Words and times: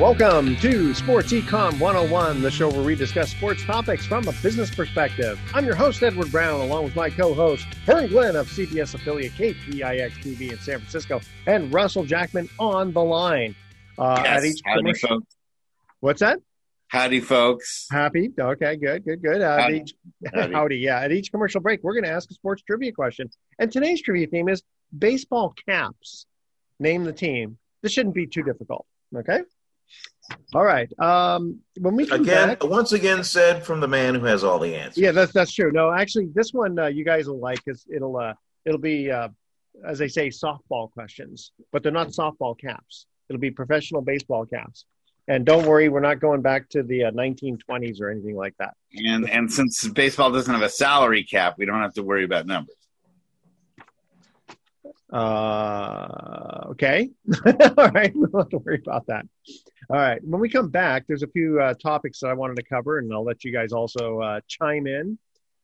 Welcome 0.00 0.56
to 0.56 0.92
Sports 0.92 1.32
Econ 1.32 1.78
101, 1.78 2.42
the 2.42 2.50
show 2.50 2.68
where 2.68 2.82
we 2.82 2.96
discuss 2.96 3.30
sports 3.30 3.64
topics 3.64 4.04
from 4.04 4.26
a 4.26 4.32
business 4.42 4.74
perspective. 4.74 5.40
I'm 5.54 5.64
your 5.64 5.76
host, 5.76 6.02
Edward 6.02 6.32
Brown, 6.32 6.60
along 6.60 6.82
with 6.82 6.96
my 6.96 7.08
co 7.08 7.32
host, 7.32 7.64
Vern 7.86 8.08
Glenn 8.08 8.34
of 8.34 8.48
CBS 8.48 8.94
affiliate 8.94 9.32
KPIX 9.34 10.10
TV 10.14 10.50
in 10.50 10.58
San 10.58 10.80
Francisco, 10.80 11.20
and 11.46 11.72
Russell 11.72 12.04
Jackman 12.04 12.48
on 12.58 12.92
the 12.92 13.02
line. 13.02 13.54
Uh, 13.96 14.20
yes. 14.24 14.36
at 14.36 14.44
each 14.44 14.60
Howdy, 14.64 14.94
folks. 14.94 15.36
What's 16.00 16.20
that? 16.20 16.40
Howdy, 16.88 17.20
folks. 17.20 17.86
Happy. 17.88 18.30
Okay, 18.38 18.76
good, 18.76 19.04
good, 19.04 19.22
good. 19.22 19.42
Uh, 19.42 19.60
howdy. 19.60 19.76
Each, 19.76 19.94
howdy. 20.34 20.52
howdy. 20.52 20.76
Yeah. 20.78 21.00
At 21.00 21.12
each 21.12 21.30
commercial 21.30 21.60
break, 21.60 21.84
we're 21.84 21.94
going 21.94 22.04
to 22.04 22.10
ask 22.10 22.28
a 22.32 22.34
sports 22.34 22.62
trivia 22.62 22.90
question. 22.90 23.30
And 23.60 23.70
today's 23.70 24.02
trivia 24.02 24.26
theme 24.26 24.48
is 24.48 24.64
baseball 24.96 25.54
caps. 25.68 26.26
Name 26.80 27.04
the 27.04 27.12
team. 27.12 27.58
This 27.82 27.92
shouldn't 27.92 28.16
be 28.16 28.26
too 28.26 28.42
difficult. 28.42 28.86
Okay. 29.16 29.42
All 30.54 30.64
right. 30.64 30.88
Um, 30.98 31.60
when 31.78 31.96
we 31.96 32.04
again, 32.04 32.48
back, 32.48 32.64
once 32.64 32.92
again, 32.92 33.24
said 33.24 33.64
from 33.64 33.80
the 33.80 33.88
man 33.88 34.14
who 34.14 34.24
has 34.24 34.42
all 34.42 34.58
the 34.58 34.74
answers. 34.74 35.02
Yeah, 35.02 35.12
that's 35.12 35.32
that's 35.32 35.52
true. 35.52 35.70
No, 35.72 35.92
actually, 35.92 36.28
this 36.34 36.52
one 36.52 36.78
uh, 36.78 36.86
you 36.86 37.04
guys 37.04 37.26
will 37.26 37.40
like 37.40 37.62
because 37.64 37.84
it'll 37.94 38.16
uh, 38.16 38.34
it'll 38.64 38.78
be 38.78 39.10
uh, 39.10 39.28
as 39.86 39.98
they 39.98 40.08
say 40.08 40.28
softball 40.28 40.90
questions, 40.90 41.52
but 41.72 41.82
they're 41.82 41.92
not 41.92 42.08
softball 42.08 42.58
caps. 42.58 43.06
It'll 43.28 43.40
be 43.40 43.50
professional 43.50 44.02
baseball 44.02 44.46
caps. 44.46 44.84
And 45.26 45.46
don't 45.46 45.66
worry, 45.66 45.88
we're 45.88 46.00
not 46.00 46.20
going 46.20 46.42
back 46.42 46.68
to 46.70 46.82
the 46.82 47.00
1920s 47.00 48.00
uh, 48.00 48.04
or 48.04 48.10
anything 48.10 48.36
like 48.36 48.54
that. 48.58 48.74
And 48.92 49.28
and 49.28 49.52
since 49.52 49.86
baseball 49.88 50.30
doesn't 50.30 50.52
have 50.52 50.62
a 50.62 50.68
salary 50.68 51.24
cap, 51.24 51.54
we 51.58 51.66
don't 51.66 51.80
have 51.80 51.94
to 51.94 52.02
worry 52.02 52.24
about 52.24 52.46
numbers. 52.46 52.76
Uh, 55.12 56.68
okay. 56.70 57.10
All 57.46 57.88
right. 57.90 58.14
We 58.16 58.26
don't 58.26 58.40
have 58.40 58.48
to 58.50 58.58
worry 58.58 58.80
about 58.84 59.06
that. 59.06 59.26
All 59.90 59.96
right. 59.96 60.22
When 60.24 60.40
we 60.40 60.48
come 60.48 60.70
back, 60.70 61.04
there's 61.06 61.22
a 61.22 61.28
few 61.28 61.60
uh, 61.60 61.74
topics 61.74 62.20
that 62.20 62.28
I 62.28 62.34
wanted 62.34 62.56
to 62.56 62.64
cover, 62.64 62.98
and 62.98 63.12
I'll 63.12 63.24
let 63.24 63.44
you 63.44 63.52
guys 63.52 63.72
also 63.72 64.20
uh, 64.20 64.40
chime 64.48 64.86
in. 64.86 65.18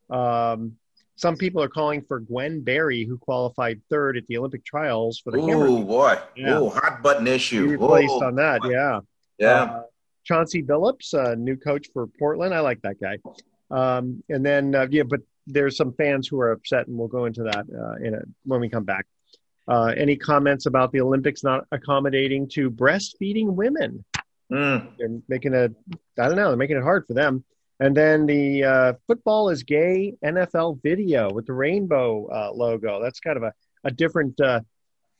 Um, 0.09 0.73
some 1.15 1.35
people 1.35 1.61
are 1.61 1.69
calling 1.69 2.01
for 2.01 2.19
Gwen 2.19 2.61
Berry, 2.61 3.05
who 3.05 3.17
qualified 3.17 3.81
third 3.89 4.17
at 4.17 4.25
the 4.27 4.37
Olympic 4.37 4.65
trials 4.65 5.19
for 5.19 5.31
the. 5.31 5.37
Oh 5.39 5.83
boy! 5.83 6.17
Yeah. 6.35 6.57
Oh, 6.57 6.69
hot 6.69 7.03
button 7.03 7.27
issue. 7.27 7.63
She 7.63 7.71
replaced 7.73 8.13
Ooh, 8.13 8.23
on 8.23 8.35
that. 8.35 8.61
Yeah. 8.65 9.01
Yeah. 9.37 9.63
Uh, 9.63 9.83
Chauncey 10.23 10.63
Billups, 10.63 11.13
uh, 11.13 11.35
new 11.35 11.57
coach 11.57 11.89
for 11.93 12.07
Portland. 12.07 12.53
I 12.53 12.59
like 12.59 12.81
that 12.81 12.99
guy. 12.99 13.17
Um, 13.69 14.23
and 14.29 14.45
then 14.45 14.75
uh, 14.75 14.87
yeah, 14.89 15.03
but 15.03 15.21
there's 15.47 15.77
some 15.77 15.93
fans 15.93 16.27
who 16.27 16.39
are 16.39 16.51
upset, 16.51 16.87
and 16.87 16.97
we'll 16.97 17.07
go 17.07 17.25
into 17.25 17.43
that 17.43 17.65
uh, 17.69 18.05
in 18.05 18.13
a, 18.13 18.21
when 18.45 18.59
we 18.59 18.69
come 18.69 18.83
back. 18.83 19.05
Uh, 19.71 19.93
any 19.95 20.17
comments 20.17 20.65
about 20.65 20.91
the 20.91 20.99
Olympics 20.99 21.45
not 21.45 21.65
accommodating 21.71 22.45
to 22.49 22.69
breastfeeding 22.69 23.53
women? 23.53 24.03
Mm. 24.51 24.89
They're 24.99 25.21
making 25.29 25.53
a, 25.53 25.69
I 26.19 26.27
don't 26.27 26.35
know, 26.35 26.49
they're 26.49 26.57
making 26.57 26.75
it 26.75 26.83
hard 26.83 27.07
for 27.07 27.13
them. 27.13 27.45
And 27.79 27.95
then 27.95 28.25
the 28.25 28.65
uh, 28.65 28.93
football 29.07 29.47
is 29.47 29.63
gay 29.63 30.13
NFL 30.25 30.83
video 30.83 31.31
with 31.31 31.45
the 31.45 31.53
rainbow 31.53 32.27
uh, 32.27 32.51
logo. 32.53 33.01
That's 33.01 33.21
kind 33.21 33.37
of 33.37 33.43
a, 33.43 33.53
a 33.85 33.91
different 33.91 34.37
uh, 34.41 34.59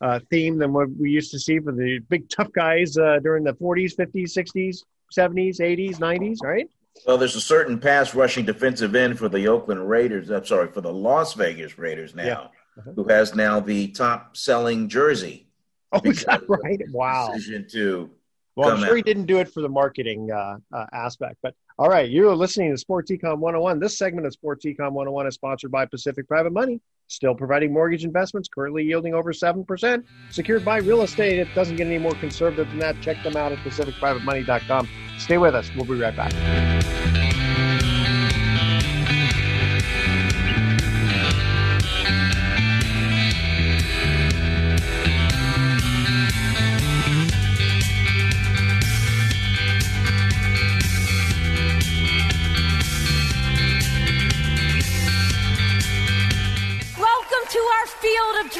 uh, 0.01 0.19
theme 0.29 0.57
than 0.57 0.73
what 0.73 0.89
we 0.99 1.11
used 1.11 1.31
to 1.31 1.39
see 1.39 1.59
for 1.59 1.71
the 1.71 1.99
big 2.09 2.27
tough 2.27 2.51
guys 2.51 2.97
uh, 2.97 3.19
during 3.23 3.45
the 3.45 3.53
40s, 3.53 3.95
50s, 3.95 4.37
60s, 4.37 4.79
70s, 5.17 5.61
80s, 5.61 5.95
90s, 5.95 6.43
right? 6.43 6.67
Well, 7.07 7.17
there's 7.17 7.37
a 7.37 7.41
certain 7.41 7.79
pass 7.79 8.13
rushing 8.13 8.43
defensive 8.43 8.95
end 8.95 9.17
for 9.17 9.29
the 9.29 9.47
Oakland 9.47 9.89
Raiders. 9.89 10.29
I'm 10.29 10.45
sorry, 10.45 10.67
for 10.67 10.81
the 10.81 10.91
Las 10.91 11.35
Vegas 11.35 11.77
Raiders 11.77 12.13
now. 12.13 12.25
Yeah 12.25 12.47
uh-huh. 12.77 12.91
who 12.95 13.03
has 13.05 13.35
now 13.35 13.59
the 13.59 13.87
top 13.89 14.37
selling 14.37 14.87
jersey. 14.87 15.47
Oh, 15.91 16.01
is 16.05 16.23
that 16.25 16.41
right? 16.47 16.79
Wow. 16.91 17.33
Decision 17.33 17.67
to. 17.71 18.09
Well, 18.55 18.71
I'm 18.71 18.79
sure 18.79 18.91
out. 18.91 18.95
he 18.95 19.01
didn't 19.01 19.25
do 19.25 19.39
it 19.39 19.51
for 19.51 19.61
the 19.61 19.69
marketing 19.69 20.29
uh, 20.31 20.57
uh, 20.73 20.85
aspect, 20.93 21.37
but 21.41 21.55
all 21.79 21.89
right, 21.89 22.09
you're 22.09 22.35
listening 22.35 22.69
to 22.71 22.77
Sports 22.77 23.09
Econ 23.09 23.39
101. 23.39 23.79
This 23.79 23.97
segment 23.97 24.27
of 24.27 24.33
Sports 24.33 24.65
Econ 24.65 24.91
101 24.91 25.25
is 25.27 25.33
sponsored 25.35 25.71
by 25.71 25.85
Pacific 25.85 26.27
Private 26.27 26.51
Money, 26.53 26.79
still 27.07 27.33
providing 27.33 27.73
mortgage 27.73 28.03
investments 28.03 28.49
currently 28.49 28.83
yielding 28.83 29.13
over 29.13 29.33
7%, 29.33 30.03
secured 30.29 30.63
by 30.63 30.77
real 30.77 31.01
estate. 31.01 31.39
It 31.39 31.47
doesn't 31.55 31.77
get 31.77 31.87
any 31.87 31.97
more 31.97 32.13
conservative 32.15 32.67
than 32.69 32.79
that. 32.79 33.01
Check 33.01 33.23
them 33.23 33.35
out 33.35 33.51
at 33.51 33.57
pacificprivatemoney.com. 33.59 34.87
Stay 35.17 35.37
with 35.37 35.55
us. 35.55 35.71
We'll 35.75 35.85
be 35.85 35.99
right 35.99 36.15
back. 36.15 37.00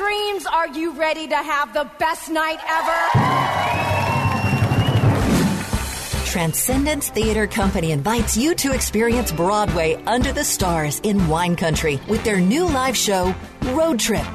Dreams, 0.02 0.48
are 0.48 0.68
you 0.70 0.94
ready 0.94 1.28
to 1.28 1.36
have 1.36 1.76
the 1.76 1.88
best 2.00 2.32
night 2.32 2.58
ever? 2.68 2.98
Transcendence 6.26 7.10
Theater 7.10 7.46
Company 7.46 7.92
invites 7.92 8.36
you 8.36 8.56
to 8.56 8.74
experience 8.74 9.32
Broadway 9.32 10.02
under 10.08 10.32
the 10.32 10.44
stars 10.44 11.00
in 11.02 11.28
wine 11.28 11.56
country 11.56 12.02
with 12.08 12.24
their 12.24 12.40
new 12.40 12.66
live 12.66 12.98
show, 12.98 13.36
Road 13.74 14.00
Trip. 14.00 14.26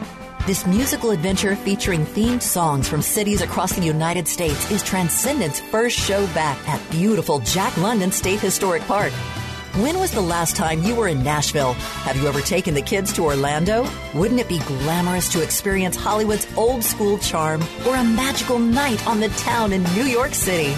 This 0.47 0.65
musical 0.66 1.10
adventure 1.10 1.56
featuring 1.56 2.06
themed 2.06 2.43
songs 2.43 2.88
from 2.88 3.03
cities 3.03 3.41
across 3.41 3.72
the 3.72 3.84
United 3.84 4.28
States 4.28 4.71
is 4.71 4.84
Transcendence' 4.84 5.59
first 5.59 5.98
show 5.98 6.28
back 6.28 6.57
at 6.69 6.91
beautiful 6.92 7.41
Jack 7.41 7.77
London 7.78 8.12
State 8.12 8.39
Historic 8.39 8.83
Park. 8.83 9.12
When 9.76 9.98
was 9.98 10.10
the 10.10 10.22
last 10.22 10.56
time 10.56 10.82
you 10.82 10.94
were 10.94 11.06
in 11.06 11.22
Nashville? 11.22 11.74
Have 11.74 12.16
you 12.16 12.26
ever 12.28 12.40
taken 12.40 12.72
the 12.72 12.80
kids 12.80 13.12
to 13.12 13.24
Orlando? 13.24 13.86
Wouldn't 14.14 14.40
it 14.40 14.48
be 14.48 14.58
glamorous 14.60 15.30
to 15.32 15.42
experience 15.42 15.96
Hollywood's 15.96 16.46
old 16.56 16.82
school 16.82 17.18
charm 17.18 17.62
or 17.86 17.94
a 17.94 18.02
magical 18.02 18.58
night 18.58 19.06
on 19.06 19.20
the 19.20 19.28
town 19.28 19.74
in 19.74 19.82
New 19.92 20.04
York 20.04 20.32
City? 20.32 20.74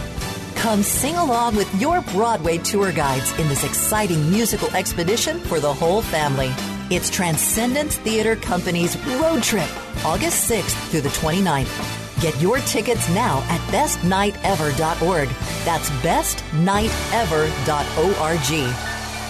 Come 0.56 0.82
sing 0.82 1.14
along 1.14 1.54
with 1.54 1.72
your 1.80 2.00
Broadway 2.10 2.58
tour 2.58 2.90
guides 2.90 3.30
in 3.38 3.46
this 3.46 3.62
exciting 3.62 4.32
musical 4.32 4.74
expedition 4.74 5.38
for 5.38 5.60
the 5.60 5.72
whole 5.72 6.02
family. 6.02 6.52
It's 6.90 7.08
Transcendence 7.08 7.98
Theater 7.98 8.34
Company's 8.34 8.98
Road 9.06 9.44
Trip, 9.44 9.70
August 10.04 10.50
6th 10.50 10.90
through 10.90 11.02
the 11.02 11.08
29th. 11.10 11.97
Get 12.20 12.40
your 12.40 12.58
tickets 12.58 13.08
now 13.10 13.44
at 13.48 13.60
bestnightever.org. 13.72 15.28
That's 15.64 15.90
bestnightever.org. 15.90 18.38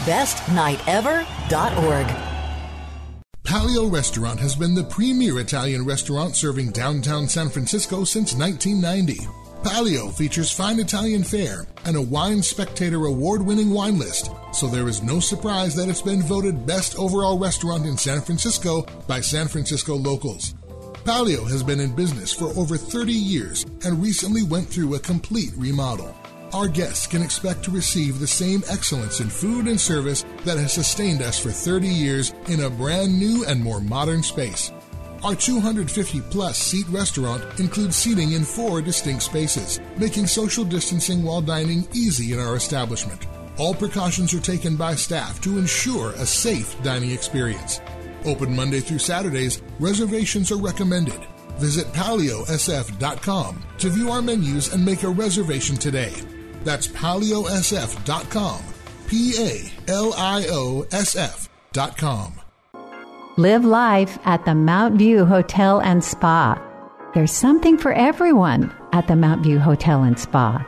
Bestnightever.org. 0.05 2.07
Palio 3.45 3.91
Restaurant 3.91 4.39
has 4.41 4.55
been 4.55 4.75
the 4.75 4.85
premier 4.85 5.39
Italian 5.39 5.85
restaurant 5.85 6.37
serving 6.37 6.71
downtown 6.71 7.27
San 7.27 7.49
Francisco 7.49 8.05
since 8.05 8.35
1990. 8.35 9.27
Palio 9.65 10.11
features 10.11 10.53
fine 10.53 10.79
Italian 10.79 11.25
fare 11.25 11.67
and 11.85 11.97
a 11.97 12.03
Wine 12.03 12.43
Spectator 12.43 13.07
award 13.07 13.43
winning 13.43 13.71
wine 13.71 13.99
list, 13.99 14.31
so 14.53 14.67
there 14.67 14.87
is 14.87 15.03
no 15.03 15.19
surprise 15.19 15.75
that 15.75 15.89
it's 15.89 16.03
been 16.03 16.23
voted 16.23 16.67
best 16.67 16.97
overall 16.97 17.39
restaurant 17.39 17.87
in 17.87 17.97
San 17.97 18.21
Francisco 18.21 18.83
by 19.07 19.21
San 19.21 19.49
Francisco 19.49 19.97
locals. 19.97 20.55
Palio 21.05 21.45
has 21.45 21.63
been 21.63 21.81
in 21.81 21.95
business 21.95 22.33
for 22.33 22.49
over 22.59 22.77
30 22.77 23.13
years 23.13 23.65
and 23.85 24.03
recently 24.03 24.43
went 24.43 24.69
through 24.69 24.95
a 24.95 25.01
complete 25.01 25.53
remodel. 25.57 26.15
Our 26.53 26.69
guests 26.69 27.07
can 27.07 27.23
expect 27.23 27.63
to 27.65 27.71
receive 27.71 28.19
the 28.19 28.27
same 28.27 28.63
excellence 28.69 29.21
in 29.21 29.29
food 29.29 29.67
and 29.67 29.81
service 29.81 30.25
that 30.45 30.59
has 30.59 30.73
sustained 30.73 31.23
us 31.23 31.39
for 31.39 31.51
30 31.51 31.87
years 31.89 32.33
in 32.49 32.61
a 32.61 32.71
brand 32.71 33.19
new 33.19 33.45
and 33.45 33.63
more 33.63 33.81
modern 33.81 34.23
space. 34.23 34.73
Our 35.23 35.35
250 35.35 36.21
plus 36.31 36.59
seat 36.59 36.87
restaurant 36.89 37.43
includes 37.59 37.97
seating 37.97 38.33
in 38.33 38.45
four 38.45 38.81
distinct 38.81 39.25
spaces, 39.25 39.81
making 39.99 40.27
social 40.27 40.65
distancing 40.65 41.23
while 41.23 41.43
dining 41.43 41.87
easy 41.93 42.33
in 42.33 42.39
our 42.39 42.57
establishment. 42.57 43.27
All 43.59 43.75
precautions 43.75 44.33
are 44.33 44.41
taken 44.41 44.77
by 44.77 44.95
staff 44.95 45.41
to 45.43 45.59
ensure 45.59 46.13
a 46.13 46.25
safe 46.25 46.81
dining 46.83 47.11
experience. 47.11 47.81
Open 48.25 48.55
Monday 48.55 48.81
through 48.81 48.99
Saturdays, 48.99 49.63
reservations 49.79 50.51
are 50.53 50.59
recommended. 50.59 51.21
Visit 51.59 51.87
paliosf.com 51.93 53.65
to 53.79 53.91
view 53.91 54.11
our 54.11 54.23
menus 54.23 54.73
and 54.73 54.85
make 54.85 55.03
a 55.03 55.09
reservation 55.09 55.77
today. 55.77 56.13
That's 56.65 56.87
paliosf.com. 56.89 58.63
P 59.07 59.35
A 59.39 59.91
L 59.91 60.13
I 60.17 60.47
O 60.51 60.87
S 60.93 61.17
F.com. 61.17 62.35
Live 63.37 63.65
life 63.65 64.19
at 64.25 64.45
the 64.45 64.55
Mount 64.55 64.97
View 64.97 65.25
Hotel 65.25 65.81
and 65.81 66.03
Spa. 66.03 66.61
There's 67.15 67.33
something 67.33 67.79
for 67.79 67.93
everyone 67.93 68.75
at 68.93 69.07
the 69.07 69.17
Mount 69.17 69.43
View 69.43 69.59
Hotel 69.59 70.03
and 70.03 70.19
Spa. 70.19 70.67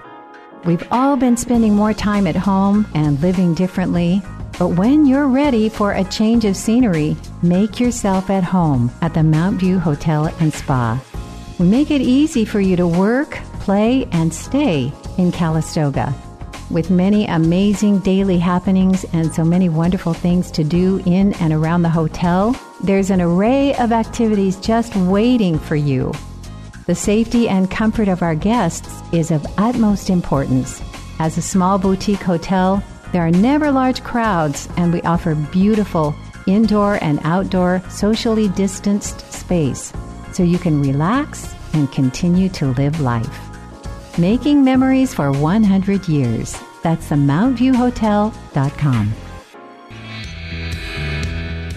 We've 0.65 0.87
all 0.91 1.17
been 1.17 1.37
spending 1.37 1.75
more 1.75 1.93
time 1.93 2.27
at 2.27 2.37
home 2.37 2.87
and 2.95 3.21
living 3.21 3.55
differently, 3.55 4.23
but 4.61 4.77
when 4.77 5.07
you're 5.07 5.27
ready 5.27 5.71
for 5.71 5.93
a 5.93 6.05
change 6.05 6.45
of 6.45 6.55
scenery, 6.55 7.17
make 7.41 7.81
yourself 7.81 8.29
at 8.29 8.45
home 8.45 8.93
at 9.01 9.15
the 9.15 9.23
Mount 9.23 9.59
View 9.59 9.79
Hotel 9.79 10.27
and 10.39 10.53
Spa. 10.53 11.03
We 11.59 11.67
make 11.67 11.91
it 11.91 12.03
easy 12.03 12.45
for 12.45 12.61
you 12.61 12.77
to 12.77 12.87
work, 12.87 13.41
play, 13.61 14.07
and 14.13 14.35
stay 14.35 14.93
in 15.17 15.33
Calistoga. 15.33 16.15
With 16.69 16.91
many 16.91 17.25
amazing 17.25 18.01
daily 18.01 18.37
happenings 18.37 19.05
and 19.15 19.33
so 19.33 19.45
many 19.45 19.71
wonderful 19.71 20.13
things 20.13 20.51
to 20.51 20.63
do 20.63 21.03
in 21.07 21.33
and 21.41 21.55
around 21.55 21.81
the 21.81 21.89
hotel, 21.89 22.55
there's 22.83 23.09
an 23.09 23.23
array 23.23 23.75
of 23.77 23.93
activities 23.93 24.57
just 24.57 24.95
waiting 24.95 25.59
for 25.59 25.77
you. 25.77 26.13
The 26.85 26.95
safety 26.95 27.49
and 27.49 27.71
comfort 27.71 28.09
of 28.09 28.21
our 28.23 28.35
guests 28.35 29.01
is 29.11 29.31
of 29.31 29.47
utmost 29.57 30.11
importance. 30.11 30.83
As 31.19 31.39
a 31.39 31.43
small 31.43 31.79
boutique 31.79 32.23
hotel, 32.23 32.85
there 33.13 33.27
are 33.27 33.31
never 33.31 33.71
large 33.71 34.03
crowds, 34.03 34.69
and 34.77 34.93
we 34.93 35.03
offer 35.03 35.35
beautiful 35.35 36.15
indoor 36.47 36.99
and 37.03 37.21
outdoor 37.25 37.83
socially 37.89 38.49
distanced 38.49 39.21
space 39.33 39.93
so 40.33 40.43
you 40.43 40.59
can 40.59 40.81
relax 40.81 41.55
and 41.73 41.91
continue 41.93 42.49
to 42.51 42.67
live 42.73 43.01
life. 43.01 43.39
Making 44.19 44.65
memories 44.65 45.15
for 45.15 45.33
100 45.33 46.09
years. 46.09 46.59
That's 46.83 47.09
the 47.09 47.17
MountViewHotel.com. 47.17 49.15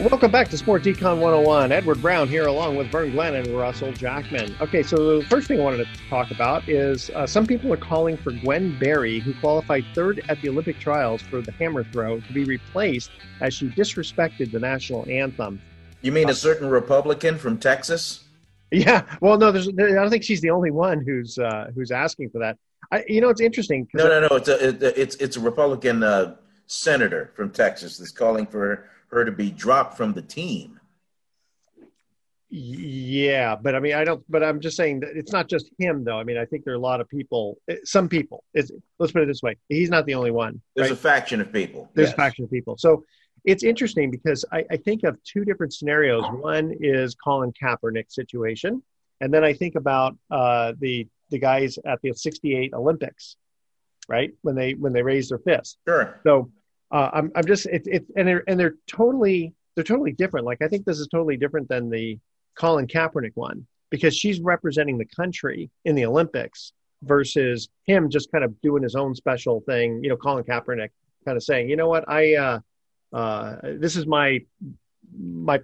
Welcome 0.03 0.31
back 0.31 0.49
to 0.49 0.57
Sport 0.57 0.83
Econ 0.83 1.19
101. 1.19 1.71
Edward 1.71 2.01
Brown 2.01 2.27
here 2.27 2.47
along 2.47 2.75
with 2.75 2.87
Vern 2.87 3.11
Glenn 3.11 3.35
and 3.35 3.47
Russell 3.47 3.93
Jackman. 3.93 4.53
Okay, 4.59 4.83
so 4.83 5.19
the 5.19 5.25
first 5.27 5.47
thing 5.47 5.61
I 5.61 5.63
wanted 5.63 5.77
to 5.77 6.09
talk 6.09 6.29
about 6.29 6.67
is 6.67 7.09
uh, 7.11 7.25
some 7.25 7.47
people 7.47 7.71
are 7.71 7.77
calling 7.77 8.17
for 8.17 8.33
Gwen 8.33 8.77
Berry, 8.77 9.19
who 9.19 9.33
qualified 9.35 9.85
third 9.95 10.21
at 10.27 10.41
the 10.41 10.49
Olympic 10.49 10.77
trials 10.77 11.21
for 11.21 11.39
the 11.39 11.53
hammer 11.53 11.85
throw, 11.85 12.19
to 12.19 12.33
be 12.33 12.43
replaced 12.43 13.11
as 13.39 13.53
she 13.53 13.69
disrespected 13.69 14.51
the 14.51 14.59
national 14.59 15.07
anthem. 15.09 15.61
You 16.01 16.11
mean 16.11 16.29
a 16.29 16.35
certain 16.35 16.69
Republican 16.69 17.37
from 17.37 17.57
Texas? 17.57 18.25
Yeah, 18.71 19.05
well, 19.21 19.37
no, 19.37 19.53
there's. 19.53 19.69
I 19.69 19.71
don't 19.71 20.09
think 20.09 20.23
she's 20.23 20.41
the 20.41 20.49
only 20.49 20.71
one 20.71 21.01
who's 21.05 21.37
uh, 21.37 21.71
who's 21.73 21.91
asking 21.91 22.29
for 22.31 22.39
that. 22.39 22.57
I, 22.91 23.05
you 23.07 23.21
know, 23.21 23.29
it's 23.29 23.39
interesting. 23.39 23.87
No, 23.93 24.09
no, 24.09 24.27
no. 24.27 24.35
It's 24.35 24.49
a 24.49 25.01
it's 25.01 25.15
it's 25.15 25.37
a 25.37 25.39
Republican 25.39 26.03
uh, 26.03 26.35
senator 26.67 27.31
from 27.37 27.51
Texas 27.51 27.99
that's 27.99 28.11
calling 28.11 28.45
for 28.45 28.89
her 29.13 29.25
to 29.25 29.31
be 29.31 29.51
dropped 29.51 29.97
from 29.97 30.13
the 30.13 30.21
team. 30.21 30.79
Yeah, 32.55 33.55
but 33.55 33.73
I 33.73 33.79
mean, 33.79 33.95
I 33.95 34.03
don't. 34.03 34.23
But 34.29 34.43
I'm 34.43 34.59
just 34.59 34.77
saying 34.77 34.99
that 34.99 35.17
it's 35.17 35.31
not 35.31 35.49
just 35.49 35.71
him, 35.79 36.03
though. 36.03 36.19
I 36.19 36.23
mean, 36.23 36.37
I 36.37 36.45
think 36.45 36.63
there 36.63 36.75
are 36.75 36.77
a 36.77 36.79
lot 36.79 37.01
of 37.01 37.09
people. 37.09 37.57
Eh, 37.67 37.77
some 37.83 38.07
people. 38.07 38.43
let's 38.53 38.71
put 38.99 39.23
it 39.23 39.27
this 39.27 39.41
way: 39.41 39.57
he's 39.69 39.89
not 39.89 40.05
the 40.05 40.13
only 40.13 40.29
one. 40.29 40.61
There's 40.75 40.91
right? 40.91 40.97
a 40.97 41.01
faction 41.01 41.41
of 41.41 41.51
people. 41.51 41.89
There's 41.95 42.09
yes. 42.09 42.13
a 42.13 42.17
faction 42.17 42.43
of 42.45 42.51
people. 42.51 42.77
So 42.77 43.05
it's 43.43 43.63
interesting 43.63 44.11
because 44.11 44.45
I, 44.51 44.65
I, 44.69 44.77
think 44.77 45.03
of 45.03 45.17
two 45.23 45.43
different 45.43 45.73
scenarios. 45.73 46.23
One 46.29 46.75
is 46.79 47.15
Colin 47.15 47.53
Kaepernick 47.53 48.11
situation, 48.11 48.83
and 49.19 49.33
then 49.33 49.43
I 49.43 49.53
think 49.53 49.73
about 49.73 50.15
uh, 50.29 50.73
the 50.79 51.07
the 51.31 51.39
guys 51.39 51.79
at 51.85 52.03
the 52.03 52.13
'68 52.13 52.71
Olympics, 52.75 53.35
right 54.07 54.31
when 54.43 54.53
they 54.53 54.75
when 54.75 54.93
they 54.93 55.01
raised 55.01 55.31
their 55.31 55.39
fist. 55.39 55.79
Sure. 55.87 56.19
So 56.21 56.51
uh, 56.93 57.09
I'm 57.11 57.31
I'm 57.35 57.45
just 57.45 57.65
it's 57.65 57.87
it, 57.87 58.05
and 58.15 58.27
they're 58.27 58.43
and 58.47 58.59
they're 58.59 58.75
totally 58.87 59.53
they're 59.75 59.83
totally 59.83 60.11
different. 60.11 60.45
Like 60.45 60.61
I 60.61 60.67
think 60.67 60.85
this 60.85 60.99
is 60.99 61.07
totally 61.07 61.35
different 61.35 61.67
than 61.67 61.89
the 61.89 62.19
Colin 62.55 62.87
Kaepernick 62.87 63.31
one 63.33 63.65
because 63.89 64.15
she's 64.15 64.39
representing 64.39 64.99
the 64.99 65.05
country 65.05 65.71
in 65.85 65.95
the 65.95 66.05
Olympics 66.05 66.71
versus 67.01 67.67
him 67.85 68.09
just 68.09 68.31
kind 68.31 68.43
of 68.43 68.61
doing 68.61 68.83
his 68.83 68.95
own 68.95 69.15
special 69.15 69.61
thing. 69.61 70.03
You 70.03 70.09
know, 70.09 70.17
Colin 70.17 70.43
Kaepernick 70.43 70.89
kind 71.25 71.35
of 71.35 71.43
saying, 71.43 71.69
you 71.69 71.75
know 71.75 71.89
what, 71.89 72.07
I. 72.07 72.35
Uh, 72.35 72.59
uh, 73.11 73.57
this 73.63 73.95
is 73.95 74.07
my 74.07 74.43
my 75.15 75.59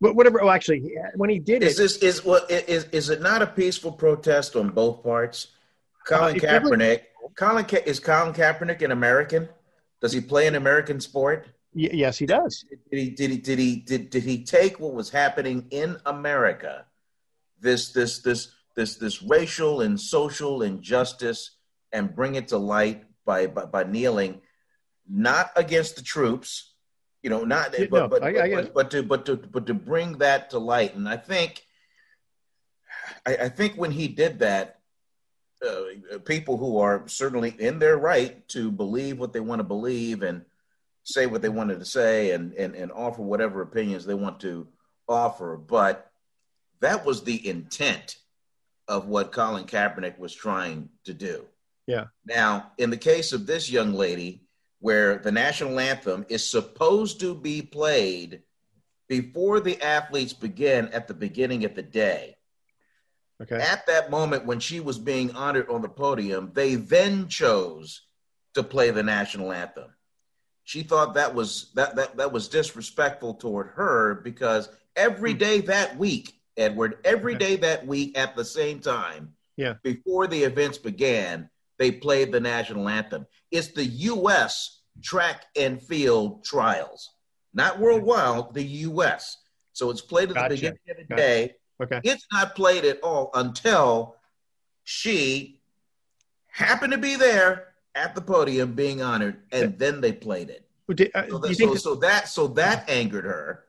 whatever. 0.00 0.42
Oh, 0.42 0.48
actually, 0.48 0.94
when 1.14 1.28
he 1.28 1.38
did 1.38 1.62
is 1.62 1.78
it, 1.78 1.82
this 1.82 1.96
is 1.98 2.24
what 2.24 2.50
is 2.50 2.84
is 2.84 3.10
it 3.10 3.20
not 3.20 3.42
a 3.42 3.46
peaceful 3.46 3.92
protest 3.92 4.56
on 4.56 4.70
both 4.70 5.02
parts? 5.02 5.48
Colin 6.06 6.36
uh, 6.36 6.38
Kaepernick. 6.38 7.02
Colin 7.34 7.64
Ka- 7.64 7.78
is 7.84 8.00
Colin 8.00 8.32
Kaepernick 8.32 8.80
an 8.82 8.92
American? 8.92 9.48
Does 10.00 10.12
he 10.12 10.20
play 10.20 10.46
an 10.46 10.54
American 10.54 11.00
sport? 11.00 11.48
Y- 11.74 11.90
yes, 11.92 12.18
he 12.18 12.26
does. 12.26 12.64
Did 12.90 12.98
he 12.98 13.10
did 13.10 13.30
he 13.30 13.38
did 13.38 13.58
he 13.58 13.76
did, 13.76 14.10
did 14.10 14.22
he 14.22 14.44
take 14.44 14.80
what 14.80 14.94
was 14.94 15.10
happening 15.10 15.66
in 15.70 15.96
America, 16.06 16.86
this 17.60 17.92
this 17.92 18.20
this 18.20 18.52
this 18.74 18.96
this 18.96 19.22
racial 19.22 19.80
and 19.80 20.00
social 20.00 20.62
injustice, 20.62 21.56
and 21.92 22.14
bring 22.14 22.34
it 22.34 22.48
to 22.48 22.58
light 22.58 23.04
by 23.24 23.46
by, 23.46 23.64
by 23.64 23.84
kneeling, 23.84 24.40
not 25.08 25.50
against 25.56 25.96
the 25.96 26.02
troops, 26.02 26.74
you 27.22 27.30
know, 27.30 27.44
not 27.44 27.72
but 27.72 27.90
no, 27.90 28.08
but, 28.08 28.22
I, 28.22 28.28
I 28.28 28.54
but, 28.54 28.74
but, 28.74 28.90
to 28.92 29.02
but 29.02 29.26
to 29.26 29.36
but 29.36 29.66
to 29.66 29.74
bring 29.74 30.18
that 30.18 30.50
to 30.50 30.58
light, 30.58 30.94
and 30.94 31.08
I 31.08 31.16
think 31.16 31.66
I, 33.26 33.36
I 33.36 33.48
think 33.48 33.74
when 33.74 33.90
he 33.90 34.08
did 34.08 34.38
that, 34.40 34.80
uh, 35.64 36.18
people 36.24 36.56
who 36.56 36.78
are 36.78 37.06
certainly 37.06 37.54
in 37.58 37.78
their 37.78 37.96
right 37.96 38.46
to 38.48 38.70
believe 38.70 39.18
what 39.18 39.32
they 39.32 39.40
want 39.40 39.60
to 39.60 39.64
believe 39.64 40.22
and 40.22 40.44
say 41.04 41.26
what 41.26 41.40
they 41.40 41.48
wanted 41.48 41.78
to 41.78 41.84
say 41.84 42.32
and, 42.32 42.52
and, 42.54 42.74
and 42.74 42.92
offer 42.92 43.22
whatever 43.22 43.62
opinions 43.62 44.04
they 44.04 44.14
want 44.14 44.40
to 44.40 44.66
offer. 45.08 45.56
But 45.56 46.10
that 46.80 47.04
was 47.04 47.22
the 47.22 47.48
intent 47.48 48.16
of 48.88 49.06
what 49.06 49.32
Colin 49.32 49.64
Kaepernick 49.64 50.18
was 50.18 50.34
trying 50.34 50.88
to 51.04 51.14
do. 51.14 51.46
Yeah. 51.86 52.06
Now, 52.24 52.72
in 52.78 52.90
the 52.90 52.96
case 52.96 53.32
of 53.32 53.46
this 53.46 53.70
young 53.70 53.92
lady, 53.92 54.42
where 54.80 55.18
the 55.18 55.32
national 55.32 55.80
anthem 55.80 56.26
is 56.28 56.48
supposed 56.48 57.20
to 57.20 57.34
be 57.34 57.62
played 57.62 58.42
before 59.08 59.60
the 59.60 59.80
athletes 59.82 60.32
begin 60.32 60.88
at 60.88 61.08
the 61.08 61.14
beginning 61.14 61.64
of 61.64 61.74
the 61.74 61.82
day. 61.82 62.35
Okay. 63.42 63.56
At 63.56 63.86
that 63.86 64.10
moment 64.10 64.46
when 64.46 64.60
she 64.60 64.80
was 64.80 64.98
being 64.98 65.34
honored 65.36 65.68
on 65.68 65.82
the 65.82 65.88
podium, 65.88 66.50
they 66.54 66.76
then 66.76 67.28
chose 67.28 68.02
to 68.54 68.62
play 68.62 68.90
the 68.90 69.02
national 69.02 69.52
anthem. 69.52 69.90
She 70.64 70.82
thought 70.82 71.14
that 71.14 71.34
was 71.34 71.70
that 71.74 71.96
that, 71.96 72.16
that 72.16 72.32
was 72.32 72.48
disrespectful 72.48 73.34
toward 73.34 73.68
her 73.68 74.16
because 74.16 74.68
every 74.96 75.34
hmm. 75.34 75.66
that 75.66 75.96
week, 75.96 76.40
Edward, 76.56 76.98
every 77.04 77.34
okay. 77.34 77.46
day 77.46 77.56
that 77.56 77.86
week 77.86 78.16
at 78.18 78.34
the 78.34 78.44
same 78.44 78.80
time, 78.80 79.34
yeah, 79.56 79.74
before 79.82 80.26
the 80.26 80.42
events 80.42 80.78
began, 80.78 81.50
they 81.78 81.92
played 81.92 82.32
the 82.32 82.40
national 82.40 82.88
anthem. 82.88 83.26
It's 83.50 83.72
the 83.72 83.84
U.S 83.84 84.76
track 85.02 85.44
and 85.56 85.82
field 85.82 86.44
trials, 86.44 87.10
not 87.54 87.78
worldwide, 87.78 88.54
the 88.54 88.64
U.S. 88.64 89.38
So 89.72 89.90
it's 89.90 90.00
played 90.00 90.30
at 90.30 90.34
gotcha. 90.34 90.48
the 90.48 90.54
beginning 90.54 90.78
of 90.90 90.96
the 90.96 91.04
gotcha. 91.04 91.22
day. 91.22 91.54
Okay. 91.82 92.00
It's 92.04 92.26
not 92.32 92.54
played 92.54 92.84
at 92.84 93.00
all 93.02 93.30
until 93.34 94.16
she 94.84 95.60
happened 96.48 96.92
to 96.92 96.98
be 96.98 97.16
there 97.16 97.68
at 97.94 98.14
the 98.14 98.20
podium 98.20 98.74
being 98.74 99.02
honored, 99.02 99.38
and 99.52 99.78
then 99.78 100.00
they 100.00 100.12
played 100.12 100.50
it. 100.50 100.66
uh, 101.14 101.28
so, 101.28 101.38
that, 101.38 101.56
so, 101.56 101.74
so, 101.74 101.94
that 101.96 102.28
so 102.28 102.46
that 102.48 102.88
angered 102.88 103.24
her 103.24 103.64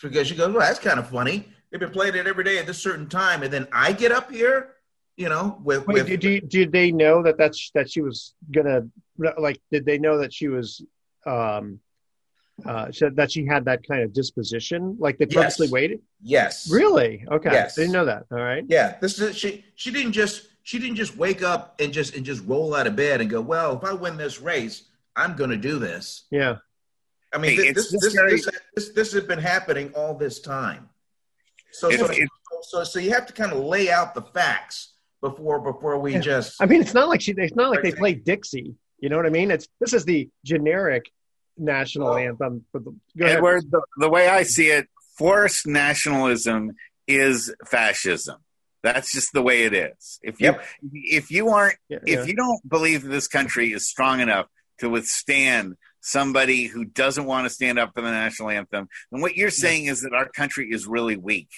because 0.00 0.26
she 0.28 0.34
goes, 0.34 0.52
"Well, 0.52 0.60
that's 0.60 0.78
kind 0.78 0.98
of 0.98 1.08
funny. 1.08 1.48
They've 1.70 1.80
been 1.80 1.90
playing 1.90 2.14
it 2.14 2.26
every 2.26 2.44
day 2.44 2.58
at 2.58 2.66
this 2.66 2.78
certain 2.78 3.08
time, 3.08 3.42
and 3.42 3.52
then 3.52 3.66
I 3.72 3.92
get 3.92 4.12
up 4.12 4.30
here 4.30 4.76
You 5.18 5.30
know, 5.30 5.58
with, 5.64 5.86
Wait, 5.86 6.04
with 6.04 6.20
did, 6.20 6.48
did 6.48 6.72
they 6.72 6.92
know 6.92 7.22
that 7.22 7.38
that's 7.38 7.70
that 7.74 7.90
she 7.90 8.02
was 8.02 8.34
gonna 8.50 8.86
like? 9.38 9.58
Did 9.70 9.86
they 9.86 9.98
know 9.98 10.18
that 10.18 10.32
she 10.32 10.48
was 10.48 10.84
um, 11.24 11.80
uh, 12.64 12.90
said 12.90 13.16
that 13.16 13.30
she 13.30 13.44
had 13.44 13.64
that 13.66 13.86
kind 13.86 14.02
of 14.02 14.12
disposition? 14.12 14.96
Like 14.98 15.18
they 15.18 15.26
Yes. 15.28 15.34
purposely 15.34 15.68
waited? 15.68 16.00
yes, 16.22 16.68
Really? 16.70 17.24
Okay, 17.30 17.50
Yes. 17.52 17.78
I 17.78 17.82
didn't 17.82 17.92
know 17.92 18.04
that. 18.06 18.24
All 18.30 18.38
right. 18.38 18.64
Yeah, 18.68 18.96
this 19.00 19.20
is 19.20 19.36
she. 19.36 19.64
She 19.74 19.90
didn't 19.90 20.12
just 20.12 20.48
she 20.62 20.78
didn't 20.78 20.96
just 20.96 21.16
wake 21.16 21.42
up 21.42 21.80
and 21.80 21.92
just 21.92 22.16
and 22.16 22.24
just 22.24 22.44
roll 22.46 22.74
out 22.74 22.86
of 22.86 22.96
bed 22.96 23.20
and 23.20 23.28
go, 23.30 23.40
well, 23.40 23.76
if 23.76 23.84
I 23.84 23.92
win 23.92 24.16
this 24.16 24.40
race, 24.40 24.84
I'm 25.14 25.36
going 25.36 25.50
to 25.50 25.56
do 25.56 25.78
this. 25.78 26.24
Yeah. 26.30 26.56
I 27.32 27.38
mean, 27.38 27.50
Hey, 27.52 27.56
thi- 27.56 27.68
it's 27.68 27.90
this, 27.92 28.02
this, 28.02 28.14
very- 28.14 28.30
this, 28.32 28.48
this 28.74 28.88
this 28.90 29.12
has 29.12 29.24
been 29.24 29.38
happening 29.38 29.92
all 29.94 30.14
this 30.14 30.40
time. 30.40 30.88
So 31.72 31.88
It's- 31.90 32.00
so, 32.06 32.12
it's- 32.12 32.28
so 32.62 32.84
so 32.84 32.98
you 32.98 33.10
have 33.10 33.26
to 33.26 33.32
kind 33.32 33.52
of 33.52 33.58
lay 33.58 33.90
out 33.90 34.14
the 34.14 34.22
facts 34.22 34.94
before 35.20 35.60
before 35.60 35.98
we 35.98 36.14
Yeah. 36.14 36.20
just. 36.20 36.60
I 36.60 36.66
mean, 36.66 36.80
it's 36.80 36.94
not 36.94 37.08
like 37.08 37.20
she. 37.20 37.32
It's 37.36 37.54
not 37.54 37.70
like 37.70 37.82
they 37.82 37.90
Right. 37.90 37.98
play 37.98 38.14
Dixie. 38.14 38.74
You 38.98 39.10
know 39.10 39.16
what 39.16 39.26
I 39.26 39.30
mean? 39.30 39.50
It's 39.50 39.68
this 39.80 39.92
is 39.92 40.04
the 40.06 40.28
generic 40.44 41.12
national 41.58 42.08
Oh. 42.08 42.16
anthem 42.16 42.64
for 42.72 42.80
the. 42.80 42.94
Edward, 43.24 43.70
the, 43.70 43.82
the 43.98 44.08
way 44.08 44.28
I 44.28 44.42
see 44.42 44.68
it, 44.68 44.88
forced 45.18 45.66
nationalism 45.66 46.72
is 47.06 47.54
fascism. 47.66 48.36
That's 48.82 49.10
just 49.12 49.32
the 49.32 49.42
way 49.42 49.62
it 49.64 49.74
is. 49.74 50.20
If 50.22 50.40
you 50.40 50.46
Yep. 50.52 50.64
if 50.92 51.30
you 51.30 51.48
aren't 51.48 51.76
Yeah, 51.88 51.98
if 52.06 52.20
yeah. 52.20 52.24
you 52.24 52.34
don't 52.34 52.68
believe 52.68 53.02
that 53.02 53.08
this 53.08 53.26
country 53.28 53.72
is 53.72 53.88
strong 53.88 54.20
enough 54.20 54.46
to 54.78 54.88
withstand 54.88 55.74
somebody 56.00 56.66
who 56.66 56.84
doesn't 56.84 57.24
want 57.24 57.46
to 57.46 57.50
stand 57.50 57.78
up 57.80 57.92
for 57.94 58.00
the 58.02 58.10
national 58.10 58.50
anthem, 58.50 58.88
then 59.10 59.20
what 59.20 59.36
you're 59.36 59.50
saying 59.50 59.86
is 59.86 60.02
that 60.02 60.12
our 60.12 60.28
country 60.28 60.68
is 60.70 60.86
really 60.86 61.16
weak 61.16 61.48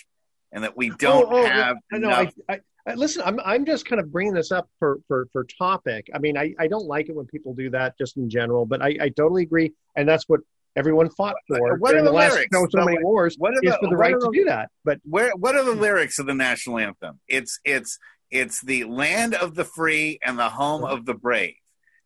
and 0.53 0.65
that 0.65 0.75
we 0.77 0.91
oh, 0.91 0.95
don't 0.97 1.27
Oh, 1.33 1.37
oh, 1.43 1.47
have 1.47 1.77
I 1.93 1.99
know. 1.99 2.11
I, 2.11 2.33
I, 2.49 2.61
listen, 2.95 3.23
I'm 3.25 3.41
I'm 3.45 3.65
just 3.65 3.87
kind 3.87 4.01
of 4.01 4.13
bringing 4.13 4.35
this 4.35 4.53
up 4.53 4.69
for 4.79 4.99
for 5.09 5.29
for 5.33 5.45
topic. 5.45 6.09
I 6.15 6.19
mean, 6.19 6.37
I 6.37 6.55
I 6.59 6.69
don't 6.69 6.87
like 6.87 7.09
it 7.09 7.17
when 7.17 7.27
people 7.27 7.55
do 7.55 7.71
that 7.71 7.97
just 7.99 8.17
in 8.17 8.31
general, 8.31 8.67
but 8.67 8.83
I 8.83 8.97
I 9.01 9.09
totally 9.11 9.43
agree, 9.43 9.73
and 9.97 10.09
that's 10.09 10.29
what 10.29 10.41
everyone 10.77 11.11
fought 11.11 11.35
uh, 11.51 11.57
for. 11.57 11.77
What 11.79 11.95
are 11.95 11.99
the 11.99 12.11
the 12.11 12.13
last 12.13 12.35
lyrics? 12.35 12.57
so, 12.57 12.67
so 12.71 12.85
many 12.85 13.03
wars 13.03 13.37
what 13.39 13.53
are 13.53 13.61
is 13.63 13.73
the- 13.73 13.79
for 13.81 13.89
the 13.89 13.97
right 13.97 14.15
are 14.15 14.21
to 14.21 14.31
do 14.33 14.45
that. 14.45 14.71
But 14.85 15.01
where 15.05 15.33
what 15.33 15.57
are 15.57 15.65
the 15.65 15.75
hmm. 15.75 15.81
lyrics 15.81 16.19
of 16.19 16.27
the 16.27 16.35
national 16.35 16.79
anthem? 16.79 17.21
It's 17.29 17.61
it's 17.65 17.99
it's 18.31 18.61
the 18.63 18.85
land 18.85 19.35
of 19.35 19.55
the 19.55 19.65
free 19.65 20.19
and 20.25 20.39
the 20.39 20.49
home 20.51 20.85
of 20.85 21.07
the 21.07 21.15
brave. 21.15 21.55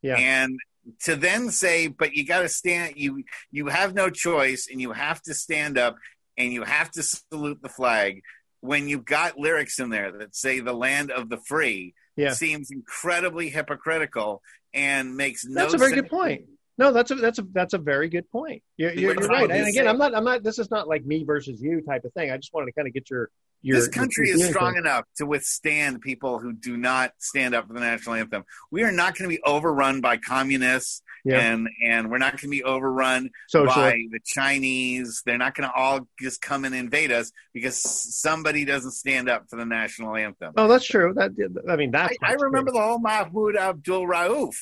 Yeah. 0.02 0.16
And 0.16 0.58
to 1.04 1.16
then 1.16 1.50
say, 1.50 1.88
but 1.88 2.14
you 2.14 2.26
got 2.26 2.40
to 2.40 2.48
stand. 2.48 2.94
You 2.96 3.24
you 3.50 3.66
have 3.66 3.94
no 3.94 4.10
choice, 4.10 4.68
and 4.70 4.80
you 4.80 4.92
have 4.92 5.22
to 5.22 5.34
stand 5.34 5.78
up, 5.78 5.96
and 6.36 6.52
you 6.52 6.64
have 6.64 6.90
to 6.92 7.02
salute 7.02 7.60
the 7.62 7.68
flag. 7.68 8.22
When 8.62 8.88
you've 8.88 9.04
got 9.04 9.38
lyrics 9.38 9.78
in 9.78 9.90
there 9.90 10.10
that 10.10 10.34
say 10.34 10.60
the 10.60 10.72
land 10.72 11.10
of 11.10 11.28
the 11.28 11.36
free, 11.36 11.94
yeah, 12.16 12.32
seems 12.32 12.70
incredibly 12.70 13.50
hypocritical 13.50 14.40
and 14.72 15.16
makes 15.16 15.44
no. 15.44 15.68
Sense. 15.68 15.72
That's 15.72 15.74
a 15.74 15.78
very 15.78 16.00
good 16.00 16.08
point. 16.08 16.46
No, 16.82 16.92
that's 16.92 17.10
a 17.12 17.14
that's 17.14 17.38
a 17.38 17.46
that's 17.52 17.74
a 17.74 17.78
very 17.78 18.08
good 18.08 18.28
point. 18.30 18.62
You're, 18.76 18.92
you're, 18.92 19.14
you're 19.20 19.28
right. 19.28 19.48
And 19.50 19.68
again, 19.68 19.86
I'm 19.86 19.98
not 19.98 20.14
I'm 20.14 20.24
not. 20.24 20.42
This 20.42 20.58
is 20.58 20.70
not 20.70 20.88
like 20.88 21.04
me 21.04 21.22
versus 21.22 21.60
you 21.62 21.80
type 21.80 22.04
of 22.04 22.12
thing. 22.12 22.30
I 22.32 22.36
just 22.36 22.52
wanted 22.52 22.66
to 22.66 22.72
kind 22.72 22.88
of 22.88 22.94
get 22.94 23.08
your 23.08 23.30
your. 23.62 23.76
this 23.78 23.86
country 23.86 24.28
your 24.30 24.38
is 24.38 24.48
strong 24.48 24.72
on- 24.72 24.78
enough 24.78 25.04
to 25.18 25.24
withstand 25.26 26.00
people 26.00 26.40
who 26.40 26.52
do 26.52 26.76
not 26.76 27.12
stand 27.18 27.54
up 27.54 27.68
for 27.68 27.74
the 27.74 27.80
national 27.80 28.16
anthem. 28.16 28.44
We 28.72 28.82
are 28.82 28.90
not 28.90 29.16
going 29.16 29.30
to 29.30 29.36
be 29.36 29.40
overrun 29.44 30.00
by 30.00 30.16
communists, 30.16 31.02
Yeah. 31.24 31.38
and 31.38 31.68
and 31.84 32.10
we're 32.10 32.18
not 32.18 32.32
going 32.32 32.40
to 32.40 32.48
be 32.48 32.64
overrun 32.64 33.30
Socialist. 33.48 33.76
by 33.76 33.92
the 34.10 34.18
Chinese. 34.24 35.22
They're 35.24 35.38
not 35.38 35.54
going 35.54 35.68
to 35.68 35.74
all 35.74 36.08
just 36.20 36.42
come 36.42 36.64
and 36.64 36.74
invade 36.74 37.12
us 37.12 37.30
because 37.54 37.78
somebody 37.78 38.64
doesn't 38.64 38.90
stand 38.92 39.28
up 39.28 39.48
for 39.48 39.54
the 39.54 39.64
national 39.66 40.16
anthem. 40.16 40.52
Oh, 40.56 40.66
that's 40.66 40.84
true. 40.84 41.14
That 41.14 41.30
I 41.68 41.76
mean, 41.76 41.92
that's 41.92 42.16
I, 42.20 42.30
I 42.30 42.32
remember 42.32 42.72
the 42.72 42.80
whole 42.80 42.98
Mahmoud 42.98 43.54
Abdul 43.56 44.04
Rauf 44.06 44.56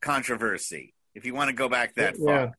controversy. 0.00 0.93
If 1.14 1.24
you 1.24 1.34
want 1.34 1.48
to 1.50 1.54
go 1.56 1.68
back 1.68 1.94
that 1.94 2.14
Yeah. 2.18 2.24
far, 2.46 2.52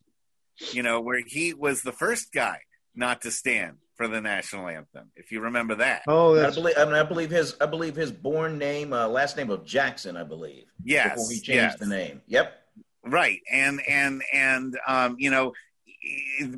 you 0.72 0.84
know, 0.84 1.02
where 1.02 1.22
he 1.26 1.54
was 1.54 1.82
the 1.82 1.92
first 1.92 2.32
guy 2.34 2.60
not 2.96 3.22
to 3.24 3.32
stand 3.32 3.78
for 3.98 4.08
the 4.08 4.22
national 4.22 4.68
anthem. 4.68 5.12
If 5.16 5.32
you 5.32 5.42
remember 5.42 5.76
that. 5.76 6.04
Oh, 6.08 6.38
I 6.38 6.50
believe. 6.52 6.76
I, 6.78 6.86
mean, 6.86 6.94
I 6.96 7.04
believe 7.04 7.30
his. 7.30 7.56
I 7.62 7.66
believe 7.66 7.96
his 7.96 8.12
born 8.12 8.58
name, 8.58 8.92
uh, 8.94 9.08
last 9.08 9.38
name 9.38 9.50
of 9.50 9.66
Jackson. 9.66 10.18
I 10.18 10.24
believe. 10.24 10.66
Yes, 10.84 11.16
Before 11.16 11.30
he 11.32 11.36
changed 11.40 11.48
yes. 11.52 11.80
the 11.80 11.86
name. 11.88 12.22
Yep. 12.28 12.54
right 13.06 13.40
and 13.52 13.82
and 13.88 14.24
and 14.34 14.78
um 14.88 15.16
you 15.20 15.30
know 15.30 15.54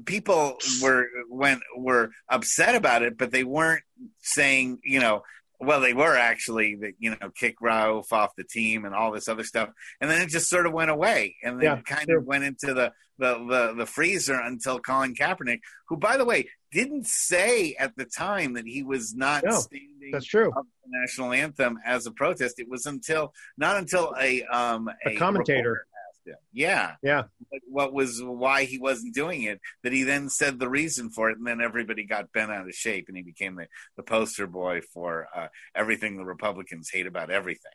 people 0.06 0.58
were 0.82 1.08
when 1.30 1.60
were 1.78 2.12
upset 2.30 2.74
about 2.76 3.02
it 3.02 3.18
but 3.18 3.32
they 3.32 3.44
weren't 3.44 3.84
saying 4.22 4.80
you 4.84 5.00
know 5.00 5.24
well 5.60 5.80
they 5.82 5.94
were 5.94 6.16
actually 6.16 6.76
that 6.76 6.94
you 7.00 7.10
know 7.12 7.30
kick 7.36 7.56
Rauf 7.62 8.12
off 8.12 8.32
the 8.38 8.44
team 8.44 8.86
and 8.86 8.94
all 8.94 9.12
this 9.12 9.28
other 9.28 9.44
stuff 9.44 9.70
and 10.00 10.10
then 10.10 10.22
it 10.22 10.30
just 10.30 10.50
sort 10.50 10.66
of 10.68 10.74
went 10.74 10.92
away 10.92 11.36
and 11.44 11.60
then 11.60 11.64
Yeah, 11.66 11.82
kind 11.82 12.08
sure. 12.10 12.20
of 12.20 12.26
went 12.26 12.44
into 12.44 12.74
the, 12.74 12.92
the 13.18 13.34
the 13.50 13.74
the 13.78 13.86
freezer 13.86 14.36
until 14.40 14.80
Colin 14.80 15.16
Kaepernick 15.16 15.60
who 15.88 15.98
by 15.98 16.18
the 16.18 16.26
way 16.26 16.48
didn't 16.72 17.08
say 17.08 17.76
at 17.80 17.96
the 17.96 18.06
time 18.06 18.54
that 18.54 18.66
he 18.68 18.84
was 18.84 19.16
not 19.16 19.44
No, 19.46 19.52
standing 19.60 20.12
that's 20.12 20.26
true. 20.26 20.52
up 20.56 20.66
the 20.86 20.90
national 21.02 21.34
anthem 21.34 21.80
as 21.86 22.06
a 22.06 22.12
protest 22.12 22.60
it 22.60 22.70
was 22.70 22.86
until 22.86 23.34
not 23.58 23.78
until 23.78 24.14
a 24.20 24.44
um 24.44 24.90
A 25.06 25.16
commentator. 25.16 25.58
reporter 25.70 25.88
asked 25.96 25.97
him. 26.28 26.36
yeah 26.54 26.96
Yeah. 27.02 27.24
what- 27.50 27.62
what 27.70 27.94
was 27.94 28.22
why 28.24 28.64
he 28.66 28.78
wasn't 28.80 29.14
doing 29.16 29.44
it 29.44 29.60
that 29.84 29.94
he 29.94 30.04
then 30.04 30.30
said 30.30 30.60
the 30.60 30.70
reason 30.70 31.10
for 31.10 31.30
it 31.30 31.38
and 31.38 31.46
then 31.48 31.62
everybody 31.62 32.04
got 32.06 32.32
bent 32.32 32.52
out 32.52 32.68
of 32.68 32.74
shape 32.74 33.06
and 33.08 33.18
he 33.18 33.24
became 33.24 33.56
the, 33.56 33.68
the 33.96 34.04
poster 34.04 34.48
boy 34.48 34.82
for 34.94 35.28
uh, 35.36 35.48
everything 35.76 36.18
the 36.18 36.26
republicans 36.26 36.90
hate 36.92 37.08
about 37.08 37.30
everything 37.30 37.72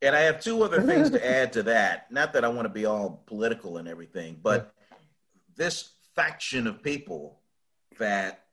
And 0.00 0.14
I 0.14 0.20
have 0.20 0.40
two 0.40 0.62
other 0.62 0.80
things 0.82 1.10
to 1.10 1.20
add 1.38 1.52
to 1.54 1.62
that. 1.64 2.06
Not 2.12 2.32
that 2.34 2.44
I 2.44 2.48
want 2.48 2.66
to 2.66 2.72
be 2.80 2.84
all 2.86 3.24
political 3.26 3.78
and 3.78 3.88
everything, 3.88 4.38
but 4.40 4.72
this 5.56 5.90
faction 6.14 6.68
of 6.68 6.82
people 6.84 7.40
that 7.98 8.44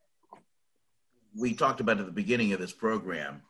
we 1.36 1.54
talked 1.54 1.82
about 1.82 2.00
at 2.00 2.06
the 2.08 2.12
beginning 2.24 2.54
of 2.54 2.60
this 2.60 2.74
program 2.74 3.42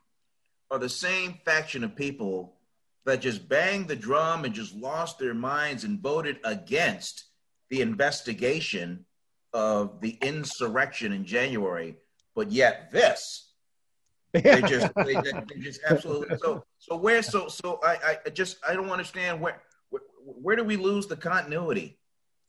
are 0.71 0.79
the 0.79 0.89
same 0.89 1.39
faction 1.45 1.83
of 1.85 1.95
people 1.95 2.57
that 3.05 3.21
just 3.21 3.47
banged 3.47 3.87
the 3.87 3.95
drum 3.95 4.45
and 4.45 4.53
just 4.53 4.75
lost 4.75 5.19
their 5.19 5.33
minds 5.33 5.83
and 5.83 5.99
voted 5.99 6.39
against 6.43 7.25
the 7.69 7.81
investigation 7.81 9.05
of 9.53 10.01
the 10.01 10.17
insurrection 10.21 11.11
in 11.13 11.23
January. 11.25 11.95
But 12.35 12.51
yet, 12.51 12.91
this 12.91 13.53
they 14.33 14.61
just 14.61 14.91
they, 14.95 15.13
they 15.13 15.59
just 15.61 15.79
absolutely 15.87 16.37
so 16.37 16.63
so 16.79 16.97
where 16.97 17.21
so 17.23 17.47
so 17.47 17.79
I 17.83 18.17
I 18.25 18.29
just 18.31 18.57
I 18.67 18.73
don't 18.73 18.89
understand 18.89 19.39
where 19.39 19.61
where, 19.89 20.01
where 20.25 20.55
do 20.57 20.63
we 20.65 20.75
lose 20.75 21.07
the 21.07 21.15
continuity 21.15 21.97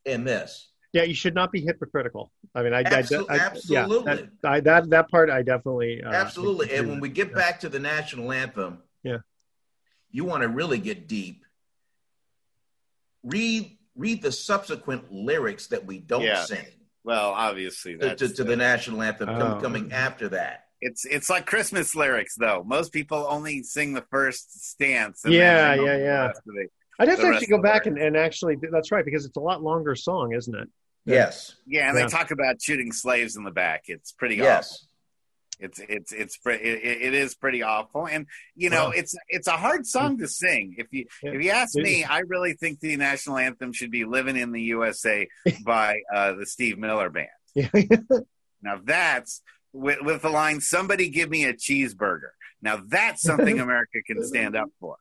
in 0.04 0.24
this? 0.24 0.70
Yeah, 0.92 1.02
you 1.02 1.14
should 1.14 1.34
not 1.34 1.52
be 1.52 1.60
hypocritical. 1.60 2.32
I 2.54 2.62
mean, 2.62 2.72
I, 2.72 2.78
I- 2.80 2.84
Absol- 2.84 3.26
I, 3.28 3.36
yeah, 3.68 3.86
that, 3.86 4.28
I, 4.44 4.60
that 4.60 4.90
that 4.90 5.08
part 5.10 5.30
I 5.30 5.42
definitely 5.42 6.02
uh, 6.02 6.10
Absolutely. 6.10 6.74
And 6.74 6.88
when 6.88 7.00
we 7.00 7.08
get 7.10 7.34
back 7.34 7.60
to 7.60 7.68
the 7.68 7.78
national 7.78 8.32
anthem, 8.32 8.82
Yeah. 9.04 9.18
You 10.16 10.24
want 10.24 10.42
to 10.42 10.48
really 10.48 10.78
get 10.78 11.06
deep. 11.06 11.44
Read 13.22 13.76
read 13.96 14.22
the 14.22 14.32
subsequent 14.32 15.10
lyrics 15.12 15.66
that 15.68 15.84
we 15.84 15.98
don't 15.98 16.22
Yeah. 16.22 16.44
sing 16.44 16.64
well 17.02 17.30
obviously 17.30 17.92
to, 17.94 17.98
that's 17.98 18.20
to, 18.20 18.28
to 18.28 18.44
the 18.44 18.56
national 18.56 19.02
anthem 19.02 19.26
com- 19.28 19.58
Oh. 19.58 19.60
coming 19.60 19.90
after 19.92 20.28
that. 20.30 20.64
it's 20.82 21.04
it's 21.06 21.30
like 21.30 21.46
christmas 21.46 21.94
lyrics 21.94 22.34
though 22.36 22.62
most 22.66 22.92
people 22.92 23.26
only 23.28 23.62
sing 23.62 23.94
the 23.94 24.04
first 24.10 24.68
stance 24.70 25.24
and 25.24 25.32
Yeah, 25.34 25.76
then 25.76 25.84
yeah, 25.86 25.96
the 25.96 26.02
yeah. 26.04 26.26
rest 26.26 26.40
of 26.46 26.54
it. 26.62 26.70
I'd 26.98 27.08
have 27.08 27.20
to 27.20 27.26
actually 27.26 27.46
go 27.48 27.60
back 27.62 27.86
and, 27.86 27.98
and 27.98 28.16
actually 28.16 28.56
that's 28.70 28.90
right 28.92 29.04
because 29.04 29.24
it's 29.26 29.36
a 29.36 29.40
lot 29.40 29.62
longer 29.62 29.94
song, 29.94 30.32
isn't 30.34 30.54
it? 30.54 30.68
Yes. 31.06 31.56
yeah 31.66 31.88
and 31.88 31.98
Yeah. 31.98 32.04
they 32.04 32.10
talk 32.10 32.30
about 32.32 32.60
shooting 32.60 32.92
slaves 32.92 33.36
in 33.36 33.44
the 33.44 33.50
back 33.50 33.84
it's 33.88 34.12
pretty 34.12 34.36
awful 34.40 34.46
Yes. 34.46 34.85
It's 35.58 35.80
it's 35.88 36.12
it's 36.12 36.38
it, 36.44 36.60
it 36.60 37.02
it 37.02 37.14
is 37.14 37.34
pretty 37.34 37.62
awful, 37.62 38.06
and 38.06 38.26
you 38.54 38.68
know 38.68 38.86
Wow. 38.86 38.90
it's 38.90 39.14
it's 39.28 39.46
a 39.48 39.52
hard 39.56 39.86
song 39.86 40.18
to 40.18 40.28
sing. 40.28 40.74
If 40.78 40.88
you 40.92 41.06
Yeah. 41.22 41.30
if 41.32 41.42
you 41.42 41.50
ask 41.50 41.74
me. 41.76 42.04
I 42.04 42.20
really 42.20 42.52
think 42.54 42.80
the 42.80 42.96
national 42.96 43.38
anthem 43.38 43.72
should 43.72 43.90
be 43.90 44.04
"Living 44.04 44.36
in 44.36 44.52
the 44.52 44.60
USA" 44.62 45.26
by 45.64 46.00
uh, 46.14 46.34
the 46.34 46.46
Steve 46.46 46.78
Miller 46.78 47.08
Band. 47.10 47.28
Yeah. 47.54 47.68
Now 48.62 48.80
that's 48.82 49.42
with, 49.72 50.00
with 50.02 50.22
the 50.22 50.28
line 50.30 50.60
"Somebody 50.60 51.08
give 51.08 51.30
me 51.30 51.44
a 51.44 51.54
cheeseburger." 51.54 52.30
Now 52.60 52.80
that's 52.86 53.22
something 53.22 53.58
America 53.66 54.02
can 54.06 54.22
stand 54.24 54.56
up 54.56 54.68
for. 54.80 54.96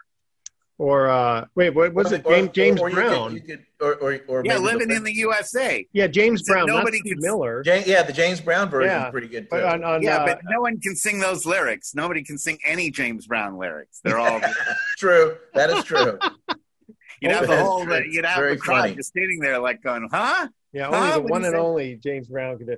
Or 0.77 1.07
uh, 1.09 1.45
wait, 1.55 1.69
what 1.71 1.93
was 1.93 2.11
it? 2.11 2.23
Or- 2.25 2.33
James 2.33 2.49
James 2.51 2.81
or 2.81 2.89
you 2.89 2.95
could- 2.95 3.01
Brown. 3.01 3.33
you 3.35 3.41
could- 3.41 3.65
or, 3.81 3.93
or, 3.95 4.19
or 4.27 4.41
Yeah, 4.45 4.53
maybe 4.57 4.63
living 4.63 4.91
in 4.91 5.03
the 5.03 5.13
USA. 5.13 5.85
yeah, 5.93 6.07
James 6.07 6.43
So 6.45 6.53
Brown. 6.53 6.67
nobody 6.67 6.97
not 7.03 7.11
can- 7.11 7.21
Miller. 7.21 7.61
Ja- 7.65 7.83
yeah, 7.85 8.03
the 8.03 8.13
James 8.13 8.39
Brown 8.41 8.69
version 8.69 8.89
Yeah. 8.89 9.05
is 9.07 9.11
pretty 9.11 9.27
good 9.27 9.43
too. 9.43 9.47
But 9.51 9.63
on, 9.63 9.83
on, 9.83 10.01
Yeah, 10.01 10.17
uh, 10.17 10.25
but 10.25 10.39
no 10.49 10.61
one 10.61 10.79
can 10.79 10.95
sing 10.95 11.19
those 11.19 11.45
lyrics. 11.45 11.93
Nobody 11.93 12.23
can 12.23 12.37
sing 12.37 12.57
any 12.65 12.89
James 12.91 13.27
Brown 13.27 13.57
lyrics. 13.57 13.99
They're 14.03 14.19
all 14.19 14.39
true. 14.97 15.35
That 15.53 15.69
is 15.69 15.83
true. 15.83 16.17
you'd 17.21 17.31
have 17.31 17.47
the 17.47 17.63
whole 17.63 17.83
true. 17.85 18.03
you'd 18.09 18.25
have 18.25 18.37
Very 18.37 18.55
the 18.55 18.59
crowd 18.61 18.81
funny. 18.81 18.95
just 18.95 19.13
sitting 19.13 19.39
there 19.39 19.59
like 19.59 19.81
going, 19.83 20.07
"Huh." 20.11 20.47
yeah, 20.73 20.87
Huh? 20.89 20.95
only 20.95 21.11
the 21.11 21.19
What'd 21.19 21.29
one 21.31 21.45
and 21.45 21.53
say? 21.53 21.59
only 21.59 21.95
James 21.95 22.27
Brown 22.27 22.57
could 22.57 22.67
do. 22.67 22.77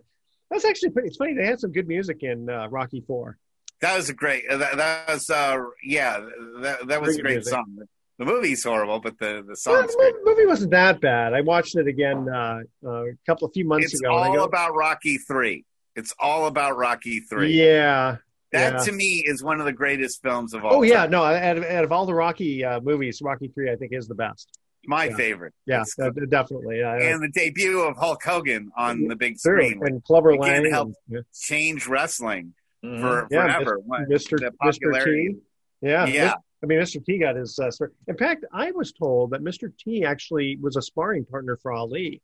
That's 0.49 0.65
actually 0.65 0.91
pretty. 0.91 1.09
It's 1.09 1.17
funny. 1.17 1.33
They 1.35 1.45
had 1.45 1.59
some 1.59 1.71
good 1.71 1.87
music 1.87 2.23
in 2.23 2.49
uh, 2.49 2.67
Rocky 2.69 3.01
Four. 3.05 3.37
That 3.81 3.95
was 3.97 4.09
a 4.09 4.13
great. 4.13 4.43
That, 4.49 4.77
that 4.77 5.07
was 5.07 5.29
uh, 5.29 5.57
yeah. 5.83 6.19
That, 6.61 6.87
that 6.87 7.01
was 7.01 7.17
a 7.17 7.21
Great 7.21 7.23
great 7.23 7.33
music. 7.35 7.53
song. 7.53 7.77
The 8.19 8.25
movie's 8.25 8.63
horrible, 8.63 8.99
but 8.99 9.19
the 9.19 9.43
the 9.47 9.55
Well, 9.67 9.83
the 9.85 10.21
movie 10.25 10.45
wasn't 10.47 10.71
that 10.71 10.99
bad. 11.01 11.33
I 11.33 11.41
watched 11.41 11.75
it 11.75 11.85
again 11.87 12.27
uh, 12.27 12.61
uh, 12.83 12.89
a 12.89 13.11
couple, 13.27 13.47
a 13.47 13.51
few 13.51 13.65
months 13.65 13.93
It's 13.93 14.01
ago. 14.01 14.15
and 14.15 14.23
I 14.25 14.27
all 14.29 14.35
go, 14.37 14.43
about 14.45 14.75
Rocky 14.75 15.17
Three. 15.19 15.65
It's 15.95 16.13
all 16.19 16.47
about 16.47 16.77
Rocky 16.77 17.19
Three. 17.19 17.53
Yeah. 17.53 18.17
That 18.53 18.73
yeah. 18.73 18.79
to 18.85 18.91
me 18.91 19.23
is 19.25 19.43
one 19.43 19.59
of 19.59 19.65
the 19.67 19.73
greatest 19.73 20.23
films 20.23 20.53
of 20.55 20.63
all. 20.65 20.75
Oh 20.77 20.81
yeah, 20.81 21.01
time. 21.01 21.11
no. 21.11 21.23
Out 21.23 21.57
of, 21.57 21.63
out 21.65 21.83
of 21.83 21.91
all 21.91 22.05
the 22.07 22.15
Rocky 22.15 22.63
uh, 22.65 22.79
movies, 22.79 23.19
Rocky 23.21 23.49
Three 23.49 23.69
I 23.71 23.75
think 23.75 23.91
is 23.93 24.07
the 24.07 24.15
best. 24.15 24.47
my 24.85 25.05
Yeah. 25.05 25.15
favorite. 25.17 25.53
Yeah, 25.67 25.81
It's 25.81 25.99
uh, 25.99 26.09
definitely. 26.29 26.81
Uh, 26.81 26.93
and 26.95 27.21
the 27.21 27.29
debut 27.29 27.81
of 27.81 27.97
Hulk 27.97 28.23
Hogan 28.23 28.71
on 28.75 29.07
the 29.07 29.15
big 29.15 29.37
screen 29.37 29.79
and 29.83 30.03
Clubber 30.03 30.35
Lang, 30.37 30.67
help 30.71 30.93
and, 31.11 31.23
change 31.37 31.85
wrestling 31.87 32.53
Mhm. 32.87 33.01
for 33.01 33.27
Yeah, 33.31 33.53
forever. 33.53 33.79
What- 33.79 34.09
Mr. 34.09 34.39
the 34.39 34.51
Mr. 34.63 35.03
T. 35.03 35.35
Yeah, 35.81 36.05
Yeah. 36.05 36.33
I 36.63 36.65
mean, 36.65 36.79
Mr. 36.79 37.03
T 37.05 37.19
got 37.19 37.35
his. 37.35 37.57
Uh, 37.59 37.69
start. 37.69 37.93
In 38.07 38.17
fact, 38.17 38.45
I 38.51 38.71
was 38.71 38.91
told 38.91 39.31
that 39.31 39.41
Mr. 39.41 39.71
T 39.77 40.03
actually 40.03 40.57
was 40.59 40.75
a 40.75 40.81
sparring 40.81 41.25
partner 41.25 41.55
for 41.57 41.71
Ali. 41.71 42.21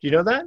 Do 0.00 0.08
you 0.08 0.10
know 0.10 0.22
that? 0.22 0.46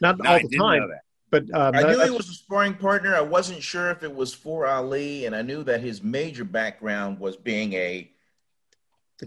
Not 0.00 0.18
No, 0.18 0.30
all 0.30 0.36
I 0.36 0.42
the 0.48 0.56
time, 0.56 0.80
know 0.80 0.88
that. 0.88 1.00
but 1.30 1.42
um, 1.54 1.74
I 1.74 1.82
that- 1.82 1.98
knew 1.98 2.04
he 2.04 2.10
was 2.10 2.28
a 2.28 2.32
sparring 2.34 2.74
partner. 2.74 3.14
I 3.14 3.20
wasn't 3.20 3.62
sure 3.62 3.90
if 3.90 4.02
it 4.02 4.14
was 4.14 4.32
for 4.32 4.66
Ali, 4.66 5.26
and 5.26 5.34
I 5.34 5.42
knew 5.42 5.62
that 5.64 5.80
his 5.80 6.02
major 6.02 6.44
background 6.44 7.18
was 7.18 7.36
being 7.36 7.72
a 7.74 8.10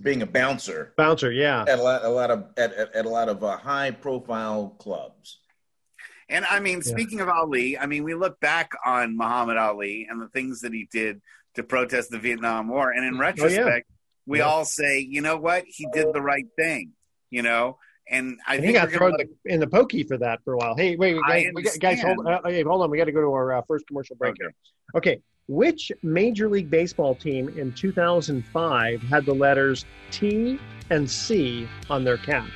being 0.01 0.23
a 0.23 0.25
bouncer 0.25 0.91
bouncer. 0.97 1.31
Yeah, 1.31 1.65
at 1.67 1.77
a 1.77 1.83
lot, 1.83 2.03
a 2.03 2.09
lot 2.09 2.31
of 2.31 2.45
at, 2.57 2.73
at, 2.73 2.95
at 2.95 3.05
a 3.05 3.09
lot 3.09 3.29
of 3.29 3.43
uh, 3.43 3.57
high 3.57 3.91
profile 3.91 4.69
clubs. 4.79 5.39
And 6.33 6.45
I 6.45 6.59
mean, 6.59 6.77
Yeah. 6.77 6.91
speaking 6.91 7.19
of 7.21 7.29
Ali, 7.29 7.77
I 7.77 7.85
mean, 7.85 8.03
we 8.03 8.15
look 8.15 8.39
back 8.39 8.71
on 8.83 9.15
Muhammad 9.15 9.55
Ali 9.57 10.07
and 10.09 10.19
the 10.19 10.27
things 10.29 10.61
that 10.61 10.73
he 10.73 10.89
did 10.91 11.21
to 11.53 11.63
protest 11.63 12.09
the 12.09 12.17
Vietnam 12.17 12.67
War, 12.67 12.89
and 12.91 13.05
in 13.05 13.19
retrospect, 13.19 13.87
we 14.25 14.41
Oh, 14.41 14.45
Yeah. 14.45 14.49
all 14.51 14.65
say, 14.65 14.97
you 14.99 15.21
know 15.21 15.37
what, 15.37 15.63
he 15.67 15.85
did 15.93 16.11
the 16.11 16.21
right 16.21 16.47
thing. 16.57 16.93
You 17.29 17.43
know, 17.43 17.77
and 18.09 18.39
I 18.47 18.55
and 18.55 18.63
think 18.63 18.75
he 18.77 18.81
got 18.81 18.91
thrown 18.91 19.15
in 19.45 19.59
the, 19.59 19.67
pokey 19.67 20.03
for 20.03 20.17
that 20.17 20.43
for 20.43 20.53
a 20.53 20.57
while. 20.57 20.75
Hey, 20.75 20.95
wait, 20.95 21.19
guys, 21.27 21.51
we 21.53 21.63
got, 21.63 21.79
guys, 21.79 22.01
hold, 22.01 22.25
uh, 22.27 22.41
hey, 22.45 22.63
hold 22.63 22.81
on. 22.81 22.89
We 22.91 22.97
got 22.97 23.05
to 23.05 23.11
go 23.11 23.21
to 23.21 23.31
our 23.33 23.53
uh, 23.53 23.61
first 23.67 23.87
commercial 23.87 24.15
break 24.15 24.31
Okay. 24.31 24.41
here. 24.41 24.53
Okay, 24.95 25.21
which 25.47 25.91
Major 26.03 26.49
League 26.49 26.69
Baseball 26.69 27.15
team 27.15 27.49
in 27.49 27.71
2005 27.73 29.01
had 29.03 29.25
the 29.25 29.33
letters 29.33 29.85
T 30.11 30.59
and 30.89 31.09
C 31.09 31.67
on 31.89 32.03
their 32.03 32.17
cap? 32.17 32.47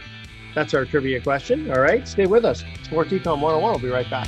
That's 0.58 0.74
our 0.74 0.86
trivia 0.86 1.22
question. 1.22 1.70
All 1.70 1.80
right, 1.80 2.08
stay 2.08 2.26
with 2.26 2.44
us. 2.44 2.64
Sports 2.82 3.12
Econ 3.12 3.40
101. 3.40 3.62
We'll 3.62 3.78
be 3.80 3.90
right 3.90 4.10
back. 4.10 4.28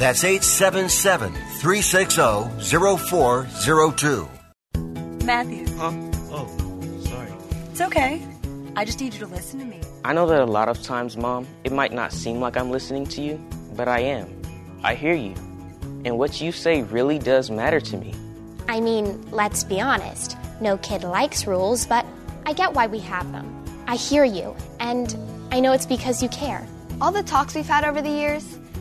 That's 0.00 0.24
877 0.24 1.34
360 1.60 2.58
0402. 3.04 4.28
Matthew, 5.26 5.66
Huh? 5.76 5.92
Oh, 6.32 6.48
sorry. 7.04 7.28
it's 7.70 7.82
okay. 7.82 8.22
I 8.76 8.86
just 8.86 8.98
need 8.98 9.12
you 9.12 9.20
to 9.20 9.26
listen 9.26 9.58
to 9.60 9.66
me. 9.66 9.82
I 10.02 10.14
know 10.14 10.26
that 10.28 10.40
a 10.40 10.46
lot 10.46 10.70
of 10.70 10.82
times, 10.82 11.18
Mom, 11.18 11.46
it 11.64 11.72
might 11.72 11.92
not 11.92 12.12
seem 12.14 12.40
like 12.40 12.56
I'm 12.56 12.70
listening 12.70 13.04
to 13.08 13.20
you, 13.20 13.38
but 13.76 13.88
I 13.88 14.00
am. 14.00 14.26
I 14.82 14.94
hear 14.94 15.12
you. 15.12 15.34
And 16.06 16.16
what 16.16 16.40
you 16.40 16.50
say 16.50 16.82
really 16.82 17.18
does 17.18 17.50
matter 17.50 17.78
to 17.80 17.96
me. 17.98 18.14
I 18.70 18.80
mean, 18.80 19.22
let's 19.30 19.64
be 19.64 19.82
honest. 19.82 20.34
No 20.62 20.78
kid 20.78 21.04
likes 21.04 21.46
rules, 21.46 21.84
but 21.84 22.06
I 22.46 22.54
get 22.54 22.72
why 22.72 22.86
we 22.86 23.00
have 23.00 23.30
them. 23.32 23.46
I 23.86 23.96
hear 23.96 24.24
you, 24.24 24.56
and 24.78 25.14
I 25.52 25.60
know 25.60 25.72
it's 25.72 25.84
because 25.84 26.22
you 26.22 26.30
care. 26.30 26.66
All 27.02 27.12
the 27.12 27.22
talks 27.22 27.54
we've 27.54 27.66
had 27.66 27.84
over 27.84 28.00
the 28.00 28.08
years, 28.08 28.56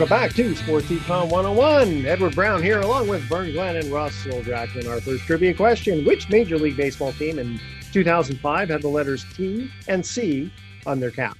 Welcome 0.00 0.16
back 0.16 0.32
to 0.36 0.56
Sports 0.56 0.86
Econ 0.86 1.28
101. 1.28 2.06
Edward 2.06 2.34
Brown 2.34 2.62
here, 2.62 2.80
along 2.80 3.06
with 3.06 3.20
Vern 3.24 3.52
Glenn 3.52 3.76
and 3.76 3.92
Russell 3.92 4.42
Jackman. 4.42 4.86
Our 4.86 4.98
first 4.98 5.24
trivia 5.24 5.52
question 5.52 6.06
Which 6.06 6.30
Major 6.30 6.58
League 6.58 6.78
Baseball 6.78 7.12
team 7.12 7.38
in 7.38 7.60
2005 7.92 8.70
had 8.70 8.80
the 8.80 8.88
letters 8.88 9.26
T 9.34 9.70
and 9.88 10.04
C 10.04 10.50
on 10.86 11.00
their 11.00 11.10
cap? 11.10 11.36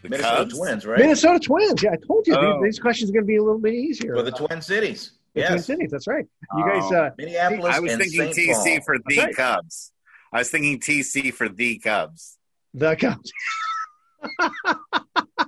The 0.00 0.08
Minnesota 0.08 0.36
Cubs? 0.36 0.56
Twins, 0.56 0.86
right? 0.86 0.98
Minnesota 1.00 1.38
Twins. 1.38 1.82
Yeah, 1.82 1.90
I 1.90 1.96
told 2.06 2.26
you 2.26 2.34
oh. 2.34 2.62
these, 2.62 2.76
these, 2.76 2.78
questions 2.78 3.10
are 3.10 3.12
going 3.12 3.24
to 3.24 3.28
be 3.28 3.36
a 3.36 3.42
little 3.42 3.60
bit 3.60 3.74
easier. 3.74 4.16
For 4.16 4.22
the 4.22 4.32
Twin 4.32 4.62
Cities. 4.62 5.12
The 5.34 5.40
yes. 5.40 5.50
Twin 5.50 5.60
Cities, 5.60 5.90
that's 5.90 6.06
right. 6.06 6.24
You 6.56 6.64
guys, 6.64 6.90
uh, 6.90 7.10
Minneapolis. 7.18 7.76
I 7.76 7.80
was 7.80 7.94
thinking 7.94 8.32
St. 8.32 8.36
TC 8.36 8.64
Paul. 8.64 8.80
for 8.86 8.96
the 9.06 9.18
right. 9.18 9.36
Cubs. 9.36 9.92
I 10.32 10.38
was 10.38 10.48
thinking 10.48 10.80
TC 10.80 11.34
for 11.34 11.50
the 11.50 11.76
Cubs. 11.76 12.38
The 12.72 12.96
Cubs. 12.96 13.30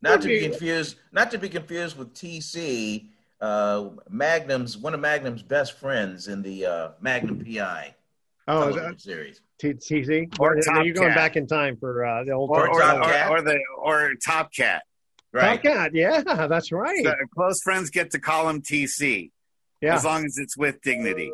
Not 0.00 0.22
to 0.22 0.28
be 0.28 0.40
confused, 0.40 0.96
not 1.12 1.30
to 1.32 1.38
be 1.38 1.48
confused 1.48 1.96
with 1.98 2.14
TC, 2.14 3.08
uh, 3.40 3.88
Magnum's 4.08 4.76
one 4.78 4.94
of 4.94 5.00
Magnum's 5.00 5.42
best 5.42 5.78
friends 5.78 6.28
in 6.28 6.42
the 6.42 6.66
uh, 6.66 6.88
Magnum 7.00 7.44
PI 7.44 7.94
Oh, 8.46 8.60
television 8.60 8.90
that, 8.92 9.00
series. 9.00 9.40
T- 9.60 9.74
TC? 9.74 10.38
Or 10.40 10.56
Are 10.56 10.60
Top 10.62 10.84
you 10.84 10.94
going 10.94 11.08
Cat. 11.08 11.16
back 11.16 11.36
in 11.36 11.46
time 11.46 11.76
for 11.76 12.04
uh, 12.06 12.24
the 12.24 12.32
old 12.32 12.50
Or, 12.50 12.68
or, 12.68 12.80
Top 12.80 12.98
or, 13.06 13.10
Cat? 13.10 13.30
or 13.30 13.42
the 13.42 13.58
or 13.76 14.12
Top 14.24 14.52
Cat. 14.54 14.82
Top 15.36 15.62
Cat, 15.62 15.94
yeah, 15.94 16.22
that's 16.48 16.72
right. 16.72 17.04
So 17.04 17.12
close 17.34 17.60
friends 17.62 17.90
get 17.90 18.10
to 18.12 18.18
call 18.20 18.48
him 18.48 18.62
TC. 18.62 19.30
Yeah. 19.80 19.94
As 19.96 20.04
long 20.04 20.24
as 20.24 20.38
it's 20.38 20.56
with 20.56 20.80
dignity. 20.82 21.30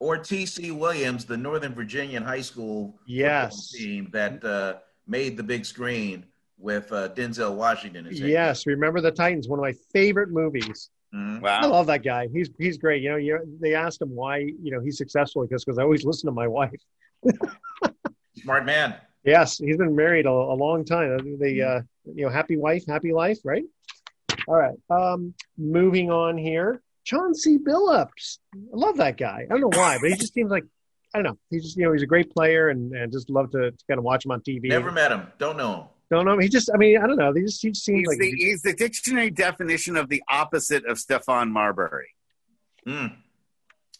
Or 0.00 0.16
TC 0.18 0.72
Williams, 0.76 1.24
the 1.24 1.36
Northern 1.36 1.74
Virginian 1.74 2.22
high 2.24 2.40
school 2.40 2.98
Yes. 3.06 3.70
team 3.70 4.08
that 4.12 4.42
uh, 4.44 4.76
made 5.06 5.36
the 5.36 5.42
big 5.42 5.64
screen 5.66 6.24
with 6.64 6.90
uh, 6.92 7.10
Denzel 7.10 7.54
Washington. 7.54 8.06
as 8.06 8.18
Yes, 8.18 8.66
remember 8.66 9.00
the 9.02 9.12
Titans, 9.12 9.46
one 9.48 9.58
of 9.58 9.62
my 9.62 9.74
favorite 9.92 10.30
movies. 10.30 10.88
Mhm. 11.14 11.46
I 11.46 11.66
love 11.66 11.86
that 11.86 12.02
guy. 12.02 12.26
He's 12.32 12.50
he's 12.58 12.78
great. 12.78 13.02
You 13.02 13.10
know, 13.10 13.16
you 13.16 13.38
they 13.60 13.74
asked 13.74 14.02
him 14.02 14.10
why 14.10 14.38
you 14.38 14.72
know 14.72 14.80
he's 14.80 14.98
successful 14.98 15.46
because 15.46 15.64
because 15.64 15.78
I 15.78 15.82
always 15.82 16.04
listen 16.04 16.26
to 16.26 16.32
my 16.32 16.48
wife. 16.48 16.80
Smart 18.42 18.64
man. 18.64 18.96
Yes, 19.22 19.58
he's 19.58 19.76
been 19.76 19.94
married 19.94 20.26
a, 20.26 20.30
a 20.30 20.56
long 20.56 20.84
time. 20.84 21.38
The 21.38 21.62
uh, 21.62 21.80
you 22.06 22.24
know 22.24 22.30
happy 22.30 22.56
wife, 22.56 22.84
happy 22.88 23.12
life, 23.12 23.38
right? 23.44 23.62
All 24.48 24.56
right. 24.56 24.76
Um, 24.90 25.34
moving 25.56 26.10
on 26.10 26.36
here, 26.36 26.82
Chauncey 27.04 27.58
Billups. 27.58 28.38
I 28.54 28.58
love 28.72 28.96
that 28.96 29.16
guy. 29.16 29.44
I 29.44 29.48
don't 29.48 29.60
know 29.60 29.78
why, 29.78 29.98
but 30.00 30.10
he 30.10 30.16
just 30.16 30.34
seems 30.34 30.50
like 30.50 30.64
I 31.14 31.18
don't 31.18 31.24
know. 31.32 31.38
He's 31.48 31.62
just 31.62 31.76
you 31.76 31.84
know 31.84 31.92
he's 31.92 32.02
a 32.02 32.06
great 32.06 32.34
player 32.34 32.70
and, 32.70 32.92
and 32.92 33.12
just 33.12 33.30
love 33.30 33.52
to, 33.52 33.70
to 33.70 33.84
kind 33.88 33.98
of 33.98 34.04
watch 34.04 34.24
him 34.24 34.32
on 34.32 34.40
TV. 34.40 34.64
Never 34.64 34.90
met 34.90 35.12
him. 35.12 35.28
Don't 35.38 35.56
know 35.56 35.74
him. 35.74 35.84
Don't 36.14 36.24
know. 36.26 36.38
He 36.38 36.48
just 36.48 36.70
I 36.72 36.76
mean 36.76 36.98
I 36.98 37.06
don't 37.06 37.16
know. 37.16 37.32
He 37.32 37.42
just 37.42 37.60
he 37.62 37.70
just 37.70 37.84
seems 37.84 38.00
He's 38.00 38.08
like 38.08 38.18
the, 38.18 38.30
he's 38.30 38.62
the 38.62 38.72
dictionary 38.74 39.30
definition 39.30 39.96
of 39.96 40.08
the 40.08 40.22
opposite 40.30 40.84
of 40.86 40.98
Stephon 40.98 41.50
Marbury. 41.50 42.08
Hmm. 42.86 43.06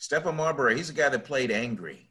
Stephon 0.00 0.34
Marbury, 0.36 0.76
he's 0.76 0.90
a 0.90 0.92
guy 0.92 1.08
that 1.08 1.24
played 1.24 1.50
angry. 1.50 2.10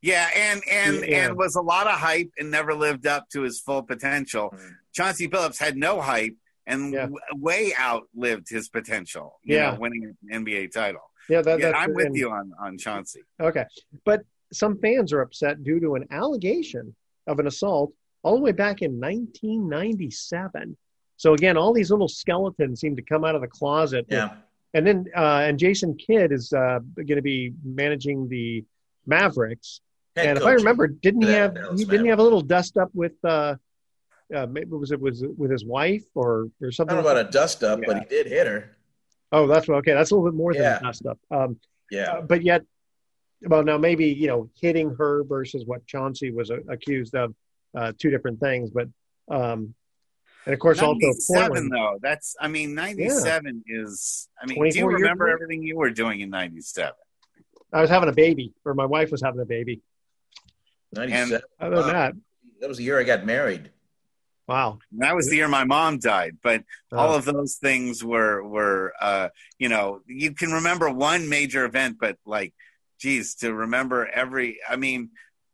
Yeah, 0.00 0.28
and 0.34 0.62
and 0.70 1.04
Yeah. 1.06 1.26
and 1.28 1.36
was 1.36 1.54
a 1.54 1.60
lot 1.60 1.86
of 1.86 1.92
hype 1.92 2.30
and 2.38 2.50
never 2.50 2.74
lived 2.74 3.06
up 3.06 3.28
to 3.30 3.42
his 3.42 3.60
full 3.60 3.82
potential. 3.82 4.54
Chauncey 4.92 5.28
Billups 5.28 5.58
had 5.58 5.76
no 5.76 6.00
hype 6.00 6.34
and 6.66 6.92
w- 6.92 7.16
way 7.34 7.72
outlived 7.78 8.48
his 8.48 8.68
potential. 8.68 9.38
You 9.44 9.56
Yeah. 9.56 9.70
know, 9.72 9.80
winning 9.80 10.04
an 10.30 10.44
NBA 10.44 10.68
title. 10.72 11.02
Yeah, 11.28 11.42
that- 11.42 11.60
that's- 11.60 11.74
I'm 11.80 11.94
with 11.94 12.06
and- 12.06 12.16
you 12.16 12.30
on 12.30 12.52
on 12.58 12.78
Chauncey. 12.78 13.22
Okay. 13.40 13.64
But 14.04 14.22
some 14.52 14.78
fans 14.78 15.12
are 15.12 15.20
upset 15.20 15.62
due 15.62 15.78
to 15.80 15.94
an 15.94 16.06
allegation 16.10 16.94
of 17.26 17.38
an 17.38 17.46
assault 17.46 17.92
all 18.22 18.36
the 18.36 18.42
way 18.42 18.52
back 18.52 18.82
in 18.82 19.00
1997. 19.00 20.76
So 21.16 21.34
again, 21.34 21.56
all 21.56 21.72
these 21.72 21.90
little 21.90 22.08
skeletons 22.08 22.80
seem 22.80 22.96
to 22.96 23.02
come 23.02 23.24
out 23.24 23.34
of 23.34 23.40
the 23.40 23.48
closet. 23.48 24.06
Yeah. 24.08 24.34
And 24.74 24.86
then, 24.86 25.06
uh, 25.16 25.42
and 25.46 25.58
Jason 25.58 25.96
Kidd 25.96 26.32
is 26.32 26.52
uh, 26.52 26.80
going 26.96 27.16
to 27.16 27.22
be 27.22 27.52
managing 27.64 28.28
the 28.28 28.64
Mavericks. 29.06 29.80
Head 30.16 30.26
and 30.28 30.38
if 30.38 30.44
I 30.44 30.52
remember, 30.52 30.86
didn't 30.86 31.22
he 31.22 31.32
have 31.32 31.56
he, 31.76 31.84
didn't 31.84 32.04
he 32.04 32.10
have 32.10 32.18
a 32.18 32.22
little 32.22 32.40
dust 32.42 32.76
up 32.76 32.90
with 32.94 33.12
uh, 33.24 33.56
uh, 34.34 34.46
maybe 34.46 34.70
was 34.70 34.92
it 34.92 35.00
was 35.00 35.22
it 35.22 35.38
with 35.38 35.50
his 35.50 35.64
wife 35.64 36.04
or 36.14 36.48
or 36.60 36.68
I 36.68 36.70
something? 36.70 36.96
don't 36.96 37.04
know 37.04 37.10
about 37.10 37.28
a 37.28 37.30
dust 37.30 37.62
up, 37.64 37.80
but 37.86 37.98
he 37.98 38.04
did 38.04 38.26
hit 38.26 38.46
her. 38.46 38.76
Oh, 39.30 39.46
that's 39.46 39.68
okay. 39.68 39.94
That's 39.94 40.10
a 40.10 40.14
little 40.14 40.30
bit 40.30 40.36
more 40.36 40.52
than 40.52 40.62
Yeah. 40.62 40.78
a 40.78 40.82
dust 40.82 41.06
up. 41.06 41.18
Um, 41.30 41.58
Yeah. 41.90 42.12
uh, 42.12 42.20
but 42.22 42.42
yet, 42.42 42.62
well, 43.42 43.62
now 43.62 43.78
maybe 43.78 44.06
you 44.06 44.26
know 44.26 44.50
hitting 44.60 44.94
her 44.96 45.24
versus 45.24 45.64
what 45.64 45.86
Chauncey 45.86 46.30
was 46.30 46.50
uh, 46.50 46.58
accused 46.68 47.14
of, 47.14 47.34
uh, 47.76 47.92
two 47.98 48.10
different 48.10 48.40
things. 48.40 48.70
But 48.70 48.88
um, 49.30 49.74
and 50.46 50.52
of 50.54 50.58
course 50.58 50.80
also 50.80 50.98
97 51.00 51.48
Portland. 51.48 51.72
though. 51.72 51.98
That's 52.02 52.34
I 52.40 52.48
mean 52.48 52.74
97 52.74 53.64
is 53.66 54.28
I 54.40 54.46
mean 54.46 54.68
do 54.70 54.78
you 54.78 54.86
remember 54.88 55.28
everything 55.28 55.62
you 55.62 55.76
were 55.76 55.90
doing 55.90 56.20
in 56.20 56.30
97? 56.30 56.92
I 57.72 57.80
was 57.80 57.88
having 57.88 58.08
a 58.08 58.12
baby, 58.12 58.52
or 58.66 58.74
my 58.74 58.84
wife 58.84 59.10
was 59.10 59.22
having 59.22 59.40
a 59.40 59.46
baby. 59.46 59.80
97. 60.92 61.40
Other 61.60 61.76
than 61.76 61.86
Wow. 61.86 61.92
that, 61.92 62.14
That 62.60 62.68
was 62.68 62.78
the 62.78 62.84
year 62.84 63.00
I 63.00 63.04
got 63.04 63.24
married. 63.24 63.70
wow. 64.46 64.78
That 64.98 65.14
was 65.14 65.28
the 65.30 65.36
year 65.36 65.48
my 65.48 65.64
mom 65.64 65.98
died, 65.98 66.36
but 66.42 66.64
Oh. 66.92 66.98
all 66.98 67.14
of 67.14 67.24
those 67.24 67.54
things 67.56 68.04
were 68.04 68.42
were 68.46 68.92
uh, 69.00 69.28
you 69.58 69.68
know 69.68 70.00
you 70.06 70.34
can 70.34 70.50
remember 70.52 70.90
one 70.90 71.28
major 71.28 71.64
event, 71.64 71.96
but 72.00 72.18
like, 72.26 72.52
geez, 73.00 73.36
to 73.36 73.54
remember 73.54 74.06
every 74.06 74.58
I 74.68 74.76
mean 74.76 75.10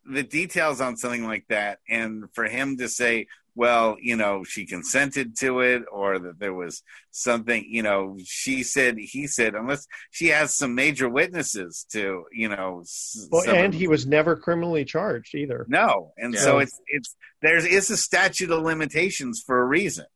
the 0.09 0.23
details 0.23 0.81
on 0.81 0.97
something 0.97 1.25
like 1.27 1.47
that, 1.49 1.79
and 1.88 2.25
for 2.35 2.44
him 2.44 2.77
to 2.79 2.88
say, 2.88 3.27
well, 3.55 3.97
you 4.01 4.14
know, 4.14 4.44
she 4.44 4.66
consented 4.66 5.37
to 5.38 5.61
it, 5.61 5.83
or 5.90 6.18
that 6.21 6.38
there 6.38 6.55
was 6.55 6.83
something, 7.11 7.64
you 7.68 7.83
know, 7.83 8.16
she 8.25 8.62
said, 8.62 8.97
he 8.99 9.27
said, 9.27 9.55
unless 9.57 9.87
she 10.12 10.29
has 10.29 10.57
some 10.57 10.77
major 10.77 11.09
witnesses 11.09 11.85
to, 11.90 12.25
you 12.33 12.49
know, 12.49 12.85
Well, 13.31 13.42
some 13.42 13.57
and 13.57 13.75
he 13.75 13.88
was 13.88 14.07
never 14.07 14.37
criminally 14.37 14.85
charged 14.85 15.35
either. 15.35 15.66
no, 15.68 16.12
and 16.16 16.35
Yeah. 16.35 16.40
so 16.40 16.59
it's 16.61 16.81
it's 16.87 17.16
there 17.42 17.57
is 17.57 17.64
it's 17.64 17.90
a 17.90 17.97
statute 17.97 18.51
of 18.51 18.62
limitations 18.62 19.42
for 19.44 19.61
a 19.61 19.64
reason. 19.64 20.07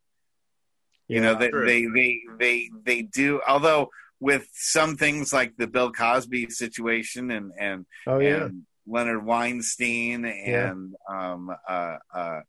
You 1.09 1.21
know, 1.21 1.35
they, 1.35 1.51
they 1.51 1.87
they 1.87 2.21
they 2.39 2.71
they 2.85 3.03
do. 3.03 3.41
Although 3.47 3.91
with 4.21 4.47
some 4.53 4.97
things 4.97 5.33
like 5.33 5.57
the 5.57 5.67
Bill 5.67 5.91
Cosby 5.93 6.49
situation 6.51 7.31
and 7.33 7.51
and 7.59 7.87
Oh, 8.07 8.19
yeah. 8.21 8.45
and 8.45 8.63
Leonard 8.87 9.25
Weinstein 9.25 10.25
and 10.25 10.95
um 11.09 11.51
uh 11.69 11.97
uh 12.15 12.41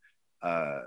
uh 0.42 0.80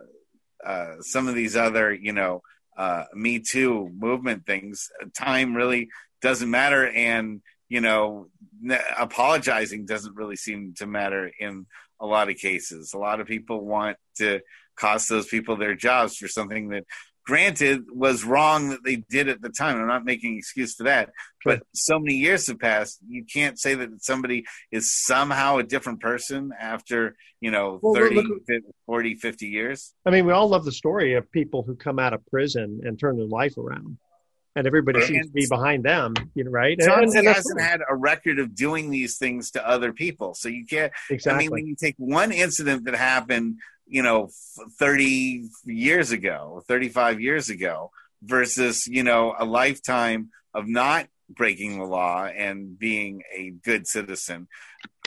uh 0.65 0.95
some 1.01 1.29
of 1.29 1.35
these 1.35 1.57
other 1.57 1.93
you 1.93 2.13
know 2.13 2.43
uh 2.77 3.05
Me 3.15 3.39
Too 3.39 3.91
movement 3.97 4.47
things, 4.47 4.91
time 5.15 5.55
really 5.55 5.89
doesn't 6.23 6.51
matter, 6.51 6.89
and 6.89 7.41
you 7.69 7.81
know 7.81 8.29
n- 8.65 8.79
apologizing 8.99 9.87
doesn't 9.87 10.17
really 10.17 10.37
seem 10.37 10.75
to 10.79 10.87
matter 10.87 11.31
in 11.39 11.67
a 12.01 12.07
lot 12.07 12.29
of 12.29 12.37
cases. 12.37 12.93
A 12.93 12.99
lot 12.99 13.21
of 13.21 13.27
people 13.27 13.65
want 13.65 13.97
to 14.19 14.41
cost 14.77 15.09
those 15.09 15.27
people 15.27 15.57
their 15.57 15.75
jobs 15.75 16.17
for 16.17 16.29
something 16.29 16.69
that 16.69 16.85
granted 17.27 17.85
was 17.91 18.25
wrong 18.25 18.71
that 18.71 18.85
they 18.85 18.97
did 18.97 19.29
at 19.29 19.43
the 19.43 19.49
time. 19.49 19.79
I'm 19.81 19.89
not 19.89 20.05
making 20.05 20.37
excuse 20.39 20.75
for 20.75 20.85
that, 20.85 21.11
but 21.45 21.63
so 21.75 21.99
many 21.99 22.15
years 22.15 22.47
have 22.47 22.61
passed. 22.61 22.99
You 23.09 23.25
can't 23.25 23.59
say 23.59 23.75
that 23.75 24.03
somebody 24.05 24.45
is 24.71 24.93
somehow 24.93 25.59
a 25.59 25.63
different 25.65 26.01
person 26.01 26.53
after, 26.59 27.17
you 27.41 27.51
know, 27.51 27.81
Well, 27.83 27.95
30, 27.95 28.15
look- 28.15 28.47
50, 28.47 28.69
40, 28.87 29.15
50 29.17 29.47
years. 29.47 29.93
I 30.07 30.11
mean, 30.11 30.25
we 30.27 30.33
all 30.33 30.49
love 30.49 30.65
the 30.65 30.73
story 30.73 31.15
of 31.15 31.31
people 31.33 31.63
who 31.65 31.75
come 31.75 31.99
out 31.99 32.13
of 32.13 32.25
prison 32.27 32.81
and 32.85 32.99
turn 32.99 33.17
their 33.17 33.27
life 33.27 33.59
around, 33.59 33.99
and 34.55 34.67
everybody 34.67 35.01
Right. 35.01 35.09
seems 35.09 35.27
to 35.27 35.33
be 35.33 35.47
behind 35.49 35.85
them. 35.85 36.15
You 36.37 36.45
know, 36.45 36.51
right? 36.53 36.77
And- 36.79 36.87
Chauncey 36.89 37.19
and 37.19 37.27
hasn't 37.29 37.61
had 37.61 37.81
a 37.89 37.97
record 37.97 38.39
of 38.39 38.55
doing 38.55 38.91
these 38.91 39.19
things 39.19 39.51
to 39.53 39.69
other 39.69 39.93
people. 39.93 40.35
So 40.35 40.49
you 40.49 40.65
can't, 40.65 40.93
Exactly. 41.11 41.33
I 41.35 41.39
mean, 41.43 41.51
when 41.51 41.67
you 41.67 41.75
take 41.75 41.97
one 41.99 42.31
incident 42.31 42.85
that 42.85 42.95
happened, 42.95 43.59
you 43.87 44.03
know, 44.03 44.31
30 44.79 45.49
years 45.65 46.11
ago, 46.11 46.63
35 46.67 47.21
years 47.21 47.51
ago, 47.51 47.91
versus, 48.23 48.87
you 48.87 49.03
know, 49.03 49.35
a 49.39 49.45
lifetime 49.45 50.31
of 50.55 50.67
not 50.69 51.07
breaking 51.29 51.79
the 51.79 51.85
law 51.85 52.25
and 52.25 52.79
being 52.79 53.23
a 53.35 53.51
good 53.51 53.87
citizen, 53.87 54.49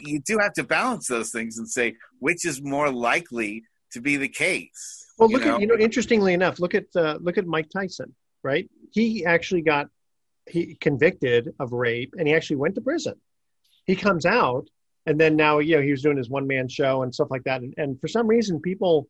you 0.02 0.20
do 0.20 0.38
have 0.38 0.54
to 0.54 0.63
balance 0.63 1.08
those 1.08 1.32
things 1.32 1.58
and 1.58 1.70
say 1.70 1.96
which 2.20 2.46
is 2.46 2.62
more 2.62 2.92
likely 2.92 3.63
to 3.92 4.02
be 4.02 4.18
the 4.18 4.30
case. 4.30 5.06
Well, 5.18 5.30
you 5.30 5.38
look 5.38 5.46
know? 5.46 5.56
at 5.56 5.62
you 5.62 5.68
know. 5.68 5.78
Interestingly 5.78 6.34
enough, 6.34 6.60
look 6.60 6.76
at 6.76 6.86
uh, 6.96 7.18
look 7.22 7.38
at 7.38 7.46
Mike 7.46 7.70
Tyson. 7.70 8.15
Right? 8.44 8.70
He 8.92 9.26
actually 9.26 9.62
got 9.62 9.88
he 10.48 10.76
convicted 10.76 11.54
of 11.60 11.74
rape, 11.74 12.15
and 12.18 12.28
he 12.28 12.34
actually 12.34 12.58
went 12.58 12.76
to 12.76 12.82
prison. 12.82 13.15
He 13.86 13.96
comes 13.96 14.26
out, 14.26 14.70
and 15.06 15.20
then 15.20 15.36
now 15.36 15.60
you 15.60 15.76
know 15.76 15.82
he 15.82 15.92
was 15.92 16.02
doing 16.02 16.18
his 16.18 16.30
one 16.30 16.48
man 16.48 16.68
show 16.68 17.04
and 17.04 17.14
stuff 17.14 17.30
like 17.32 17.44
that. 17.44 17.62
And, 17.62 17.74
and 17.78 18.00
for 18.00 18.08
some 18.08 18.28
reason, 18.28 18.60
people 18.60 19.08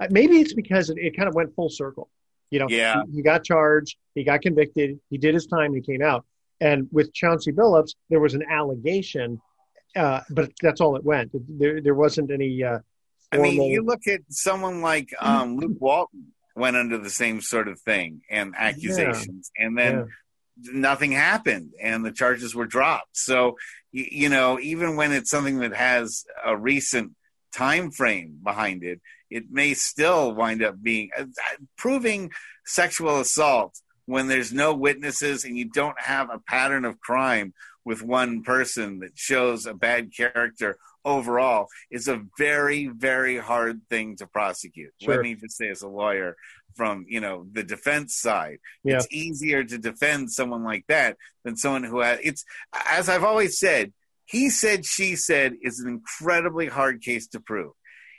uh, 0.00 0.06
maybe 0.10 0.38
it's 0.38 0.54
because 0.54 0.90
it, 0.90 0.98
it 0.98 1.16
kind 1.16 1.28
of 1.28 1.34
went 1.34 1.54
full 1.54 1.70
circle. 1.70 2.08
You 2.50 2.60
know, 2.60 2.66
Yeah. 2.68 3.02
he, 3.06 3.16
he 3.16 3.22
got 3.22 3.44
charged, 3.44 3.96
he 4.14 4.24
got 4.24 4.42
convicted, 4.42 4.98
he 5.10 5.18
did 5.18 5.34
his 5.34 5.46
time, 5.46 5.74
he 5.74 5.80
came 5.80 6.02
out. 6.02 6.24
And 6.60 6.88
with 6.90 7.12
Chauncey 7.12 7.52
Billups, 7.52 7.94
there 8.10 8.20
was 8.20 8.34
an 8.34 8.44
allegation, 8.50 9.40
uh, 9.94 10.20
but 10.30 10.50
that's 10.60 10.80
all 10.80 10.96
it 10.96 11.04
went. 11.04 11.30
There, 11.32 11.80
there 11.80 11.94
wasn't 11.94 12.30
any. 12.30 12.62
Uh, 12.64 12.80
I 13.30 13.38
mean, 13.38 13.62
you 13.62 13.82
look 13.82 14.06
at 14.08 14.20
someone 14.28 14.80
like 14.80 15.10
um, 15.20 15.56
Luke 15.60 15.76
Walton, 15.78 16.32
went 16.56 16.76
under 16.76 16.98
the 16.98 17.10
same 17.10 17.40
sort 17.40 17.68
of 17.68 17.80
thing 17.80 18.22
and 18.28 18.54
accusations, 18.56 19.52
yeah. 19.56 19.66
and 19.66 19.78
then. 19.78 19.94
Yeah. 19.94 20.04
Nothing 20.60 21.12
happened, 21.12 21.72
and 21.80 22.04
the 22.04 22.12
charges 22.12 22.54
were 22.54 22.66
dropped. 22.66 23.16
So, 23.16 23.56
you, 23.92 24.28
know, 24.28 24.58
even 24.60 24.96
when 24.96 25.12
it's 25.12 25.30
something 25.30 25.58
that 25.60 25.74
has 25.74 26.24
a 26.44 26.56
recent 26.56 27.12
time 27.52 27.90
frame 27.90 28.38
behind 28.42 28.82
it, 28.82 29.00
it 29.30 29.44
may 29.50 29.74
still 29.74 30.34
wind 30.34 30.62
up 30.62 30.82
being 30.82 31.10
uh, 31.16 31.24
proving 31.76 32.30
sexual 32.64 33.20
assault 33.20 33.78
when 34.06 34.26
there's 34.26 34.52
no 34.52 34.74
witnesses 34.74 35.44
and 35.44 35.56
you 35.56 35.66
don't 35.66 36.00
have 36.00 36.30
a 36.30 36.38
pattern 36.38 36.84
of 36.84 36.98
crime 37.00 37.52
with 37.84 38.02
one 38.02 38.42
person 38.42 39.00
that 39.00 39.12
shows 39.14 39.66
a 39.66 39.74
bad 39.74 40.10
character 40.14 40.78
overall 41.04 41.68
is 41.90 42.08
a 42.08 42.22
very 42.36 42.88
very 42.88 43.38
hard 43.38 43.80
thing 43.88 44.16
to 44.16 44.26
prosecute 44.26 44.92
sure. 45.00 45.14
let 45.14 45.22
me 45.22 45.34
just 45.34 45.56
say 45.56 45.68
as 45.68 45.82
a 45.82 45.88
lawyer 45.88 46.36
from 46.76 47.04
you 47.08 47.20
know 47.20 47.46
the 47.52 47.62
defense 47.62 48.16
side 48.16 48.58
yeah. 48.84 48.96
it's 48.96 49.08
easier 49.10 49.64
to 49.64 49.78
defend 49.78 50.30
someone 50.30 50.64
like 50.64 50.84
that 50.88 51.16
than 51.44 51.56
someone 51.56 51.84
who 51.84 52.00
has 52.00 52.18
it's 52.22 52.44
as 52.90 53.08
i've 53.08 53.24
always 53.24 53.58
said 53.58 53.92
he 54.26 54.50
said 54.50 54.84
she 54.84 55.16
said 55.16 55.54
is 55.62 55.80
an 55.80 55.88
incredibly 55.88 56.66
hard 56.66 57.00
case 57.00 57.26
to 57.26 57.40
prove 57.40 57.72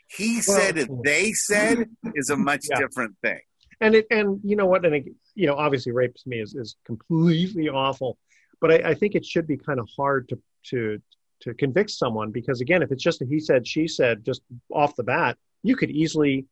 he 0.08 0.36
well, 0.48 0.58
said 0.58 0.78
it 0.78 0.90
they 1.04 1.32
said 1.34 1.90
is 2.16 2.30
a 2.30 2.38
much 2.38 2.66
yeah. 2.70 2.80
different 2.80 3.16
thing 3.22 3.40
and 3.82 3.96
it 3.96 4.08
and 4.12 4.40
you 4.44 4.56
know 4.56 4.66
what 4.66 4.86
and 4.86 4.96
it, 4.96 5.06
you 5.36 5.48
know 5.48 5.56
obviously 5.56 5.92
rape 5.92 6.16
to 6.16 6.28
me 6.28 6.40
is, 6.40 6.56
is 6.56 6.76
completely 6.86 7.70
awful 7.70 8.18
but 8.62 8.72
I, 8.72 8.90
I 8.90 8.94
think 8.94 9.16
it 9.16 9.26
should 9.26 9.48
be 9.48 9.58
kind 9.58 9.80
of 9.80 9.88
hard 9.96 10.30
to 10.30 10.40
to 10.72 11.02
to 11.42 11.54
convict 11.54 11.92
someone 11.92 12.32
because 12.32 12.62
again 12.62 12.82
if 12.82 12.92
it's 12.92 13.04
just 13.04 13.22
a 13.22 13.26
he 13.26 13.40
said 13.40 13.68
she 13.68 13.88
said 13.88 14.26
just 14.26 14.42
off 14.72 14.96
the 14.96 15.04
bat 15.04 15.38
you 15.64 15.76
could 15.76 15.90
easily 15.90 16.46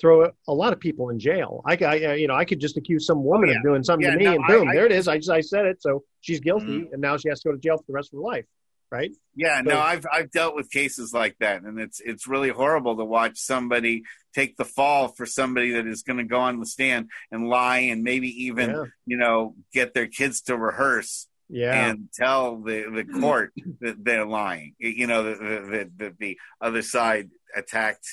throw 0.00 0.30
a 0.46 0.52
lot 0.52 0.72
of 0.72 0.80
people 0.80 1.08
in 1.08 1.18
jail 1.18 1.62
I, 1.64 1.76
I 1.76 2.14
you 2.14 2.28
know 2.28 2.34
i 2.34 2.44
could 2.44 2.60
just 2.60 2.76
accuse 2.76 3.06
some 3.06 3.24
woman 3.24 3.48
yeah. 3.48 3.56
of 3.56 3.62
doing 3.62 3.82
something 3.82 4.06
yeah, 4.06 4.12
to 4.12 4.18
me 4.18 4.24
no, 4.24 4.34
and 4.34 4.46
boom 4.46 4.68
I, 4.68 4.74
there 4.74 4.86
it 4.86 4.92
is 4.92 5.08
i 5.08 5.16
just 5.16 5.30
i 5.30 5.40
said 5.40 5.66
it 5.66 5.80
so 5.80 6.04
she's 6.20 6.40
guilty 6.40 6.66
mm-hmm. 6.66 6.92
and 6.92 7.00
now 7.00 7.16
she 7.16 7.28
has 7.28 7.40
to 7.40 7.48
go 7.48 7.52
to 7.52 7.60
jail 7.60 7.78
for 7.78 7.84
the 7.86 7.94
rest 7.94 8.12
of 8.12 8.18
her 8.18 8.22
life 8.22 8.44
right? 8.90 9.10
Yeah, 9.34 9.58
so, 9.58 9.70
no, 9.70 9.80
I've 9.80 10.06
I've 10.10 10.30
dealt 10.30 10.54
with 10.54 10.70
cases 10.70 11.12
like 11.12 11.36
that, 11.40 11.62
and 11.62 11.78
it's 11.78 12.00
it's 12.00 12.26
really 12.26 12.50
horrible 12.50 12.96
to 12.96 13.04
watch 13.04 13.38
somebody 13.38 14.04
take 14.34 14.56
the 14.56 14.64
fall 14.64 15.08
for 15.08 15.26
somebody 15.26 15.72
that 15.72 15.86
is 15.86 16.02
going 16.02 16.18
to 16.18 16.24
go 16.24 16.38
on 16.38 16.60
the 16.60 16.66
stand 16.66 17.10
and 17.30 17.48
lie, 17.48 17.78
and 17.78 18.02
maybe 18.02 18.44
even 18.46 18.70
yeah. 18.70 18.84
you 19.04 19.16
know 19.16 19.54
get 19.72 19.94
their 19.94 20.06
kids 20.06 20.42
to 20.42 20.56
rehearse. 20.56 21.26
Yeah. 21.48 21.88
and 21.88 22.08
tell 22.12 22.56
the, 22.56 22.90
the 22.90 23.04
court 23.04 23.52
that 23.80 24.04
they're 24.04 24.26
lying. 24.26 24.74
You 24.78 25.06
know 25.06 25.22
that 25.24 25.38
the, 25.38 25.90
the, 25.96 26.14
the 26.18 26.38
other 26.60 26.82
side 26.82 27.30
attacked 27.54 28.06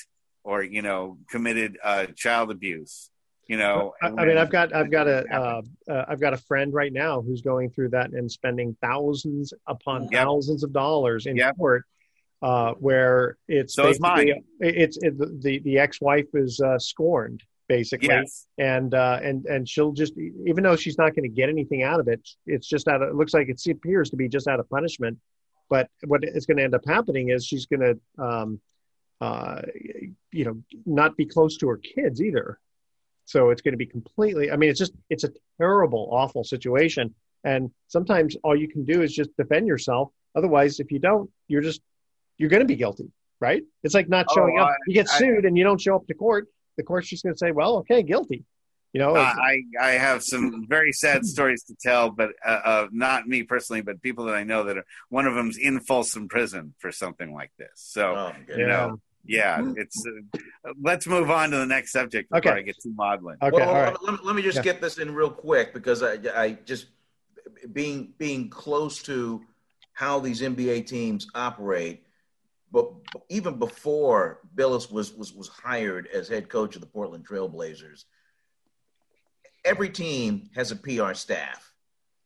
or 0.44 0.62
you 0.62 0.82
know 0.82 1.18
committed 1.28 1.78
uh, 1.82 2.06
child 2.14 2.50
abuse 2.50 3.10
you 3.48 3.56
know 3.58 3.92
i, 4.02 4.06
I 4.06 4.24
mean 4.24 4.38
i've 4.38 4.50
got 4.50 4.74
i've 4.74 4.90
got 4.90 5.06
a 5.06 5.24
uh, 5.30 5.62
uh, 5.90 6.04
i've 6.08 6.20
got 6.20 6.32
a 6.32 6.38
friend 6.38 6.72
right 6.72 6.92
now 6.92 7.20
who's 7.20 7.42
going 7.42 7.70
through 7.70 7.90
that 7.90 8.10
and 8.10 8.30
spending 8.30 8.76
thousands 8.80 9.52
upon 9.66 10.08
yep. 10.10 10.24
thousands 10.24 10.62
of 10.62 10.72
dollars 10.72 11.26
in 11.26 11.36
yep. 11.36 11.56
court 11.56 11.84
uh, 12.42 12.72
where 12.74 13.36
it's 13.48 13.74
so 13.74 13.92
mine. 14.00 14.44
it's 14.60 14.98
it, 14.98 15.18
the 15.18 15.58
the 15.60 15.78
ex-wife 15.78 16.28
is 16.34 16.60
uh, 16.60 16.78
scorned 16.78 17.42
basically 17.68 18.08
yes. 18.08 18.46
and 18.58 18.94
uh, 18.94 19.18
and 19.22 19.46
and 19.46 19.68
she'll 19.68 19.92
just 19.92 20.14
even 20.46 20.62
though 20.62 20.76
she's 20.76 20.98
not 20.98 21.14
going 21.14 21.22
to 21.22 21.34
get 21.34 21.48
anything 21.48 21.82
out 21.82 21.98
of 21.98 22.08
it 22.08 22.20
it's 22.46 22.68
just 22.68 22.88
out 22.88 23.02
of 23.02 23.08
it 23.08 23.14
looks 23.14 23.32
like 23.32 23.48
it 23.48 23.60
appears 23.70 24.10
to 24.10 24.16
be 24.16 24.28
just 24.28 24.46
out 24.46 24.60
of 24.60 24.68
punishment 24.68 25.18
but 25.70 25.88
what 26.06 26.22
is 26.22 26.44
going 26.44 26.58
to 26.58 26.62
end 26.62 26.74
up 26.74 26.84
happening 26.86 27.30
is 27.30 27.46
she's 27.46 27.66
going 27.66 27.80
to 27.80 28.22
um, 28.22 28.60
uh, 29.20 29.62
you 30.30 30.44
know 30.44 30.62
not 30.84 31.16
be 31.16 31.24
close 31.24 31.56
to 31.56 31.68
her 31.68 31.78
kids 31.78 32.20
either 32.20 32.58
so 33.24 33.50
it's 33.50 33.62
going 33.62 33.72
to 33.72 33.78
be 33.78 33.86
completely, 33.86 34.50
I 34.50 34.56
mean, 34.56 34.70
it's 34.70 34.78
just, 34.78 34.92
it's 35.10 35.24
a 35.24 35.30
terrible, 35.58 36.08
awful 36.12 36.44
situation. 36.44 37.14
And 37.42 37.70
sometimes 37.88 38.36
all 38.44 38.56
you 38.56 38.68
can 38.68 38.84
do 38.84 39.02
is 39.02 39.14
just 39.14 39.34
defend 39.36 39.66
yourself. 39.66 40.10
Otherwise, 40.34 40.80
if 40.80 40.90
you 40.90 40.98
don't, 40.98 41.30
you're 41.48 41.62
just, 41.62 41.80
you're 42.38 42.50
going 42.50 42.60
to 42.60 42.66
be 42.66 42.76
guilty, 42.76 43.10
right? 43.40 43.62
It's 43.82 43.94
like 43.94 44.08
not 44.08 44.26
showing 44.34 44.58
oh, 44.58 44.64
up. 44.64 44.76
You 44.86 44.94
get 44.94 45.08
sued 45.08 45.44
I, 45.44 45.48
and 45.48 45.56
you 45.56 45.64
don't 45.64 45.80
show 45.80 45.96
up 45.96 46.06
to 46.06 46.14
court. 46.14 46.48
The 46.76 46.82
court's 46.82 47.08
just 47.08 47.22
going 47.22 47.34
to 47.34 47.38
say, 47.38 47.52
well, 47.52 47.78
okay, 47.78 48.02
guilty. 48.02 48.44
You 48.92 49.00
know, 49.00 49.16
I, 49.16 49.60
I 49.80 49.90
have 49.90 50.22
some 50.22 50.66
very 50.68 50.92
sad 50.92 51.26
stories 51.26 51.64
to 51.64 51.74
tell, 51.80 52.10
but 52.10 52.30
uh, 52.46 52.60
uh, 52.64 52.86
not 52.92 53.26
me 53.26 53.42
personally, 53.42 53.82
but 53.82 54.00
people 54.00 54.26
that 54.26 54.36
I 54.36 54.44
know 54.44 54.62
that 54.64 54.78
are 54.78 54.86
one 55.08 55.26
of 55.26 55.34
them's 55.34 55.58
in 55.58 55.80
Folsom 55.80 56.28
Prison 56.28 56.74
for 56.78 56.92
something 56.92 57.34
like 57.34 57.50
this. 57.58 57.70
So, 57.74 58.14
oh, 58.14 58.32
you 58.56 58.68
know, 58.68 59.00
yeah, 59.24 59.72
it's. 59.76 60.06
Uh, 60.06 60.70
let's 60.80 61.08
move 61.08 61.28
on 61.28 61.50
to 61.50 61.56
the 61.56 61.66
next 61.66 61.90
subject 61.90 62.30
before 62.30 62.52
okay. 62.52 62.60
I 62.60 62.62
get 62.62 62.76
too 62.80 62.92
maudlin. 62.94 63.36
Okay, 63.42 63.56
well, 63.56 63.74
right. 63.74 63.96
let, 64.00 64.24
let, 64.24 64.36
me 64.36 64.42
just 64.42 64.58
yeah. 64.58 64.62
get 64.62 64.80
this 64.80 64.98
in 64.98 65.12
real 65.12 65.30
quick 65.30 65.74
because 65.74 66.02
I, 66.04 66.18
I 66.34 66.58
just 66.64 66.86
being 67.72 68.12
being 68.18 68.48
close 68.48 69.02
to 69.04 69.42
how 69.92 70.20
these 70.20 70.40
NBA 70.40 70.86
teams 70.86 71.26
operate. 71.34 72.04
But 72.70 72.92
even 73.28 73.58
before 73.58 74.40
Billups 74.54 74.90
was 74.90 75.12
was 75.14 75.32
was 75.32 75.48
hired 75.48 76.06
as 76.08 76.28
head 76.28 76.48
coach 76.48 76.74
of 76.74 76.80
the 76.80 76.86
Portland 76.86 77.26
Trailblazers, 77.26 78.04
every 79.64 79.90
team 79.90 80.50
has 80.54 80.70
a 80.70 80.76
PR 80.76 81.14
staff, 81.14 81.72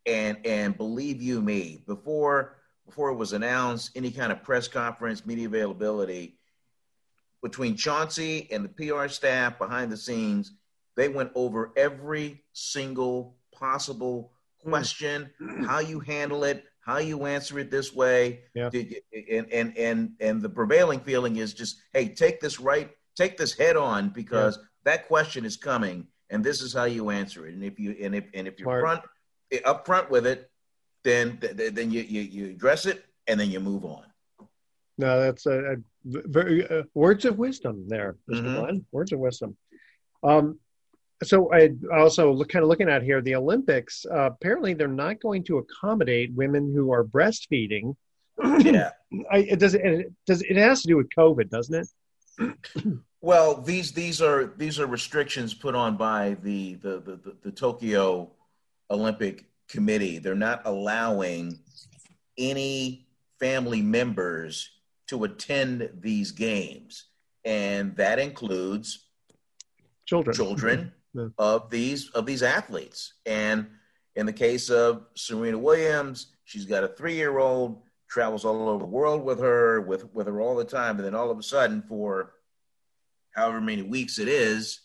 and 0.06 0.38
and 0.44 0.76
believe 0.76 1.22
you 1.22 1.40
me, 1.40 1.82
before 1.86 2.56
before 2.86 3.10
it 3.10 3.16
was 3.16 3.32
announced, 3.32 3.90
any 3.96 4.10
kind 4.10 4.32
of 4.32 4.42
press 4.42 4.66
conference, 4.66 5.26
media 5.26 5.46
availability 5.46 6.38
between 7.42 7.76
Chauncey 7.76 8.48
and 8.50 8.64
the 8.64 8.68
PR 8.68 9.08
staff 9.08 9.58
behind 9.58 9.92
the 9.92 9.96
scenes, 9.96 10.52
they 10.96 11.08
went 11.08 11.30
over 11.34 11.72
every 11.76 12.42
single 12.52 13.36
possible 13.54 14.32
hmm. 14.62 14.70
question, 14.70 15.30
how 15.66 15.78
you 15.78 16.00
handle 16.00 16.44
it, 16.44 16.64
how 16.88 16.96
you 16.96 17.26
answer 17.26 17.58
it 17.58 17.70
this 17.70 17.94
way. 17.94 18.40
Yeah. 18.54 18.70
And, 18.72 19.52
and, 19.52 19.76
and, 19.76 20.12
and 20.20 20.40
the 20.40 20.48
prevailing 20.48 21.00
feeling 21.00 21.36
is 21.36 21.52
just, 21.52 21.82
hey, 21.92 22.08
take 22.08 22.40
this 22.40 22.58
right, 22.58 22.90
take 23.14 23.36
this 23.36 23.52
head 23.54 23.76
on 23.76 24.08
because 24.08 24.56
yeah. 24.56 24.64
that 24.84 25.06
question 25.06 25.44
is 25.44 25.58
coming 25.58 26.06
and 26.30 26.42
this 26.42 26.62
is 26.62 26.72
how 26.72 26.84
you 26.84 27.10
answer 27.10 27.46
it. 27.46 27.52
And 27.52 27.62
if 27.62 27.78
you, 27.78 27.94
and 28.00 28.14
if, 28.14 28.24
and 28.32 28.48
if 28.48 28.58
you're 28.58 28.80
Smart. 28.80 28.80
front, 28.80 29.02
up 29.66 29.84
front 29.84 30.10
with 30.10 30.26
it, 30.26 30.50
then, 31.04 31.38
then 31.40 31.90
you, 31.90 32.00
you, 32.00 32.22
you 32.22 32.50
address 32.52 32.86
it 32.86 33.04
and 33.26 33.38
then 33.38 33.50
you 33.50 33.60
move 33.60 33.84
on. 33.84 34.04
No, 34.96 35.20
that's 35.20 35.44
a, 35.44 35.72
a 35.72 35.76
very 36.06 36.66
uh, 36.66 36.84
words 36.94 37.26
of 37.26 37.38
wisdom 37.38 37.84
there, 37.86 38.16
mister 38.26 38.46
mm-hmm. 38.46 38.78
Words 38.92 39.12
of 39.12 39.18
wisdom. 39.18 39.58
Um, 40.22 40.58
so 41.22 41.52
I 41.52 41.70
also 41.92 42.32
look, 42.32 42.48
kind 42.48 42.62
of 42.62 42.68
looking 42.68 42.88
at 42.88 43.02
here 43.02 43.20
the 43.20 43.34
Olympics. 43.34 44.06
Uh, 44.08 44.26
apparently, 44.26 44.74
they're 44.74 44.88
not 44.88 45.20
going 45.20 45.42
to 45.44 45.58
accommodate 45.58 46.32
women 46.34 46.72
who 46.72 46.92
are 46.92 47.04
breastfeeding. 47.04 47.96
Yeah, 48.60 48.90
I, 49.32 49.38
it 49.38 49.58
does. 49.58 49.74
It 49.74 50.12
does. 50.26 50.42
It 50.42 50.56
has 50.56 50.82
to 50.82 50.88
do 50.88 50.96
with 50.96 51.08
COVID, 51.16 51.50
doesn't 51.50 51.88
it? 52.38 52.54
well, 53.20 53.60
these 53.60 53.90
these 53.92 54.22
are 54.22 54.52
these 54.56 54.78
are 54.78 54.86
restrictions 54.86 55.54
put 55.54 55.74
on 55.74 55.96
by 55.96 56.36
the 56.42 56.74
the, 56.74 57.00
the, 57.00 57.16
the, 57.16 57.36
the 57.42 57.50
Tokyo 57.50 58.30
Olympic 58.90 59.46
Committee. 59.68 60.18
They're 60.18 60.36
not 60.36 60.62
allowing 60.66 61.58
any 62.36 63.08
family 63.40 63.82
members 63.82 64.70
to 65.08 65.24
attend 65.24 65.90
these 66.00 66.30
games, 66.30 67.06
and 67.44 67.96
that 67.96 68.20
includes 68.20 69.08
children 70.06 70.36
children 70.36 70.92
yeah. 71.18 71.28
of 71.38 71.70
these 71.70 72.10
of 72.10 72.26
these 72.26 72.42
athletes. 72.42 73.14
And 73.26 73.66
in 74.16 74.26
the 74.26 74.32
case 74.32 74.70
of 74.70 75.06
Serena 75.14 75.58
Williams, 75.58 76.34
she's 76.44 76.64
got 76.64 76.84
a 76.84 76.88
three 76.88 77.14
year 77.14 77.38
old, 77.38 77.82
travels 78.08 78.44
all 78.44 78.68
over 78.68 78.80
the 78.80 78.90
world 78.90 79.24
with 79.24 79.40
her, 79.40 79.80
with 79.80 80.12
with 80.14 80.26
her 80.26 80.40
all 80.40 80.56
the 80.56 80.64
time, 80.64 80.96
and 80.96 81.04
then 81.04 81.14
all 81.14 81.30
of 81.30 81.38
a 81.38 81.42
sudden, 81.42 81.82
for 81.82 82.32
however 83.32 83.60
many 83.60 83.82
weeks 83.82 84.18
it 84.18 84.28
is, 84.28 84.80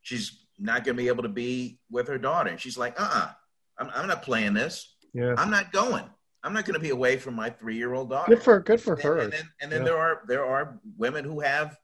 she's 0.00 0.46
not 0.58 0.84
going 0.84 0.96
to 0.96 1.02
be 1.02 1.08
able 1.08 1.22
to 1.22 1.28
be 1.28 1.78
with 1.90 2.08
her 2.08 2.18
daughter. 2.18 2.50
And 2.50 2.60
she's 2.60 2.78
like, 2.78 3.00
uh 3.00 3.04
uh-uh, 3.04 3.18
uh, 3.18 3.32
I'm, 3.78 3.90
I'm 3.94 4.08
not 4.08 4.22
playing 4.22 4.54
this. 4.54 4.94
Yeah. 5.12 5.34
I'm 5.36 5.50
not 5.50 5.72
going. 5.72 6.04
I'm 6.44 6.52
not 6.52 6.64
going 6.64 6.74
to 6.74 6.80
be 6.80 6.90
away 6.90 7.16
from 7.18 7.34
my 7.34 7.50
three 7.50 7.76
year 7.76 7.94
old 7.94 8.10
daughter. 8.10 8.34
Good 8.34 8.42
for 8.42 8.60
good 8.60 8.80
for 8.80 8.96
her. 8.96 9.18
And, 9.18 9.32
then, 9.32 9.48
and 9.60 9.72
then 9.72 9.80
yeah. 9.80 9.84
there 9.84 9.98
are 9.98 10.22
there 10.26 10.44
are 10.44 10.80
women 10.96 11.24
who 11.24 11.40
have 11.40 11.76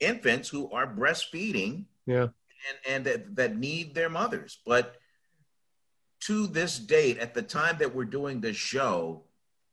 infants 0.00 0.48
who 0.48 0.70
are 0.70 0.86
breastfeeding. 0.86 1.84
Yeah. 2.06 2.28
And 2.68 2.94
and 2.94 3.04
that, 3.06 3.36
that 3.36 3.56
need 3.56 3.94
their 3.94 4.08
mothers. 4.08 4.58
But 4.66 4.96
to 6.26 6.46
this 6.46 6.78
date, 6.78 7.18
at 7.18 7.34
the 7.34 7.42
time 7.42 7.76
that 7.78 7.94
we're 7.94 8.04
doing 8.04 8.40
this 8.40 8.56
show, 8.56 9.24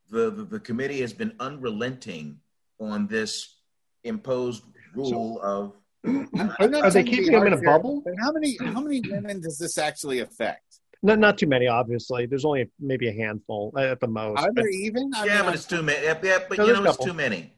the, 0.10 0.30
the, 0.30 0.43
the 0.43 0.60
committee 0.60 0.99
has 1.01 1.13
been 1.13 1.34
unrelenting 1.39 2.39
on 2.80 3.08
this 3.08 3.58
imposed 4.04 4.63
rule 4.93 5.39
so, 5.41 5.41
of. 5.41 5.73
Are, 6.60 6.84
are 6.84 6.89
they 6.89 7.04
keeping 7.04 7.32
them 7.32 7.45
in 7.45 7.54
a 7.54 7.62
bubble? 7.62 8.04
How 8.19 8.32
many 8.32 8.58
how 8.58 8.82
many 8.82 9.01
women 9.08 9.39
does 9.39 9.60
this 9.60 9.77
actually 9.77 10.19
affect? 10.19 10.80
Not 11.04 11.19
not 11.19 11.38
too 11.38 11.45
many, 11.45 11.67
obviously. 11.67 12.25
There's 12.25 12.43
only 12.43 12.71
maybe 12.80 13.08
a 13.08 13.13
handful 13.13 13.71
at 13.77 13.99
the 13.99 14.08
most. 14.08 14.39
Are 14.39 14.51
there 14.51 14.67
even? 14.67 15.12
I 15.15 15.25
yeah, 15.25 15.36
mean, 15.38 15.45
but 15.45 15.54
it's 15.54 15.65
too 15.65 15.84
many. 15.84 16.04
Yeah, 16.04 16.17
yeah 16.23 16.39
but 16.49 16.58
no, 16.58 16.65
you 16.65 16.73
know, 16.73 16.84
it's 16.86 16.97
too 16.97 17.13
many. 17.13 17.54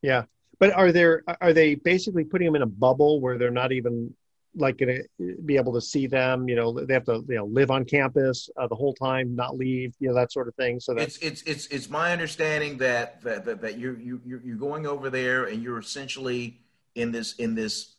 Yeah, 0.00 0.24
but 0.60 0.72
are 0.72 0.92
there 0.92 1.24
are 1.40 1.52
they 1.52 1.74
basically 1.74 2.22
putting 2.22 2.46
them 2.46 2.54
in 2.54 2.62
a 2.62 2.66
bubble 2.66 3.20
where 3.20 3.36
they're 3.36 3.50
not 3.50 3.72
even 3.72 4.14
like 4.58 4.78
going 4.78 5.02
to 5.18 5.36
be 5.44 5.56
able 5.56 5.72
to 5.74 5.80
see 5.80 6.06
them? 6.06 6.48
You 6.48 6.56
know, 6.56 6.72
they 6.72 6.94
have 6.94 7.04
to 7.04 7.24
you 7.28 7.36
know 7.36 7.46
live 7.46 7.70
on 7.70 7.84
campus 7.84 8.48
uh, 8.56 8.66
the 8.66 8.74
whole 8.74 8.94
time, 8.94 9.34
not 9.34 9.56
leave, 9.56 9.94
you 10.00 10.08
know, 10.08 10.14
that 10.14 10.32
sort 10.32 10.48
of 10.48 10.54
thing. 10.54 10.80
So 10.80 10.94
that's 10.94 11.16
it's 11.18 11.42
it's 11.42 11.42
it's 11.42 11.66
it's 11.66 11.90
my 11.90 12.12
understanding 12.12 12.78
that 12.78 13.22
that 13.22 13.44
that, 13.44 13.60
that 13.62 13.78
you're 13.78 13.98
you 13.98 14.20
you're, 14.24 14.42
you're 14.42 14.56
going 14.56 14.86
over 14.86 15.10
there 15.10 15.44
and 15.44 15.62
you're 15.62 15.78
essentially 15.78 16.60
in 16.94 17.12
this 17.12 17.34
in 17.34 17.54
this 17.54 17.94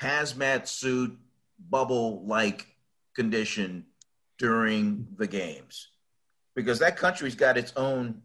hazmat 0.00 0.66
suit 0.66 1.18
bubble 1.68 2.24
like 2.24 2.66
condition 3.14 3.84
during 4.38 5.06
the 5.18 5.26
games 5.26 5.88
because 6.54 6.78
that 6.78 6.96
country's 6.96 7.34
got 7.34 7.58
its 7.58 7.72
own 7.76 8.22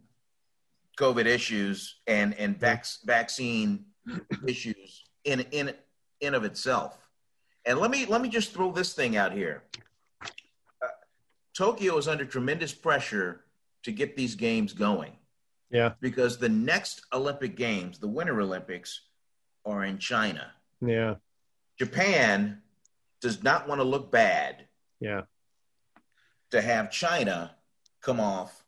COVID 0.98 1.26
issues 1.26 2.00
and 2.06 2.34
and 2.34 2.58
vac- 2.58 2.86
vaccine 3.04 3.84
issues 4.46 5.04
in 5.24 5.40
in 5.50 5.74
in 6.20 6.34
of 6.34 6.44
itself. 6.44 6.98
And 7.66 7.80
let 7.80 7.90
me 7.90 8.06
let 8.06 8.22
me 8.22 8.28
just 8.28 8.54
throw 8.54 8.70
this 8.70 8.94
thing 8.94 9.16
out 9.16 9.32
here. 9.32 9.64
Uh, 10.22 10.88
Tokyo 11.52 11.98
is 11.98 12.06
under 12.06 12.24
tremendous 12.24 12.72
pressure 12.72 13.44
to 13.82 13.92
get 13.92 14.16
these 14.16 14.36
games 14.36 14.72
going. 14.72 15.12
Yeah. 15.70 15.94
Because 16.00 16.38
the 16.38 16.48
next 16.48 17.02
Olympic 17.12 17.56
Games, 17.56 17.98
the 17.98 18.06
Winter 18.06 18.40
Olympics, 18.40 19.02
are 19.64 19.84
in 19.84 19.98
China. 19.98 20.52
Yeah. 20.80 21.16
Japan 21.76 22.62
does 23.20 23.42
not 23.42 23.68
want 23.68 23.80
to 23.80 23.84
look 23.84 24.12
bad. 24.12 24.66
Yeah. 25.00 25.22
To 26.52 26.60
have 26.60 26.92
China 26.92 27.56
come 28.00 28.20
off 28.20 28.64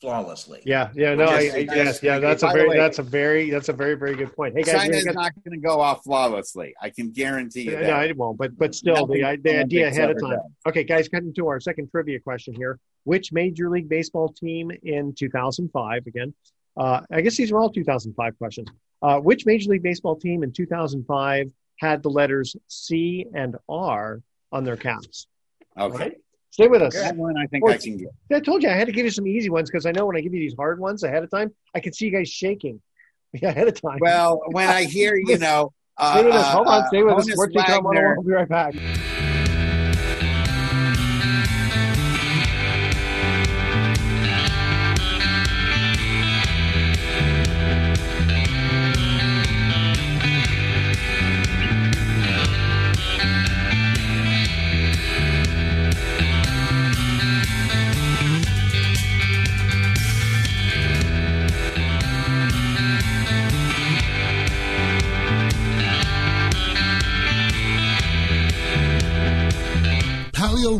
flawlessly. 0.00 0.62
Yeah, 0.64 0.90
yeah, 0.94 1.14
no, 1.14 1.24
I, 1.24 1.38
I, 1.38 1.66
yes, 1.70 2.02
yeah, 2.02 2.18
that's 2.18 2.42
a 2.42 2.48
very, 2.48 2.68
way, 2.68 2.76
that's 2.76 2.98
a 2.98 3.02
very, 3.02 3.50
that's 3.50 3.68
a 3.68 3.72
very, 3.72 3.94
very 3.94 4.14
good 4.14 4.34
point. 4.34 4.54
Hey 4.56 4.62
guys, 4.62 4.82
China's 4.82 5.06
not 5.06 5.32
going 5.44 5.58
to 5.58 5.66
go 5.66 5.80
off 5.80 6.04
flawlessly. 6.04 6.74
I 6.80 6.90
can 6.90 7.10
guarantee 7.10 7.62
you. 7.62 7.70
that. 7.72 7.82
No, 7.82 8.00
it 8.00 8.16
won't. 8.16 8.38
But 8.38 8.56
but 8.58 8.74
still, 8.74 9.06
the, 9.06 9.38
the 9.42 9.58
idea 9.58 9.88
ahead 9.88 10.10
of 10.10 10.20
time. 10.20 10.32
Does. 10.32 10.40
Okay, 10.66 10.84
guys, 10.84 11.08
cutting 11.08 11.32
to 11.34 11.48
our 11.48 11.60
second 11.60 11.90
trivia 11.90 12.20
question 12.20 12.54
here. 12.54 12.78
Which 13.04 13.32
Major 13.32 13.68
League 13.70 13.88
Baseball 13.88 14.28
team 14.28 14.70
in 14.82 15.14
2005? 15.14 16.06
Again, 16.06 16.34
uh, 16.76 17.00
I 17.10 17.20
guess 17.20 17.36
these 17.36 17.52
are 17.52 17.58
all 17.58 17.70
2005 17.70 18.38
questions. 18.38 18.68
Uh, 19.02 19.18
which 19.20 19.44
Major 19.44 19.70
League 19.70 19.82
Baseball 19.82 20.16
team 20.16 20.42
in 20.42 20.52
2005 20.52 21.50
had 21.78 22.02
the 22.02 22.08
letters 22.08 22.56
C 22.68 23.26
and 23.34 23.56
R 23.68 24.22
on 24.50 24.64
their 24.64 24.76
caps? 24.76 25.26
Okay. 25.78 25.96
Right? 25.96 26.16
Stay 26.54 26.68
with 26.68 26.82
us. 26.82 26.94
That 26.94 27.16
one 27.16 27.36
I 27.36 27.48
think 27.48 27.68
I 27.68 27.76
can 27.76 27.96
get. 27.96 28.10
I 28.32 28.38
told 28.38 28.62
you 28.62 28.68
I 28.68 28.74
had 28.74 28.86
to 28.86 28.92
give 28.92 29.04
you 29.04 29.10
some 29.10 29.26
easy 29.26 29.50
ones 29.50 29.68
because 29.68 29.86
I 29.86 29.90
know 29.90 30.06
when 30.06 30.16
I 30.16 30.20
give 30.20 30.32
you 30.32 30.38
these 30.38 30.54
hard 30.56 30.78
ones 30.78 31.02
ahead 31.02 31.24
of 31.24 31.28
time, 31.28 31.52
I 31.74 31.80
can 31.80 31.92
see 31.92 32.04
you 32.04 32.12
guys 32.12 32.28
shaking 32.28 32.80
ahead 33.42 33.66
of 33.66 33.80
time. 33.80 33.98
Well, 34.00 34.40
when 34.52 34.68
I 34.68 34.84
hear, 34.84 35.16
you 35.16 35.36
know, 35.38 35.72
uh, 35.96 36.12
stay 36.16 36.24
with 36.24 36.34
us. 36.36 36.54
Hold 36.54 36.68
on, 36.68 36.86
stay 36.86 37.02
with 37.02 37.14
us. 37.14 37.26
We're 37.36 37.48
We'll 38.18 38.22
be 38.22 38.34
right 38.34 38.48
back. 38.48 38.74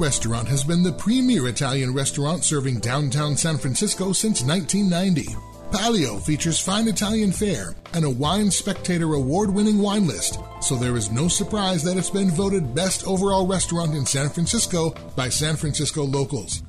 Restaurant 0.04 0.46
has 0.48 0.62
been 0.62 0.82
the 0.82 0.92
premier 0.92 1.48
Italian 1.48 1.94
restaurant 1.94 2.44
serving 2.44 2.80
downtown 2.80 3.38
San 3.38 3.56
Francisco 3.56 4.12
since 4.12 4.42
1990. 4.42 5.34
Palio 5.72 6.18
features 6.20 6.60
fine 6.60 6.88
Italian 6.88 7.32
fare 7.32 7.74
and 7.94 8.04
a 8.04 8.10
Wine 8.10 8.50
Spectator 8.50 9.14
award 9.14 9.48
winning 9.48 9.78
wine 9.78 10.06
list, 10.06 10.38
so 10.60 10.76
there 10.76 10.98
is 10.98 11.10
no 11.10 11.26
surprise 11.26 11.82
that 11.84 11.96
it's 11.96 12.10
been 12.10 12.30
voted 12.30 12.74
best 12.74 13.06
overall 13.06 13.46
restaurant 13.46 13.94
in 13.94 14.04
San 14.04 14.28
Francisco 14.28 14.90
by 15.16 15.30
San 15.30 15.56
Francisco 15.56 16.04
locals. 16.04 16.62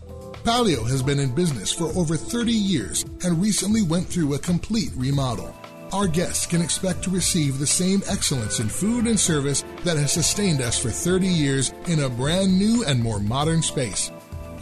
Palio 0.46 0.86
has 0.86 1.04
been 1.04 1.20
in 1.20 1.36
business 1.36 1.74
for 1.74 1.88
over 2.00 2.16
30 2.16 2.54
years 2.54 3.04
and 3.26 3.42
recently 3.42 3.82
went 3.82 4.08
through 4.08 4.34
a 4.34 4.40
complete 4.40 4.92
remodel 4.96 5.54
our 5.96 6.08
guests 6.08 6.46
can 6.46 6.62
expect 6.62 7.02
to 7.02 7.10
receive 7.10 7.58
the 7.58 7.66
same 7.66 8.04
excellence 8.10 8.60
in 8.60 8.68
food 8.68 9.08
and 9.08 9.18
service 9.18 9.64
that 9.86 9.96
has 9.96 10.12
sustained 10.12 10.60
us 10.60 10.78
for 10.78 10.90
30 10.90 11.26
years 11.26 11.72
in 11.88 12.02
a 12.02 12.10
brand 12.10 12.60
new 12.60 12.84
and 12.84 13.02
more 13.02 13.22
modern 13.22 13.62
space. 13.62 14.12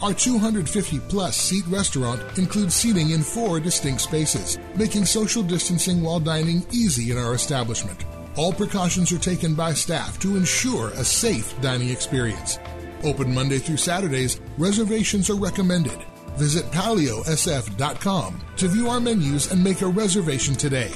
Our 0.00 0.14
250 0.14 1.00
plus 1.08 1.36
seat 1.36 1.66
restaurant 1.66 2.22
includes 2.38 2.76
seating 2.76 3.10
in 3.10 3.22
four 3.22 3.58
distinct 3.58 4.02
spaces, 4.02 4.60
making 4.76 5.06
social 5.06 5.42
distancing 5.42 6.02
while 6.02 6.20
dining 6.20 6.64
easy 6.70 7.10
in 7.10 7.18
our 7.18 7.34
establishment. 7.34 8.04
All 8.36 8.52
precautions 8.52 9.10
are 9.10 9.18
taken 9.18 9.56
by 9.56 9.72
staff 9.72 10.20
to 10.20 10.36
ensure 10.36 10.90
a 10.90 11.04
safe 11.04 11.60
dining 11.60 11.88
experience. 11.88 12.60
Open 13.02 13.34
Monday 13.34 13.58
through 13.58 13.78
Saturdays, 13.78 14.40
reservations 14.56 15.28
are 15.30 15.36
recommended. 15.36 15.98
Visit 16.36 16.64
paliosf.com 16.66 18.40
to 18.56 18.68
view 18.68 18.88
our 18.88 19.00
menus 19.00 19.50
and 19.50 19.64
make 19.64 19.82
a 19.82 19.88
reservation 19.88 20.54
today. 20.54 20.92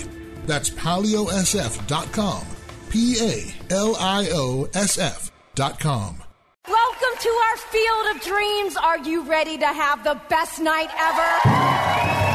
That's 0.48 0.70
paliosf.com. 0.70 2.44
P 2.88 3.16
A 3.20 3.54
L 3.72 3.94
I 4.00 4.28
O 4.32 4.66
S 4.74 4.98
F.com. 4.98 6.22
Welcome 6.66 7.18
to 7.20 7.28
our 7.28 7.56
field 7.58 8.16
of 8.16 8.22
dreams. 8.22 8.76
Are 8.76 8.98
you 8.98 9.22
ready 9.24 9.58
to 9.58 9.66
have 9.66 10.02
the 10.04 10.18
best 10.30 10.58
night 10.58 10.88
ever? 10.98 12.28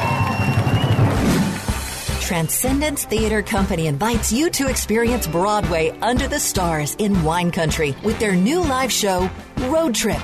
Transcendence 2.22 3.06
Theater 3.06 3.42
Company 3.42 3.88
invites 3.88 4.32
you 4.32 4.50
to 4.52 4.70
experience 4.70 5.28
Broadway 5.28 5.90
under 6.02 6.28
the 6.28 6.40
stars 6.40 6.96
in 6.96 7.24
wine 7.24 7.52
country 7.52 7.96
with 8.04 8.20
their 8.20 8.36
new 8.36 8.62
live 8.62 8.92
show, 8.92 9.30
Road 9.58 9.96
Trip. 9.96 10.22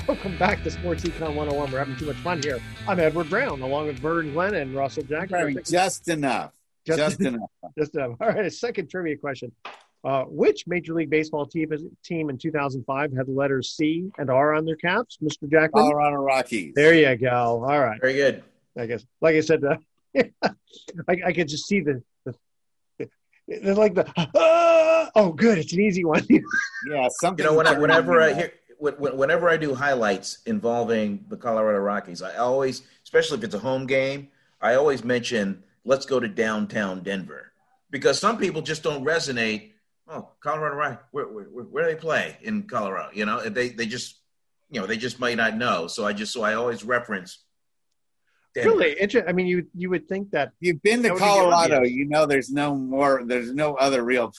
Welcome 0.07 0.37
back 0.37 0.63
to 0.63 0.71
Sports 0.71 1.03
Econ 1.03 1.35
101. 1.35 1.71
We're 1.71 1.79
having 1.79 1.97
too 1.97 2.05
much 2.05 2.15
fun 2.17 2.41
here. 2.41 2.59
I'm 2.87 2.99
Edward 2.99 3.29
Brown, 3.29 3.61
along 3.61 3.87
with 3.87 4.01
Bird 4.01 4.25
and 4.25 4.33
Glenn 4.33 4.55
and 4.55 4.73
Russell 4.73 5.03
Jackman. 5.03 5.59
Just 5.65 6.07
enough. 6.07 6.53
Just, 6.85 6.99
just 6.99 7.19
enough. 7.21 7.49
Just 7.77 7.95
enough. 7.95 8.15
All 8.21 8.27
right, 8.29 8.45
a 8.45 8.51
second 8.51 8.89
trivia 8.89 9.17
question. 9.17 9.51
Uh, 10.03 10.23
which 10.23 10.67
Major 10.67 10.93
League 10.93 11.09
Baseball 11.09 11.45
team, 11.45 11.69
team 12.03 12.29
in 12.29 12.37
2005 12.37 13.13
had 13.13 13.25
the 13.25 13.31
letters 13.31 13.71
C 13.71 14.09
and 14.17 14.29
R 14.29 14.53
on 14.53 14.63
their 14.63 14.75
caps, 14.75 15.17
Mr. 15.21 15.49
Jackman? 15.49 15.83
Colorado 15.83 16.17
Rockies. 16.17 16.73
There 16.75 16.93
you 16.93 17.15
go. 17.17 17.65
All 17.67 17.79
right. 17.79 17.99
Very 17.99 18.13
good. 18.13 18.43
I 18.77 18.85
guess, 18.85 19.03
like 19.21 19.35
I 19.35 19.41
said, 19.41 19.63
uh, 19.63 19.77
I, 21.07 21.17
I 21.25 21.33
could 21.33 21.47
just 21.47 21.67
see 21.67 21.81
the, 21.81 22.03
the, 22.25 23.09
the 23.47 23.75
like 23.75 23.95
the 23.95 24.07
uh, 24.15 25.09
oh, 25.15 25.31
good, 25.31 25.57
it's 25.57 25.73
an 25.73 25.81
easy 25.81 26.05
one. 26.05 26.25
yeah, 26.89 27.07
something. 27.19 27.43
You 27.43 27.51
know, 27.51 27.57
when 27.57 27.67
I, 27.67 27.77
whenever 27.77 28.21
I 28.21 28.33
hear 28.33 28.53
whenever 28.79 29.49
I 29.49 29.57
do 29.57 29.73
highlights 29.73 30.39
involving 30.45 31.25
the 31.29 31.37
Colorado 31.37 31.79
Rockies, 31.79 32.21
I 32.21 32.35
always, 32.35 32.83
especially 33.03 33.39
if 33.39 33.43
it's 33.43 33.55
a 33.55 33.59
home 33.59 33.87
game, 33.87 34.29
I 34.61 34.75
always 34.75 35.03
mention 35.03 35.63
let's 35.83 36.05
go 36.05 36.19
to 36.19 36.27
downtown 36.27 37.01
Denver 37.01 37.51
because 37.89 38.19
some 38.19 38.37
people 38.37 38.61
just 38.61 38.83
don't 38.83 39.03
resonate. 39.03 39.71
Oh, 40.09 40.29
Colorado 40.39 40.75
Rockies, 40.75 41.05
where, 41.11 41.27
where, 41.27 41.45
where 41.45 41.83
do 41.83 41.93
they 41.93 41.99
play 41.99 42.37
in 42.41 42.63
Colorado? 42.63 43.09
You 43.13 43.25
know, 43.25 43.41
they 43.41 43.69
they 43.69 43.85
just 43.85 44.19
you 44.69 44.79
know 44.79 44.87
they 44.87 44.97
just 44.97 45.19
might 45.19 45.37
not 45.37 45.57
know. 45.57 45.87
So 45.87 46.05
I 46.05 46.13
just 46.13 46.33
so 46.33 46.43
I 46.43 46.53
always 46.53 46.83
reference. 46.83 47.43
Denver. 48.53 48.71
Really, 48.71 49.23
I 49.27 49.31
mean, 49.33 49.45
you 49.45 49.67
you 49.75 49.89
would 49.89 50.07
think 50.07 50.31
that 50.31 50.51
you've 50.59 50.81
been 50.81 51.03
to 51.03 51.15
Colorado, 51.15 51.83
you 51.83 52.05
know, 52.05 52.25
there's 52.25 52.49
no 52.49 52.73
more, 52.75 53.21
there's 53.23 53.53
no 53.53 53.75
other 53.75 54.03
real 54.03 54.31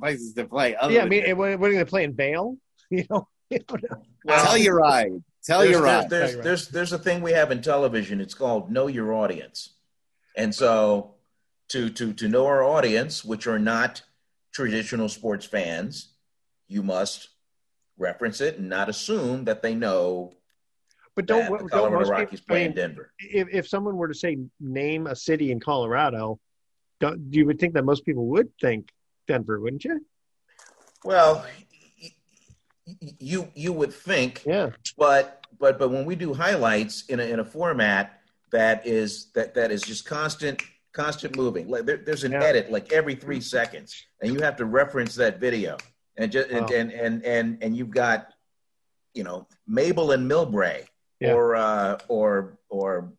places 0.00 0.32
to 0.34 0.46
play. 0.46 0.76
yeah, 0.88 1.02
I 1.02 1.08
mean, 1.08 1.36
what, 1.36 1.58
what 1.58 1.66
are 1.66 1.72
they 1.72 1.74
going 1.74 1.84
to 1.84 1.90
play 1.90 2.04
in 2.04 2.14
Vail? 2.14 2.56
You 2.88 3.04
know, 3.10 3.26
well, 4.24 4.46
Telluride. 4.46 5.22
Tell 5.46 5.60
there's, 5.60 5.70
your 5.70 5.82
ride. 5.82 6.10
There's, 6.10 6.32
there's, 6.32 6.44
there's, 6.44 6.68
there's 6.68 6.92
a 6.92 6.98
thing 6.98 7.22
we 7.22 7.32
have 7.32 7.52
in 7.52 7.62
television. 7.62 8.20
It's 8.20 8.34
called 8.34 8.70
know 8.70 8.88
your 8.88 9.14
audience. 9.14 9.74
And 10.36 10.52
so 10.54 11.14
to, 11.68 11.88
to, 11.90 12.12
to 12.14 12.28
know 12.28 12.46
our 12.46 12.64
audience, 12.64 13.24
which 13.24 13.46
are 13.46 13.58
not 13.58 14.02
traditional 14.56 15.08
sports 15.08 15.44
fans, 15.44 16.14
you 16.66 16.82
must 16.82 17.28
reference 17.98 18.40
it 18.40 18.58
and 18.58 18.70
not 18.70 18.88
assume 18.88 19.44
that 19.44 19.60
they 19.60 19.74
know. 19.74 20.32
But 21.14 21.26
don't, 21.26 21.58
the 21.58 21.68
Colorado 21.68 22.04
don't 22.04 22.10
Rockies 22.10 22.40
people, 22.40 22.54
play 22.54 22.60
I 22.60 22.68
mean, 22.68 22.70
in 22.70 22.76
Denver. 22.76 23.12
If, 23.18 23.48
if 23.52 23.68
someone 23.68 23.96
were 23.96 24.08
to 24.08 24.14
say 24.14 24.38
name 24.58 25.06
a 25.06 25.14
city 25.14 25.52
in 25.52 25.60
Colorado, 25.60 26.40
don't, 27.00 27.20
you 27.30 27.44
would 27.44 27.58
think 27.58 27.74
that 27.74 27.84
most 27.84 28.06
people 28.06 28.26
would 28.28 28.48
think 28.58 28.90
Denver, 29.28 29.60
wouldn't 29.60 29.84
you? 29.84 30.04
Well, 31.04 31.44
you 33.18 33.48
you 33.54 33.72
would 33.74 33.92
think, 33.92 34.42
yeah. 34.46 34.70
But 34.96 35.46
but 35.58 35.78
but 35.78 35.90
when 35.90 36.06
we 36.06 36.16
do 36.16 36.32
highlights 36.32 37.04
in 37.06 37.20
a 37.20 37.24
in 37.24 37.40
a 37.40 37.44
format 37.44 38.20
that 38.52 38.86
is 38.86 39.26
that 39.34 39.54
that 39.54 39.70
is 39.70 39.82
just 39.82 40.06
constant 40.06 40.62
constant 40.96 41.36
moving, 41.36 41.68
like 41.68 41.84
there, 41.84 41.98
there's 41.98 42.24
an 42.24 42.32
Yeah. 42.32 42.42
edit 42.42 42.70
like 42.70 42.90
every 42.92 43.14
three 43.14 43.40
seconds, 43.40 43.94
and 44.22 44.32
you 44.32 44.40
have 44.40 44.56
to 44.56 44.64
reference 44.64 45.14
that 45.16 45.38
video, 45.38 45.76
and 46.16 46.32
just 46.32 46.48
and, 46.48 46.62
Wow. 46.62 46.74
and 46.76 46.90
and 46.92 47.24
and 47.24 47.62
and 47.62 47.76
you've 47.76 47.90
got, 47.90 48.32
you 49.12 49.22
know, 49.22 49.46
Mabel 49.66 50.12
and 50.12 50.28
Millbrae, 50.30 50.86
Yeah. 51.20 51.34
or 51.34 51.54
uh, 51.54 51.98
or 52.08 52.58
or 52.70 53.12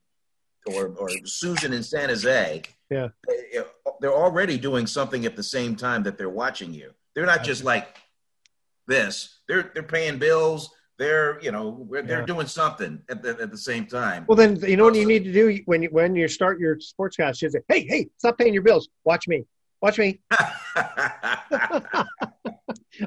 or 0.66 0.88
or 0.98 1.10
Susan 1.26 1.72
in 1.72 1.84
San 1.84 2.10
Jose. 2.10 2.64
Yeah. 2.90 3.10
They- 3.28 3.64
They're 4.00 4.14
already 4.14 4.60
doing 4.60 4.86
something 4.86 5.26
at 5.26 5.36
the 5.36 5.42
same 5.42 5.76
time 5.76 6.04
that 6.04 6.20
they're 6.20 6.30
watching 6.44 6.72
you. 6.72 6.94
They're 7.16 7.26
not 7.26 7.44
just 7.44 7.64
like 7.64 7.98
this. 8.88 9.40
They're 9.48 9.72
they're 9.74 9.82
paying 9.98 10.20
bills. 10.20 10.70
They're 10.98 11.40
you 11.42 11.52
know 11.52 11.88
they're 11.92 12.26
doing 12.26 12.48
something 12.48 13.02
at 13.10 13.22
the 13.22 13.30
at 13.40 13.52
the 13.52 13.58
same 13.58 13.86
time. 13.86 14.26
Well, 14.28 14.36
then 14.36 14.56
you 14.62 14.78
know 14.78 14.86
what 14.86 14.96
you 14.96 15.06
need 15.06 15.24
to 15.26 15.32
do 15.32 15.60
when 15.66 15.84
you 15.84 15.90
when 15.90 16.16
you 16.16 16.28
start 16.28 16.60
your 16.60 16.76
sportscast. 16.78 17.42
You 17.42 17.50
say, 17.52 17.60
"Hey, 17.68 17.86
hey, 17.86 18.10
stop 18.18 18.38
paying 18.38 18.54
your 18.54 18.64
bills. 18.64 18.90
Watch 19.04 19.28
me. 19.28 19.46
Watch 19.82 20.00
me." 20.00 20.20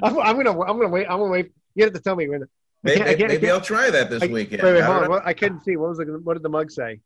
I'm, 0.01 0.17
I'm 0.19 0.37
gonna 0.37 0.51
I'm 0.51 0.77
gonna 0.77 0.87
wait. 0.89 1.05
I'm 1.09 1.19
gonna 1.19 1.31
wait. 1.31 1.51
You 1.75 1.83
have 1.83 1.93
to 1.93 1.99
tell 1.99 2.15
me 2.15 2.29
when. 2.29 2.43
I 2.43 2.45
Maybe, 2.83 3.01
I 3.01 3.03
I 3.03 3.15
maybe 3.15 3.37
can't- 3.37 3.45
I'll 3.53 3.61
try 3.61 3.91
that 3.91 4.09
this 4.09 4.23
I- 4.23 4.27
weekend. 4.27 4.63
Wait, 4.63 4.73
wait, 4.73 4.81
I 4.81 4.85
hold 4.85 5.03
on. 5.03 5.09
What- 5.09 5.25
I 5.25 5.33
couldn't 5.33 5.61
see. 5.61 5.75
What 5.77 5.89
was 5.89 5.97
the 5.99 6.05
what 6.23 6.33
did 6.33 6.41
the 6.43 6.49
mug 6.49 6.71
say? 6.71 6.99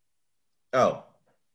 Oh, 0.71 1.03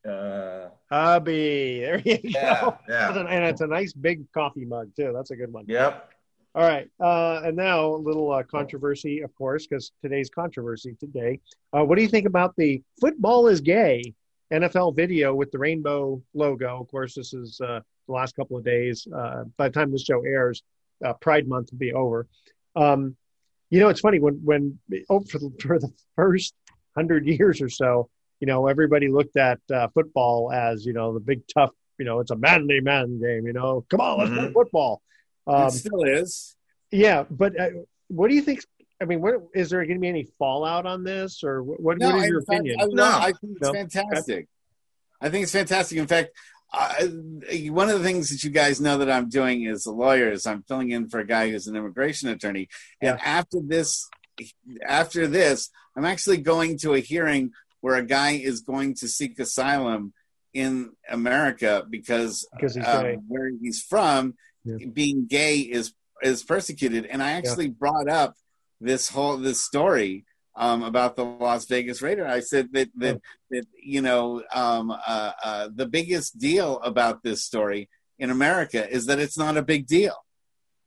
uh, 0.06 0.68
Hubby. 0.90 1.80
There 1.80 2.00
you 2.00 2.18
Yeah, 2.24 2.60
go. 2.60 2.78
yeah. 2.88 3.18
And 3.18 3.44
it's 3.44 3.60
a 3.62 3.66
nice 3.66 3.92
big 3.94 4.30
coffee 4.32 4.64
mug 4.66 4.90
too. 4.96 5.12
That's 5.14 5.30
a 5.30 5.36
good 5.36 5.52
one. 5.52 5.64
yep. 5.68 6.09
All 6.54 6.62
right. 6.66 6.88
Uh, 6.98 7.42
and 7.44 7.56
now 7.56 7.86
a 7.86 7.96
little 7.96 8.32
uh, 8.32 8.42
controversy, 8.42 9.20
of 9.20 9.34
course, 9.36 9.66
because 9.66 9.92
today's 10.02 10.30
controversy 10.30 10.96
today. 10.98 11.38
Uh, 11.72 11.84
what 11.84 11.96
do 11.96 12.02
you 12.02 12.08
think 12.08 12.26
about 12.26 12.56
the 12.56 12.82
football 13.00 13.46
is 13.46 13.60
gay 13.60 14.02
NFL 14.52 14.96
video 14.96 15.32
with 15.32 15.52
the 15.52 15.58
rainbow 15.58 16.20
logo? 16.34 16.80
Of 16.80 16.88
course, 16.88 17.14
this 17.14 17.32
is 17.34 17.60
uh, 17.60 17.80
the 18.08 18.12
last 18.12 18.34
couple 18.34 18.56
of 18.56 18.64
days. 18.64 19.06
Uh, 19.14 19.44
by 19.56 19.68
the 19.68 19.74
time 19.74 19.92
this 19.92 20.02
show 20.04 20.24
airs, 20.24 20.62
uh, 21.04 21.12
Pride 21.14 21.46
Month 21.46 21.70
will 21.70 21.78
be 21.78 21.92
over. 21.92 22.26
Um, 22.74 23.16
you 23.70 23.78
know, 23.78 23.88
it's 23.88 24.00
funny 24.00 24.18
when 24.18 24.40
when 24.44 24.76
oh, 25.08 25.20
for, 25.20 25.38
the, 25.38 25.52
for 25.60 25.78
the 25.78 25.92
first 26.16 26.54
hundred 26.96 27.26
years 27.28 27.62
or 27.62 27.68
so, 27.68 28.10
you 28.40 28.48
know, 28.48 28.66
everybody 28.66 29.06
looked 29.06 29.36
at 29.36 29.60
uh, 29.72 29.86
football 29.94 30.50
as 30.52 30.84
you 30.84 30.92
know 30.92 31.14
the 31.14 31.20
big 31.20 31.42
tough. 31.46 31.70
You 31.96 32.06
know, 32.06 32.18
it's 32.18 32.32
a 32.32 32.36
manly 32.36 32.80
man 32.80 33.20
game. 33.20 33.46
You 33.46 33.52
know, 33.52 33.84
come 33.88 34.00
on, 34.00 34.18
let's 34.18 34.30
play 34.32 34.48
Mhm. 34.48 34.52
football. 34.52 35.00
Um, 35.50 35.66
it 35.68 35.70
still 35.72 36.02
is. 36.04 36.56
yeah, 36.90 37.24
but 37.30 37.58
uh, 37.58 37.68
what 38.08 38.28
do 38.28 38.34
you 38.34 38.42
think? 38.42 38.64
I 39.02 39.06
mean, 39.06 39.20
what 39.20 39.34
is 39.54 39.70
there 39.70 39.84
going 39.84 39.96
to 39.96 40.00
be 40.00 40.08
any 40.08 40.24
fallout 40.38 40.86
on 40.86 41.04
this, 41.04 41.42
or 41.42 41.62
what? 41.62 41.80
What, 41.80 41.98
what 42.00 42.16
is 42.16 42.28
your 42.28 42.42
fact, 42.42 42.60
opinion? 42.60 42.80
I, 42.80 42.86
no, 42.90 43.04
I 43.04 43.32
think 43.32 43.56
it's 43.56 43.62
No? 43.62 43.72
fantastic. 43.72 44.48
I 45.20 45.28
think 45.28 45.42
it's 45.44 45.52
fantastic. 45.52 45.98
In 45.98 46.06
fact, 46.06 46.30
I, 46.72 47.10
one 47.70 47.88
of 47.88 47.98
the 47.98 48.04
things 48.04 48.30
that 48.30 48.44
you 48.44 48.50
guys 48.50 48.80
know 48.80 48.98
that 48.98 49.10
I'm 49.10 49.28
doing 49.28 49.66
as 49.66 49.86
a 49.86 49.92
lawyer 49.92 50.30
is 50.30 50.46
I'm 50.46 50.62
filling 50.62 50.90
in 50.90 51.08
for 51.08 51.18
a 51.20 51.26
guy 51.26 51.50
who's 51.50 51.66
an 51.66 51.76
immigration 51.76 52.28
attorney. 52.28 52.68
And 53.00 53.18
after 53.20 53.58
this, 53.62 54.08
after 54.86 55.26
this, 55.26 55.70
I'm 55.96 56.04
actually 56.04 56.38
going 56.38 56.78
to 56.78 56.94
a 56.94 57.00
hearing 57.00 57.52
where 57.80 57.96
a 57.96 58.04
guy 58.04 58.32
is 58.32 58.60
going 58.60 58.94
to 58.96 59.08
seek 59.08 59.38
asylum 59.38 60.12
in 60.54 60.90
America 61.08 61.84
because, 61.88 62.46
Because 62.54 62.74
he's 62.74 62.86
um, 62.86 63.16
where 63.28 63.50
he's 63.60 63.82
from, 63.82 64.34
being 64.92 65.26
gay 65.26 65.58
is 65.58 65.92
is 66.22 66.42
persecuted. 66.42 67.06
And 67.06 67.22
I 67.22 67.32
actually 67.32 67.68
brought 67.68 68.08
up 68.08 68.34
this 68.80 69.08
whole 69.08 69.36
this 69.36 69.64
story 69.64 70.24
um, 70.56 70.82
about 70.82 71.16
the 71.16 71.24
Las 71.24 71.66
Vegas 71.66 72.02
Raider. 72.02 72.26
I 72.26 72.40
said 72.40 72.72
that 72.72 72.90
that 72.96 73.20
that 73.50 73.66
you 73.82 74.02
know 74.02 74.42
um, 74.52 74.90
uh, 74.90 75.32
uh, 75.42 75.68
the 75.74 75.86
biggest 75.86 76.38
deal 76.38 76.78
about 76.80 77.22
this 77.22 77.44
story 77.44 77.88
in 78.18 78.30
America 78.30 78.88
is 78.88 79.06
that 79.06 79.18
it's 79.18 79.38
not 79.38 79.56
a 79.56 79.62
big 79.62 79.86
deal, 79.86 80.16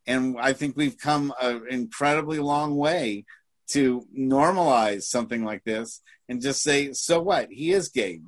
and 0.05 0.37
I 0.39 0.53
think 0.53 0.75
we've 0.75 0.97
come 0.97 1.33
an 1.41 1.63
incredibly 1.69 2.39
long 2.39 2.75
way 2.75 3.25
to 3.69 4.05
normalize 4.17 5.03
something 5.03 5.43
like 5.43 5.63
this 5.63 6.01
and 6.27 6.41
just 6.41 6.61
say, 6.61 6.91
so 6.91 7.21
what? 7.21 7.47
He 7.49 7.71
is 7.71 7.89
gay. 7.89 8.19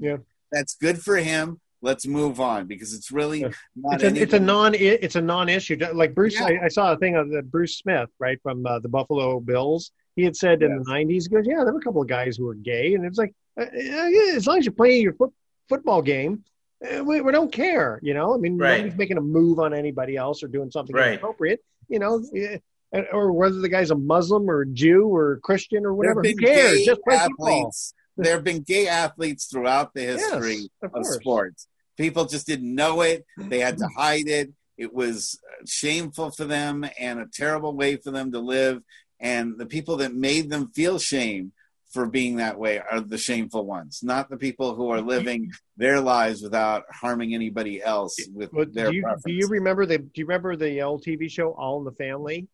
Yeah, 0.00 0.16
that's 0.50 0.74
good 0.74 1.00
for 1.02 1.16
him. 1.16 1.60
Let's 1.80 2.06
move 2.06 2.40
on 2.40 2.66
because 2.66 2.92
it's 2.92 3.12
really 3.12 3.42
not 3.76 4.02
It's 4.02 4.18
a, 4.18 4.22
it's 4.22 4.32
a 4.34 4.40
non 4.40 4.74
it's 4.74 5.14
a 5.16 5.20
non-issue. 5.22 5.78
Like 5.94 6.14
Bruce, 6.14 6.34
Yeah. 6.34 6.46
I, 6.46 6.64
I 6.64 6.68
saw 6.68 6.92
a 6.92 6.96
thing 6.98 7.14
of 7.16 7.30
the 7.30 7.42
Bruce 7.42 7.78
Smith, 7.78 8.08
right 8.18 8.38
from 8.42 8.66
uh, 8.66 8.80
the 8.80 8.88
Buffalo 8.88 9.38
Bills. 9.40 9.92
He 10.16 10.24
had 10.24 10.34
said 10.34 10.62
in 10.64 10.76
the 10.78 10.84
'90s, 10.84 11.24
he 11.24 11.28
goes, 11.28 11.46
"Yeah, 11.46 11.62
there 11.62 11.72
were 11.72 11.78
a 11.78 11.82
couple 11.82 12.02
of 12.02 12.08
guys 12.08 12.36
who 12.36 12.46
were 12.46 12.54
gay," 12.56 12.94
and 12.94 13.04
it's 13.04 13.18
like, 13.18 13.32
uh, 13.60 13.62
uh, 13.62 13.66
yeah, 13.72 14.34
as 14.34 14.46
long 14.48 14.58
as 14.58 14.64
you're 14.64 14.72
playing 14.72 15.02
your 15.02 15.12
foot, 15.14 15.32
football 15.68 16.02
game, 16.02 16.42
uh, 16.84 17.04
we, 17.04 17.20
we 17.20 17.30
don't 17.30 17.52
care. 17.52 18.00
You 18.02 18.14
know, 18.14 18.34
I 18.34 18.38
mean, 18.38 18.58
Right. 18.58 18.78
nobody's 18.78 18.98
making 18.98 19.18
a 19.18 19.20
move 19.20 19.60
on 19.60 19.72
anybody 19.72 20.16
else 20.16 20.42
or 20.42 20.48
doing 20.48 20.72
something 20.72 20.96
Right. 20.96 21.10
inappropriate. 21.12 21.60
You 21.88 22.00
know, 22.00 22.24
or 23.12 23.32
whether 23.32 23.60
the 23.60 23.68
guy's 23.68 23.92
a 23.92 23.94
Muslim 23.94 24.50
or 24.50 24.62
a 24.62 24.66
Jew 24.66 25.04
or 25.06 25.38
Christian 25.44 25.86
or 25.86 25.94
whatever. 25.94 26.22
Who 26.22 26.34
cares? 26.34 26.84
Just 26.84 27.00
play 27.02 27.16
football. 27.18 27.72
There 28.18 28.34
have 28.34 28.44
been 28.44 28.62
gay 28.62 28.88
athletes 28.88 29.46
throughout 29.46 29.94
the 29.94 30.02
history 30.02 30.56
Yes, 30.56 30.68
of 30.82 30.90
of, 30.94 31.06
sports. 31.06 31.68
People 31.96 32.26
just 32.26 32.46
didn't 32.46 32.74
know 32.74 33.02
it. 33.02 33.24
They 33.38 33.60
had 33.60 33.78
to 33.78 33.88
hide 33.96 34.28
it. 34.28 34.50
It 34.76 34.92
was 34.92 35.38
uh, 35.44 35.64
shameful 35.66 36.30
for 36.30 36.44
them 36.44 36.86
and 36.98 37.20
a 37.20 37.26
terrible 37.26 37.74
way 37.74 37.96
for 37.96 38.10
them 38.10 38.32
to 38.32 38.38
live. 38.38 38.82
And 39.20 39.58
the 39.58 39.66
people 39.66 39.96
that 39.96 40.14
made 40.14 40.50
them 40.50 40.68
feel 40.68 40.98
shame 40.98 41.52
for 41.90 42.06
being 42.06 42.36
that 42.36 42.58
way 42.58 42.78
are 42.78 43.00
the 43.00 43.18
shameful 43.18 43.64
ones, 43.64 44.00
not 44.02 44.28
the 44.28 44.36
people 44.36 44.74
who 44.74 44.90
are 44.90 44.98
mm-hmm. 44.98 45.08
living 45.08 45.50
their 45.76 46.00
lives 46.00 46.42
without 46.42 46.84
harming 46.92 47.34
anybody 47.34 47.82
else 47.82 48.16
with 48.32 48.50
But 48.52 48.74
their 48.74 48.90
do 48.90 48.96
you, 48.96 49.16
do 49.24 49.32
you 49.32 49.48
remember 49.48 49.86
the 49.86 49.98
do 49.98 50.10
you 50.14 50.26
remember 50.26 50.54
the 50.56 50.82
old 50.82 51.02
TV 51.02 51.30
show 51.30 51.52
All 51.52 51.78
in 51.78 51.84
the 51.84 51.92
Family? 51.92 52.46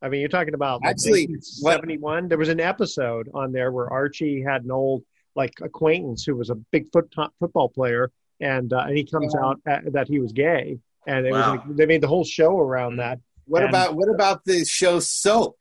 I 0.00 0.08
mean, 0.08 0.20
you're 0.20 0.28
talking 0.28 0.54
about 0.54 0.80
like, 0.82 0.90
Actually, 0.90 1.26
what- 1.60 1.74
71. 1.74 2.28
There 2.28 2.38
was 2.38 2.48
an 2.48 2.60
episode 2.60 3.28
on 3.34 3.52
there 3.52 3.72
where 3.72 3.92
Archie 3.92 4.42
had 4.42 4.64
an 4.64 4.70
old 4.70 5.02
like 5.42 5.54
acquaintance 5.62 6.20
who 6.26 6.34
was 6.36 6.50
a 6.50 6.56
big 6.74 6.84
foot 6.92 7.06
football 7.40 7.68
player, 7.78 8.10
and 8.40 8.72
uh, 8.72 8.84
and 8.86 8.96
he 8.98 9.04
comes 9.04 9.32
Yeah. 9.34 9.44
out 9.46 9.56
at, 9.72 9.92
that 9.94 10.06
he 10.12 10.18
was 10.24 10.32
gay, 10.32 10.78
and 11.06 11.26
it 11.26 11.32
Wow. 11.32 11.38
was 11.38 11.60
like, 11.66 11.76
they 11.78 11.86
made 11.86 12.02
the 12.02 12.08
whole 12.14 12.24
show 12.24 12.52
around 12.58 12.96
that. 12.96 13.18
What 13.46 13.62
And- 13.62 13.70
about 13.70 13.94
what 13.98 14.08
about 14.16 14.44
the 14.44 14.64
show 14.64 15.00
Soap? 15.00 15.54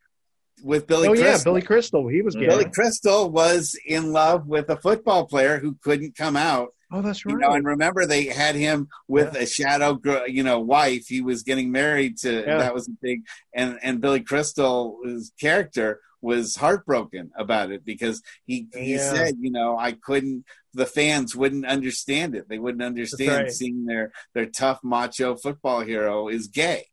with 0.63 0.87
Billy. 0.87 1.07
oh 1.07 1.13
yeah, 1.13 1.21
Crystal. 1.21 1.51
Billy 1.53 1.61
Crystal. 1.61 2.07
He 2.07 2.21
was 2.23 2.35
gay. 2.35 2.47
Billy 2.47 2.65
Crystal 2.77 3.29
was 3.29 3.75
in 3.85 4.11
love 4.11 4.47
with 4.47 4.67
a 4.71 4.77
football 4.77 5.27
player 5.27 5.59
who 5.59 5.77
couldn't 5.83 6.15
come 6.17 6.35
out. 6.35 6.69
Oh, 6.91 7.03
that's 7.03 7.23
right. 7.25 7.33
You 7.33 7.37
know, 7.37 7.51
and 7.51 7.63
remember 7.63 8.07
they 8.07 8.23
had 8.25 8.55
him 8.55 8.87
with 9.07 9.35
a 9.35 9.45
shadow, 9.45 9.93
gr- 9.93 10.25
you 10.25 10.41
know, 10.41 10.59
wife. 10.59 11.05
He 11.07 11.21
was 11.21 11.43
getting 11.43 11.69
married 11.71 12.17
to. 12.23 12.31
Yeah. 12.41 12.57
That 12.57 12.73
was 12.73 12.87
a 12.87 12.95
big, 13.07 13.19
and 13.53 13.77
and 13.83 14.01
Billy 14.01 14.21
Crystal's 14.21 15.31
character 15.39 15.99
was 16.21 16.55
heartbroken 16.55 17.31
about 17.37 17.71
it 17.71 17.85
because 17.85 18.21
he 18.45 18.67
he 18.73 18.93
Yeah. 18.95 19.13
said, 19.13 19.35
you 19.39 19.51
know, 19.51 19.77
I 19.77 19.91
couldn't. 19.93 20.45
The 20.73 20.85
fans 20.85 21.35
wouldn't 21.35 21.65
understand 21.65 22.35
it. 22.35 22.47
They 22.49 22.59
wouldn't 22.59 22.83
understand 22.83 23.31
right. 23.43 23.51
seeing 23.51 23.85
their 23.85 24.11
their 24.33 24.45
tough 24.47 24.79
macho 24.83 25.35
football 25.35 25.81
hero 25.81 26.27
is 26.27 26.47
gay. 26.47 26.85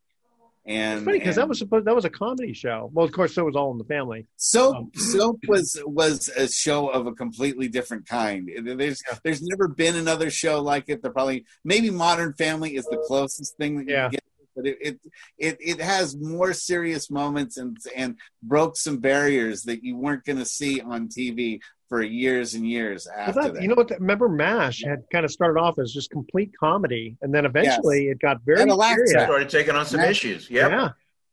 And 0.66 1.01
It's 1.01 1.05
funny 1.05 1.18
because 1.18 1.37
that 1.37 1.47
was 1.47 1.59
supposed 1.59 1.85
that 1.87 1.95
was 1.95 2.07
a 2.07 2.11
comedy 2.11 2.55
show. 2.55 2.89
Well, 2.95 3.05
of 3.05 3.12
course, 3.12 3.35
so 3.35 3.45
was 3.45 3.55
All 3.55 3.70
in 3.72 3.77
the 3.79 3.85
Family. 3.85 4.27
Soap 4.37 4.77
Um, 4.77 4.91
Soap 4.95 5.41
was 5.47 5.79
was 5.85 6.29
a 6.31 6.49
show 6.49 6.89
of 6.89 7.07
a 7.07 7.12
completely 7.12 7.68
different 7.68 8.07
kind. 8.09 8.51
There's 8.64 9.03
there's 9.25 9.43
never 9.43 9.68
been 9.68 9.95
another 9.97 10.31
show 10.31 10.62
like 10.62 10.85
it. 10.89 11.03
There 11.03 11.11
probably 11.12 11.45
maybe 11.64 11.91
Modern 11.91 12.33
Family 12.33 12.77
is 12.77 12.87
the 12.87 12.97
closest 13.07 13.59
thing 13.59 13.77
that 13.77 13.87
you 13.89 13.93
Yeah. 13.93 14.03
can 14.05 14.11
get, 14.12 14.22
but 14.55 14.66
it, 14.66 14.78
it 14.80 14.98
it 15.38 15.57
it 15.61 15.80
has 15.80 16.16
more 16.16 16.52
serious 16.52 17.11
moments 17.11 17.57
and 17.57 17.76
and 17.96 18.16
broke 18.42 18.76
some 18.76 18.98
barriers 18.98 19.62
that 19.64 19.82
you 19.84 19.96
weren't 19.96 20.24
going 20.24 20.38
to 20.38 20.44
see 20.44 20.80
on 20.80 21.09
TV 21.09 21.61
for 21.88 22.02
years 22.02 22.55
and 22.55 22.66
years 22.68 23.07
after 23.07 23.42
that- 23.42 23.55
that. 23.55 23.62
you 23.62 23.68
know 23.68 23.74
what? 23.74 23.90
Remember, 23.90 24.28
Mash 24.28 24.82
had 24.84 25.05
kind 25.12 25.24
of 25.24 25.30
started 25.30 25.61
off 25.61 25.78
as 25.78 25.92
just 25.92 26.11
complete 26.11 26.50
comedy, 26.59 27.16
and 27.22 27.32
then 27.34 27.44
eventually 27.44 28.07
it 28.09 28.18
got 28.20 28.38
very 28.44 28.61
Had 28.61 28.68
a 28.68 28.74
laugh 28.74 28.94
serious. 28.94 29.12
track. 29.12 29.26
Started 29.28 29.48
taking 29.50 29.74
on 29.76 29.86
some 29.86 30.00
Yeah. 30.00 30.11
issues. 30.11 30.50
Yep. 30.50 30.70
Yeah, 30.70 30.88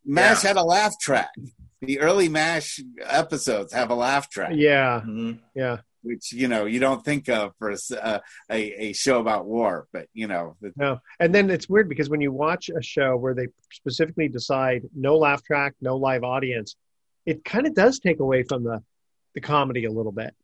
Mash 0.05 0.43
Yeah. 0.43 0.49
had 0.49 0.57
a 0.57 0.63
laugh 0.63 0.93
track. 1.01 1.29
The 1.81 1.99
early 1.99 2.29
Mash 2.29 2.79
episodes 3.03 3.73
have 3.73 3.89
a 3.89 3.95
laugh 3.95 4.29
track. 4.29 4.51
yeah, 4.55 5.01
Mhm. 5.05 5.39
yeah. 5.55 5.77
Which 6.03 6.33
you 6.33 6.47
know 6.47 6.65
you 6.65 6.79
don't 6.79 7.03
think 7.03 7.29
of 7.29 7.53
for 7.57 7.69
a, 7.69 7.73
s- 7.73 7.91
uh, 7.91 8.19
a, 8.49 8.89
a 8.89 8.93
show 8.93 9.19
about 9.19 9.45
war, 9.45 9.87
but 9.93 10.07
you 10.13 10.27
know 10.27 10.55
the, 10.61 10.71
No, 10.75 10.99
and 11.19 11.33
then 11.33 11.49
it's 11.49 11.69
weird 11.69 11.89
because 11.89 12.09
when 12.09 12.21
you 12.21 12.31
watch 12.31 12.69
a 12.69 12.81
show 12.81 13.15
where 13.17 13.33
they 13.33 13.47
specifically 13.71 14.27
decide 14.27 14.83
no 14.95 15.17
laugh 15.17 15.43
track, 15.43 15.73
no 15.81 15.95
live 15.97 16.23
audience, 16.23 16.75
it 17.25 17.43
kind 17.45 17.67
of 17.67 17.73
does 17.75 17.99
take 17.99 18.19
away 18.19 18.43
from 18.43 18.63
the 18.63 18.81
the 19.33 19.41
comedy 19.41 19.85
a 19.85 19.91
little 19.91 20.11
bit, 20.11 20.35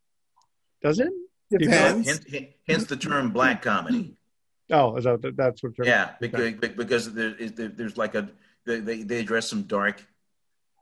does 0.81 0.99
it? 0.99 1.09
Do 1.49 1.57
you 1.59 1.59
feel- 1.59 1.69
Depends. 1.69 2.07
Hence, 2.07 2.25
hence- 2.31 2.45
hence 2.67 2.85
the 2.85 2.97
term 2.97 3.31
black 3.31 3.61
comedy. 3.61 4.15
Oh, 4.69 4.97
is 4.97 5.05
that, 5.05 5.33
that's 5.35 5.63
what? 5.63 5.77
you're- 5.77 5.89
Yeah, 5.89 6.11
because 6.19 6.53
because 6.53 7.13
there, 7.13 7.33
is- 7.35 7.53
there- 7.53 7.69
there's 7.69 7.97
like 7.97 8.15
a 8.15 8.29
they, 8.65 8.79
they 8.81 9.03
they 9.03 9.19
address 9.19 9.49
some 9.49 9.63
dark 9.63 10.03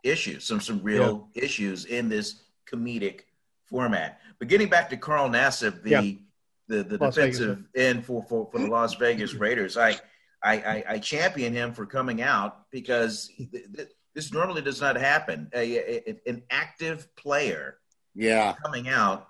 issues, 0.04 0.44
some 0.44 0.60
some 0.60 0.82
real 0.84 1.30
issues 1.36 1.86
in 1.86 2.10
this 2.10 2.42
comedic 2.72 3.22
format. 3.70 4.20
But 4.40 4.48
getting 4.48 4.70
back 4.70 4.90
to 4.90 4.98
Carl 4.98 5.30
Nassib, 5.30 5.82
the 5.84 5.90
Yeah. 5.90 6.02
the, 6.68 6.84
the 6.84 6.98
Las 6.98 7.16
Vegas, 7.16 7.38
defensive 7.38 7.66
end 7.76 8.06
for, 8.06 8.24
for 8.24 8.50
for 8.52 8.60
the 8.60 8.68
Las 8.68 8.96
Vegas 8.96 9.34
Raiders, 9.34 9.78
I 9.78 9.92
I, 10.44 10.54
I 10.54 10.84
I 10.90 11.00
champion 11.00 11.54
him 11.54 11.74
for 11.74 11.86
coming 11.86 12.22
out 12.22 12.70
because 12.72 13.30
th- 13.38 13.52
th- 13.76 13.90
this 14.14 14.32
normally 14.32 14.62
does 14.62 14.80
not 14.82 14.96
happen. 14.96 15.50
A, 15.54 16.10
a- 16.10 16.22
an 16.28 16.44
active 16.50 17.14
player 17.16 17.78
yeah 18.18 18.54
coming 18.64 18.88
out 18.88 19.28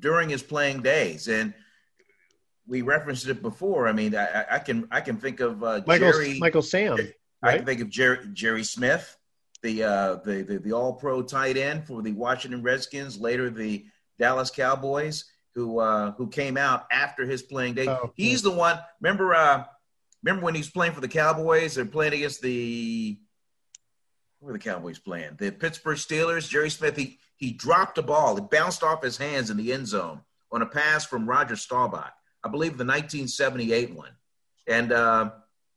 during 0.00 0.28
his 0.28 0.42
playing 0.42 0.82
days 0.82 1.28
and 1.28 1.54
we 2.66 2.82
referenced 2.82 3.28
it 3.28 3.40
before 3.42 3.86
i 3.86 3.92
mean 3.92 4.16
i, 4.16 4.26
I- 4.26 4.46
I 4.56 4.58
can 4.58 4.88
i 4.90 5.00
can 5.00 5.16
think 5.18 5.38
of 5.38 5.62
uh, 5.62 5.82
Michael 5.86 6.10
jerry 6.10 6.38
Michael 6.40 6.62
Sam, 6.62 6.98
i 6.98 7.46
right? 7.46 7.56
can 7.58 7.64
think 7.66 7.80
of 7.80 7.88
jerry 7.90 8.18
jerry 8.32 8.64
smith 8.64 9.16
the 9.62 9.82
uh 9.82 10.14
the 10.24 10.42
the, 10.42 10.58
the 10.58 10.72
all 10.72 10.94
pro 10.94 11.22
tight 11.22 11.56
end 11.56 11.84
for 11.86 12.02
the 12.02 12.12
washington 12.12 12.62
redskins 12.62 13.18
later 13.18 13.50
the 13.50 13.84
dallas 14.18 14.50
cowboys 14.50 15.24
who 15.54 15.78
uh 15.78 16.12
who 16.12 16.28
came 16.28 16.56
out 16.56 16.86
after 16.90 17.24
his 17.24 17.42
playing 17.42 17.74
day 17.74 17.86
Oh, 17.88 18.12
he's 18.14 18.42
the 18.42 18.50
one 18.50 18.78
remember 19.00 19.34
uh 19.34 19.64
remember 20.22 20.44
when 20.44 20.54
he 20.54 20.60
was 20.60 20.70
playing 20.70 20.92
for 20.92 21.00
the 21.00 21.08
cowboys 21.08 21.74
they're 21.74 21.84
playing 21.84 22.14
against 22.14 22.42
the 22.42 23.18
who 24.42 24.46
were 24.46 24.52
the 24.52 24.58
Cowboys 24.58 24.98
playing? 24.98 25.36
The 25.38 25.52
Pittsburgh 25.52 25.96
Steelers. 25.96 26.48
Jerry 26.48 26.68
Smith. 26.68 26.96
He 26.96 27.18
he 27.36 27.52
dropped 27.52 27.96
a 27.98 28.02
ball. 28.02 28.36
It 28.36 28.50
bounced 28.50 28.82
off 28.82 29.02
his 29.02 29.16
hands 29.16 29.50
in 29.50 29.56
the 29.56 29.72
end 29.72 29.86
zone 29.86 30.20
on 30.50 30.62
a 30.62 30.66
pass 30.66 31.06
from 31.06 31.28
Roger 31.28 31.54
Staubach. 31.56 32.12
I 32.44 32.48
believe 32.48 32.76
the 32.76 32.84
1978 32.84 33.94
one. 33.94 34.10
And 34.66 34.92
uh, 34.92 35.30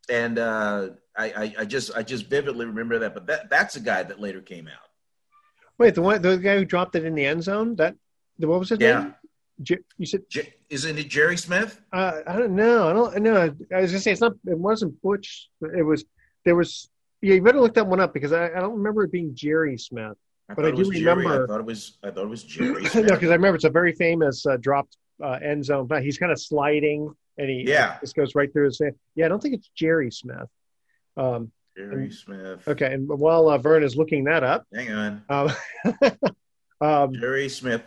and 0.09 0.39
uh, 0.39 0.89
I, 1.17 1.25
I 1.25 1.55
I 1.59 1.65
just 1.65 1.95
I 1.95 2.03
just 2.03 2.27
vividly 2.27 2.65
remember 2.65 2.99
that. 2.99 3.13
But 3.13 3.27
that 3.27 3.49
that's 3.49 3.75
a 3.75 3.79
guy 3.79 4.03
that 4.03 4.19
later 4.19 4.41
came 4.41 4.67
out. 4.67 4.89
Wait, 5.77 5.95
the 5.95 6.01
one 6.01 6.21
the 6.21 6.37
guy 6.37 6.57
who 6.57 6.65
dropped 6.65 6.95
it 6.95 7.05
in 7.05 7.15
the 7.15 7.25
end 7.25 7.43
zone. 7.43 7.75
That 7.77 7.95
the 8.39 8.47
what 8.47 8.59
was 8.59 8.69
his 8.69 8.79
Yeah. 8.79 8.99
name? 8.99 9.15
J- 9.61 9.77
you 9.97 10.05
said 10.05 10.21
J- 10.29 10.53
isn't 10.69 10.97
it 10.97 11.07
Jerry 11.09 11.37
Smith? 11.37 11.79
uh, 11.93 12.19
I 12.27 12.37
don't 12.37 12.55
know. 12.55 12.89
I 12.89 12.93
don't 12.93 13.23
know. 13.23 13.55
I 13.73 13.81
was 13.81 13.91
gonna 13.91 13.99
say 14.01 14.11
it's 14.11 14.21
not. 14.21 14.33
It 14.45 14.57
wasn't 14.57 15.01
Butch. 15.01 15.49
It 15.61 15.83
was. 15.83 16.03
There 16.43 16.55
was. 16.55 16.89
Yeah, 17.21 17.35
you 17.35 17.41
better 17.41 17.61
look 17.61 17.73
that 17.75 17.87
one 17.87 17.99
up 18.01 18.13
because 18.13 18.33
I, 18.33 18.47
I 18.47 18.59
don't 18.59 18.75
remember 18.75 19.03
it 19.03 19.11
being 19.11 19.33
Jerry 19.33 19.77
Smith. 19.77 20.17
I 20.49 20.53
But 20.53 20.65
I 20.65 20.71
do 20.71 20.83
Jerry. 20.91 20.99
remember- 21.05 21.45
I 21.45 21.47
thought 21.47 21.59
it 21.61 21.65
was 21.65 21.97
I 22.03 22.11
thought 22.11 22.23
it 22.25 22.29
was 22.29 22.43
Jerry. 22.43 22.83
no, 22.95 23.01
because 23.03 23.29
I 23.29 23.35
remember 23.35 23.55
it's 23.55 23.63
a 23.63 23.69
very 23.69 23.93
famous 23.93 24.45
uh, 24.45 24.57
dropped 24.57 24.97
uh, 25.23 25.39
end 25.41 25.63
zone. 25.65 25.87
But 25.87 26.03
he's 26.03 26.17
kind 26.17 26.31
of 26.33 26.39
sliding, 26.41 27.09
and 27.37 27.49
he 27.49 27.63
Yeah. 27.65 27.97
this 28.01 28.11
goes 28.13 28.35
right 28.35 28.51
through 28.51 28.65
his 28.65 28.79
hand. 28.79 28.95
Yeah, 29.15 29.25
I 29.25 29.29
don't 29.29 29.41
think 29.41 29.55
it's 29.55 29.69
Jerry 29.73 30.11
Smith. 30.11 30.49
Um, 31.17 31.51
Jerry 31.77 32.09
Smith. 32.11 32.67
okay, 32.67 32.93
and 32.93 33.07
while 33.07 33.49
uh, 33.49 33.57
Vern 33.57 33.83
is 33.83 33.95
looking 33.95 34.23
that 34.25 34.43
up, 34.43 34.65
Hang 34.73 34.91
on. 34.91 35.23
um, 35.29 35.51
um, 36.81 37.13
Jerry 37.13 37.49
Smith, 37.49 37.81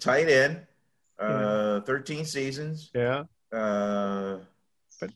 tight 0.00 0.28
end, 0.28 0.60
uh, 1.18 1.80
13 1.80 2.24
seasons. 2.24 2.90
yeah. 2.94 3.24
Uh, 3.52 4.38
But- 5.00 5.10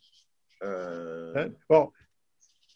uh, 0.62 1.32
that- 1.34 1.52
well, 1.68 1.92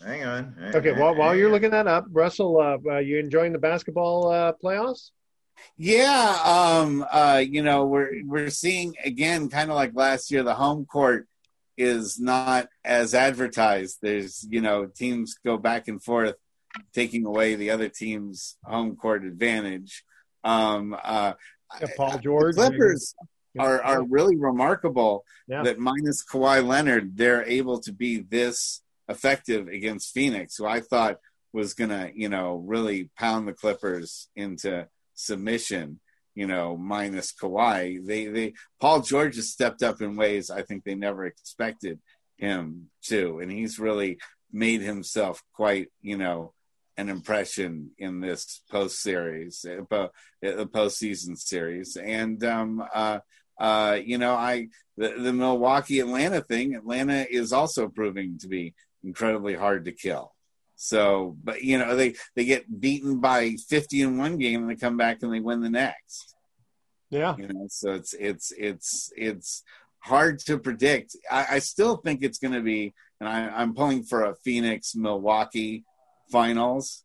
hang 0.05 0.25
on. 0.25 0.55
hang- 0.59 0.75
okay. 0.77 0.91
hang- 0.91 0.99
While 1.01 1.15
while 1.15 1.35
you're 1.37 1.47
on. 1.47 1.53
looking 1.53 1.71
that 1.71 1.87
up, 1.87 2.07
Russell, 2.11 2.61
uh, 2.61 2.79
uh, 2.91 2.99
you 2.99 3.19
enjoying 3.19 3.53
the 3.53 3.59
basketball 3.59 4.31
uh, 4.31 4.53
playoffs? 4.63 5.11
Yeah, 5.79 6.37
um, 6.45 7.07
uh, 7.11 7.43
you 7.47 7.63
know, 7.63 7.87
we're 7.87 8.11
we're 8.27 8.51
seeing 8.51 8.95
again, 9.05 9.49
kind 9.49 9.71
of 9.71 9.77
like 9.77 9.93
last 9.95 10.31
year, 10.31 10.43
the 10.43 10.55
home 10.55 10.85
court 10.85 11.27
is 11.77 12.19
not 12.19 12.69
as 12.85 13.15
advertised. 13.15 13.99
There's, 14.03 14.47
you 14.49 14.61
know, 14.61 14.87
teams 14.87 15.35
go 15.45 15.57
back 15.59 15.89
and 15.89 16.03
forth, 16.03 16.35
taking 16.95 17.27
away 17.27 17.55
the 17.55 17.71
other 17.71 17.89
team's 17.89 18.57
home 18.65 18.97
court 18.97 19.25
advantage. 19.25 20.05
Um, 20.45 20.97
uh, 21.03 21.35
Yeah, 21.81 21.87
Paul 21.97 22.19
George. 22.19 22.57
the 22.57 22.69
Clippers 22.69 23.15
are 23.59 23.83
are 23.83 24.03
really 24.05 24.37
remarkable 24.37 25.25
Yeah. 25.49 25.63
that 25.65 25.79
minus 25.79 26.25
Kawhi 26.25 26.65
Leonard, 26.67 27.17
they're 27.17 27.45
able 27.45 27.81
to 27.81 27.93
be 27.93 28.19
this 28.21 28.83
effective 29.09 29.69
against 29.69 30.13
Phoenix, 30.13 30.57
who 30.57 30.67
I 30.67 30.81
thought 30.81 31.19
was 31.53 31.75
gonna, 31.75 32.11
you 32.15 32.29
know, 32.29 32.57
really 32.57 33.11
pound 33.19 33.49
the 33.49 33.53
Clippers 33.53 34.29
into 34.37 34.87
submission. 35.15 36.01
You 36.37 36.47
know, 36.47 36.77
minus 36.77 37.33
Kawhi, 37.33 38.07
they 38.07 38.27
they 38.27 38.53
Paul 38.81 39.01
George 39.01 39.35
has 39.37 39.51
stepped 39.51 39.83
up 39.83 40.01
in 40.01 40.15
ways 40.17 40.51
I 40.51 40.63
think 40.63 40.85
they 40.85 40.95
never 40.95 41.27
expected 41.27 41.99
him 42.37 42.91
to, 43.07 43.41
and 43.41 43.51
he's 43.51 43.81
really 43.81 44.19
made 44.53 44.83
himself 44.83 45.43
quite, 45.55 45.89
you 46.03 46.17
know, 46.17 46.53
an 46.99 47.09
impression 47.09 47.91
in 47.99 48.21
this 48.21 48.63
post 48.71 49.01
series, 49.01 49.63
the 49.63 50.09
postseason 50.43 51.39
series, 51.39 51.97
and 51.97 52.45
um, 52.45 52.85
uh, 52.95 53.19
uh, 53.59 53.99
you 54.05 54.19
know, 54.19 54.35
I 54.35 54.69
the, 54.99 55.15
the 55.19 55.33
Milwaukee 55.33 56.01
Atlanta 56.01 56.43
thing. 56.43 56.75
Atlanta 56.75 57.27
is 57.29 57.53
also 57.53 57.89
proving 57.89 58.39
to 58.41 58.49
be 58.49 58.75
incredibly 59.03 59.55
hard 59.55 59.87
to 59.87 59.93
kill. 59.93 60.36
So, 60.77 61.37
but 61.43 61.63
you 61.63 61.79
know, 61.79 61.97
they 61.97 62.15
they 62.35 62.45
get 62.45 62.81
beaten 62.81 63.19
by 63.21 63.57
fifty 63.69 64.03
in 64.03 64.19
one 64.19 64.37
game 64.37 64.63
and 64.63 64.71
they 64.71 64.77
come 64.77 64.97
back 64.97 65.23
and 65.23 65.33
they 65.33 65.41
win 65.41 65.61
the 65.61 65.71
next. 65.71 66.35
Yeah. 67.11 67.35
You 67.39 67.49
know, 67.49 67.67
so 67.69 67.93
it's 67.93 68.15
it's 68.15 68.53
it's 68.57 69.13
it's 69.17 69.63
hard 70.01 70.39
to 70.41 70.59
predict. 70.59 71.17
I, 71.31 71.47
I 71.53 71.59
still 71.61 71.97
think 71.97 72.23
it's 72.23 72.39
going 72.39 72.55
to 72.55 72.61
be, 72.61 72.95
and 73.21 73.29
I, 73.29 73.49
I'm 73.49 73.75
pulling 73.75 74.05
for 74.05 74.25
a 74.25 74.35
Phoenix 74.37 74.95
Milwaukee 74.95 75.85
finals. 76.31 77.03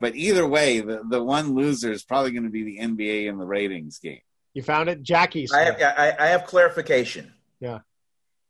But 0.00 0.16
either 0.16 0.46
way, 0.46 0.80
the, 0.80 1.02
the 1.08 1.22
one 1.22 1.54
loser 1.54 1.92
is 1.92 2.02
probably 2.02 2.32
going 2.32 2.44
to 2.44 2.50
be 2.50 2.64
the 2.64 2.78
NBA 2.78 3.26
in 3.26 3.38
the 3.38 3.46
ratings 3.46 3.98
game. 4.00 4.20
You 4.52 4.62
found 4.62 4.88
it, 4.88 5.02
Jackie. 5.02 5.46
I 5.54 5.60
have, 5.60 5.80
I, 5.80 6.14
I 6.18 6.26
have 6.28 6.44
clarification. 6.44 7.32
Yeah. 7.60 7.80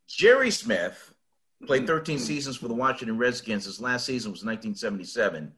Jerry 0.08 0.50
Smith 0.50 1.11
played 1.66 1.86
13 1.86 2.18
seasons 2.18 2.56
for 2.56 2.68
the 2.68 2.74
Washington 2.74 3.18
Redskins. 3.18 3.64
His 3.64 3.80
last 3.80 4.06
season 4.06 4.30
was 4.32 4.44
1977. 4.44 5.52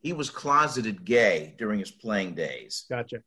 He 0.00 0.12
was 0.12 0.30
closeted 0.30 1.04
gay 1.04 1.54
during 1.58 1.78
his 1.80 1.90
playing 1.90 2.34
days. 2.34 2.84
Gotcha. 2.88 3.22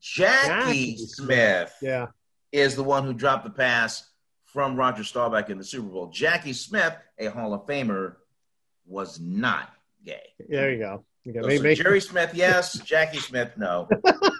Jackie, 0.00 0.94
Jackie 0.94 0.96
Smith 1.06 1.74
Yeah. 1.82 2.06
is 2.52 2.76
the 2.76 2.84
one 2.84 3.04
who 3.04 3.12
dropped 3.12 3.44
the 3.44 3.50
pass 3.50 4.08
from 4.44 4.76
Roger 4.76 5.02
Staubach 5.04 5.50
in 5.50 5.58
the 5.58 5.64
Super 5.64 5.88
Bowl. 5.88 6.06
Jackie 6.08 6.52
Smith, 6.52 6.94
a 7.18 7.26
Hall 7.26 7.52
of 7.52 7.66
Famer, 7.66 8.16
was 8.86 9.18
not 9.18 9.70
gay. 10.04 10.32
There 10.48 10.70
you 10.72 10.78
go. 10.78 11.04
Okay, 11.28 11.40
So, 11.40 11.46
maybe- 11.46 11.56
so 11.56 11.62
maybe- 11.64 11.74
Jerry 11.82 12.00
Smith, 12.00 12.30
yes. 12.34 12.78
Jackie 12.80 13.18
Smith, 13.18 13.50
no. 13.56 13.88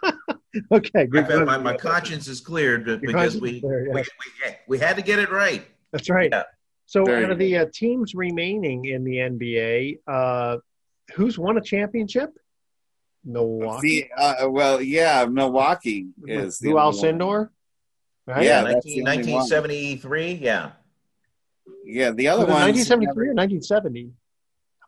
okay, 0.72 1.06
good. 1.06 1.28
My, 1.46 1.58
my 1.58 1.76
conscience 1.76 2.28
is 2.28 2.40
cleared 2.40 3.00
because 3.00 3.36
we, 3.40 3.60
clear, 3.60 3.90
we, 3.92 4.02
we 4.02 4.04
we 4.68 4.78
had 4.78 4.94
to 4.96 5.02
get 5.02 5.18
it 5.18 5.30
right. 5.32 5.66
That's 5.90 6.08
right. 6.08 6.32
So 6.86 7.04
Very 7.04 7.24
out 7.24 7.32
of 7.32 7.38
the 7.38 7.58
uh, 7.58 7.66
teams 7.72 8.14
remaining 8.14 8.84
in 8.86 9.02
the 9.02 9.16
NBA, 9.16 9.98
uh, 10.06 10.58
who's 11.14 11.38
won 11.38 11.58
a 11.58 11.60
championship? 11.60 12.30
Milwaukee. 13.24 14.08
The, 14.16 14.44
uh, 14.44 14.48
well, 14.48 14.80
yeah, 14.80 15.26
Milwaukee 15.28 16.06
is 16.26 16.62
Lou 16.62 16.78
only 16.78 16.82
one. 16.82 16.94
Alcindor. 16.94 17.48
Right? 18.26 18.44
Yeah, 18.44 18.62
Yeah, 18.62 18.72
that's 18.72 18.84
the 18.84 19.02
19, 19.02 19.20
only 19.20 19.32
one. 19.32 19.40
1973. 19.40 20.32
Yeah. 20.34 20.70
Yeah, 21.84 22.10
the 22.12 22.28
other 22.28 22.44
it 22.44 22.48
one. 22.48 22.62
1973 22.62 23.28
or 23.28 23.34
1970? 23.34 24.12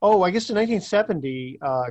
Oh, 0.01 0.23
I 0.23 0.31
guess 0.31 0.49
in 0.51 0.57
1970, 0.57 1.59
uh, 1.61 1.91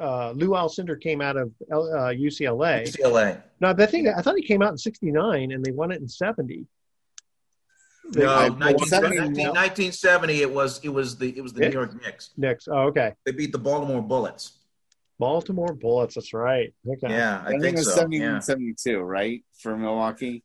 uh, 0.00 0.30
Lou 0.32 0.50
Alcindor 0.50 1.00
came 1.00 1.20
out 1.20 1.36
of 1.36 1.52
uh, 1.70 2.14
UCLA. 2.14 2.86
UCLA. 2.86 3.42
No, 3.60 3.72
the 3.72 3.86
thing 3.86 4.08
I 4.08 4.22
thought 4.22 4.36
he 4.36 4.42
came 4.42 4.62
out 4.62 4.70
in 4.70 4.78
'69 4.78 5.52
and 5.52 5.64
they 5.64 5.72
won 5.72 5.90
it 5.90 6.00
in 6.00 6.08
'70. 6.08 6.66
No, 8.14 8.28
I- 8.34 8.48
19, 8.48 8.86
70, 8.86 9.16
19 9.16 9.46
1970. 9.48 10.42
It 10.42 10.52
was 10.52 10.80
it 10.82 10.88
was 10.88 11.16
the 11.16 11.36
it 11.36 11.42
was 11.42 11.52
the 11.52 11.60
Knicks? 11.60 11.74
New 11.74 11.78
York 11.80 12.02
Knicks. 12.02 12.30
Knicks. 12.36 12.68
Oh, 12.68 12.88
okay. 12.88 13.14
They 13.24 13.32
beat 13.32 13.52
the 13.52 13.58
Baltimore 13.58 14.02
Bullets. 14.02 14.52
Baltimore 15.18 15.74
Bullets. 15.74 16.14
That's 16.14 16.32
right. 16.32 16.74
Okay. 16.88 17.08
Yeah, 17.10 17.42
I, 17.44 17.48
I 17.48 17.50
think 17.50 17.62
think 17.62 17.74
it 17.76 17.80
was 17.80 17.88
so. 17.94 18.00
71, 18.00 18.32
Yeah. 18.34 18.38
72, 18.40 18.98
right? 19.00 19.44
For 19.58 19.76
Milwaukee. 19.76 20.42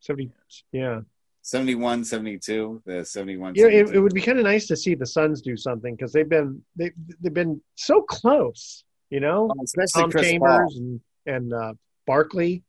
70. 0.00 0.30
Yeah. 0.72 1.00
71, 1.42 2.04
72. 2.04 2.82
The 2.86 3.04
71. 3.04 3.54
Yeah, 3.54 3.66
it, 3.66 3.94
it 3.94 4.00
would 4.00 4.14
be 4.14 4.22
kind 4.22 4.38
of 4.38 4.44
nice 4.44 4.66
to 4.68 4.76
see 4.76 4.94
the 4.94 5.04
Suns 5.06 5.42
do 5.42 5.56
something 5.58 5.94
because 5.94 6.10
they've 6.12 6.28
been 6.28 6.62
they 6.74 6.90
they've 7.20 7.34
been 7.34 7.60
so 7.74 8.00
close, 8.02 8.84
you 9.10 9.20
know. 9.20 9.50
Oh, 9.50 9.62
especially 9.62 10.02
Tom 10.02 10.10
Chris 10.10 10.26
Chambers 10.30 10.72
Paul. 10.74 10.76
and 10.76 11.00
and 11.26 11.52
uh, 11.52 11.74
Barkley 12.06 12.62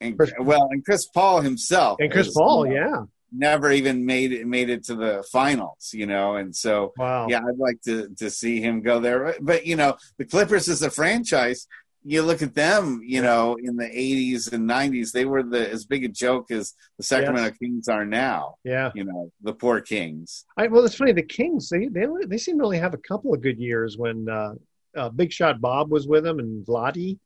And, 0.00 0.18
well, 0.40 0.68
and 0.70 0.84
Chris 0.84 1.06
Paul 1.06 1.40
himself. 1.40 1.98
and 2.00 2.10
Chris 2.12 2.28
is, 2.28 2.34
Paul. 2.34 2.66
you 2.66 2.74
know, 2.74 2.80
Yeah. 2.80 3.02
Never 3.32 3.70
even 3.70 4.04
made 4.04 4.32
it 4.32 4.44
made 4.44 4.70
it 4.70 4.82
to 4.86 4.96
the 4.96 5.24
finals, 5.30 5.92
you 5.94 6.04
know, 6.04 6.34
and 6.34 6.54
so 6.54 6.92
Wow. 6.98 7.28
yeah, 7.28 7.38
I'd 7.38 7.58
like 7.58 7.80
to 7.82 8.08
to 8.18 8.28
see 8.28 8.60
him 8.60 8.82
go 8.82 8.98
there. 8.98 9.36
But 9.40 9.66
you 9.66 9.76
know, 9.76 9.96
the 10.18 10.24
Clippers 10.24 10.68
as 10.68 10.82
a 10.82 10.90
franchise, 10.90 11.68
you 12.02 12.22
look 12.22 12.42
at 12.42 12.56
them, 12.56 13.00
you 13.04 13.22
know, 13.22 13.56
in 13.62 13.76
the 13.76 13.84
'80s 13.86 14.52
and 14.52 14.68
'90s, 14.68 15.12
they 15.12 15.26
were 15.26 15.44
the 15.44 15.70
as 15.70 15.84
big 15.84 16.02
a 16.02 16.08
joke 16.08 16.50
as 16.50 16.74
the 16.96 17.04
Sacramento 17.04 17.56
Kings 17.62 17.86
are 17.86 18.04
now. 18.04 18.56
Yeah. 18.64 18.90
You 18.96 19.04
know, 19.04 19.30
the 19.42 19.54
poor 19.54 19.80
Kings. 19.80 20.44
I, 20.56 20.66
well, 20.66 20.84
it's 20.84 20.96
funny. 20.96 21.12
The 21.12 21.22
Kings 21.22 21.68
they 21.68 21.86
they 21.86 22.06
they 22.26 22.38
seem 22.38 22.58
to 22.58 22.64
only 22.64 22.78
have 22.78 22.94
a 22.94 22.98
couple 23.10 23.32
of 23.32 23.40
good 23.42 23.58
years 23.60 23.96
when 23.96 24.28
uh, 24.28 24.54
uh, 24.96 25.08
Big 25.10 25.32
Shot 25.32 25.60
Bob 25.60 25.92
was 25.92 26.08
with 26.08 26.24
them 26.24 26.40
and 26.40 26.66
Vlade. 26.66 27.16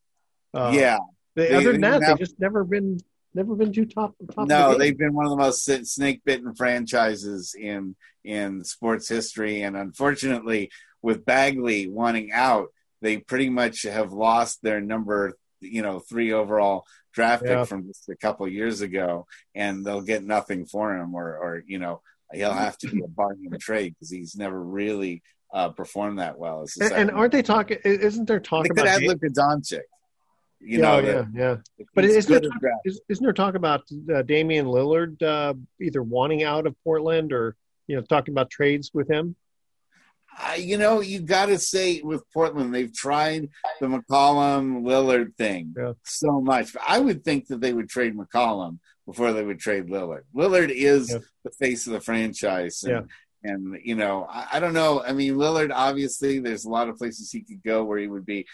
Uh, 0.52 0.70
yeah. 0.74 0.98
They, 1.35 1.49
They- 1.49 1.55
other 1.55 1.72
than 1.72 1.80
that, 1.82 2.01
they've 2.01 2.09
they 2.11 2.14
just 2.24 2.39
never 2.39 2.64
been 2.64 3.01
never 3.35 3.55
been 3.57 3.72
too 3.72 3.85
top. 3.87 4.14
top 4.35 4.47
No, 4.47 4.66
of 4.68 4.72
the 4.72 4.78
they've 4.78 4.97
been 4.99 5.14
one 5.14 5.26
of 5.26 5.30
the 5.30 5.37
most 5.37 5.64
snake 5.64 6.22
bitten 6.24 6.55
franchises 6.55 7.55
in 7.59 7.97
in 8.22 8.64
sports 8.64 9.09
history, 9.09 9.62
and 9.62 9.76
unfortunately, 9.76 10.70
with 11.03 11.24
Bagley 11.24 11.89
wanting 11.89 12.32
out, 12.32 12.68
they 13.03 13.18
pretty 13.18 13.51
much 13.51 13.82
have 13.82 14.12
lost 14.12 14.62
their 14.62 14.80
number, 14.80 15.35
you 15.61 15.82
know, 15.82 15.99
three 15.99 16.32
overall 16.32 16.87
draft 17.12 17.43
Yeah. 17.45 17.61
pick 17.61 17.68
from 17.68 17.87
just 17.87 18.09
a 18.09 18.16
couple 18.16 18.47
years 18.49 18.80
ago, 18.80 19.26
and 19.55 19.85
they'll 19.85 20.01
get 20.01 20.24
nothing 20.24 20.64
for 20.66 20.97
him, 20.97 21.14
or 21.14 21.37
or 21.37 21.62
you 21.66 21.78
know, 21.78 22.01
he'll 22.32 22.53
have 22.53 22.78
to 22.78 22.89
be 22.89 23.03
a 23.03 23.09
bargain 23.09 23.59
trade 23.59 23.95
because 23.95 24.11
he's 24.11 24.37
never 24.37 24.59
really 24.62 25.22
uh, 25.53 25.68
performed 25.70 26.18
that 26.18 26.39
well. 26.39 26.66
And, 26.80 26.93
and 26.93 27.11
aren't 27.11 27.32
they 27.32 27.43
talking? 27.43 27.78
Isn't 27.85 28.26
there 28.26 28.41
talk 28.41 28.62
they 28.64 28.68
could 28.70 28.78
about 28.78 28.89
add 28.89 29.03
Ja- 29.03 29.11
Luka 29.11 29.26
Doncic. 29.28 29.80
You 30.65 30.79
yeah, 30.79 30.83
know, 30.83 30.99
yeah, 30.99 31.12
that- 31.12 31.29
yeah. 31.35 31.85
But 31.95 32.05
isn't 32.05 32.31
there, 32.31 32.41
talk, 32.41 32.62
is, 32.85 33.01
isn't 33.09 33.23
there 33.23 33.33
talk 33.33 33.55
about 33.55 33.83
uh, 34.12 34.23
Damian 34.23 34.67
Lillard 34.67 35.23
uh, 35.23 35.55
either 35.81 36.03
wanting 36.03 36.43
out 36.43 36.67
of 36.67 36.75
Portland 36.83 37.33
or 37.33 37.57
you 37.87 37.97
know 37.97 38.03
talking 38.03 38.33
about 38.33 38.51
trades 38.51 38.91
with 38.95 39.09
him? 39.11 39.37
Uh, 40.37 40.55
you 40.55 40.79
know, 40.79 41.01
you 41.01 41.21
got 41.21 41.47
to 41.47 41.59
say 41.59 42.01
with 42.03 42.25
Portland, 42.33 42.75
they've 42.75 42.93
tried 42.93 43.51
the 43.81 43.87
McCollum 43.87 44.83
Lillard 44.83 45.37
thing 45.37 45.75
so 46.05 46.41
much. 46.41 46.73
But 46.73 46.83
I 46.89 46.99
would 46.99 47.25
think 47.25 47.47
that 47.49 47.61
they 47.61 47.73
would 47.73 47.89
trade 47.89 48.17
McCollum 48.17 48.79
before 49.07 49.33
they 49.33 49.45
would 49.45 49.61
trade 49.61 49.87
Lillard. 49.87 50.23
Lillard 50.35 50.71
is 50.71 51.09
the 51.09 51.51
face 51.61 51.87
of 51.87 51.93
the 51.93 52.01
franchise. 52.01 52.83
And, 52.83 53.09
and 53.45 53.79
you 53.85 53.95
know, 53.95 54.27
I, 54.29 54.49
I 54.55 54.61
don't 54.61 54.73
know. 54.73 55.03
I 55.05 55.12
mean, 55.12 55.35
Lillard, 55.35 55.71
obviously, 55.73 56.41
there's 56.41 56.65
a 56.65 56.71
lot 56.71 56.89
of 56.89 56.97
places 56.99 57.31
he 57.31 57.43
could 57.43 57.62
go 57.62 57.85
where 57.85 57.99
he 57.99 58.09
would 58.09 58.27
be 58.27 58.47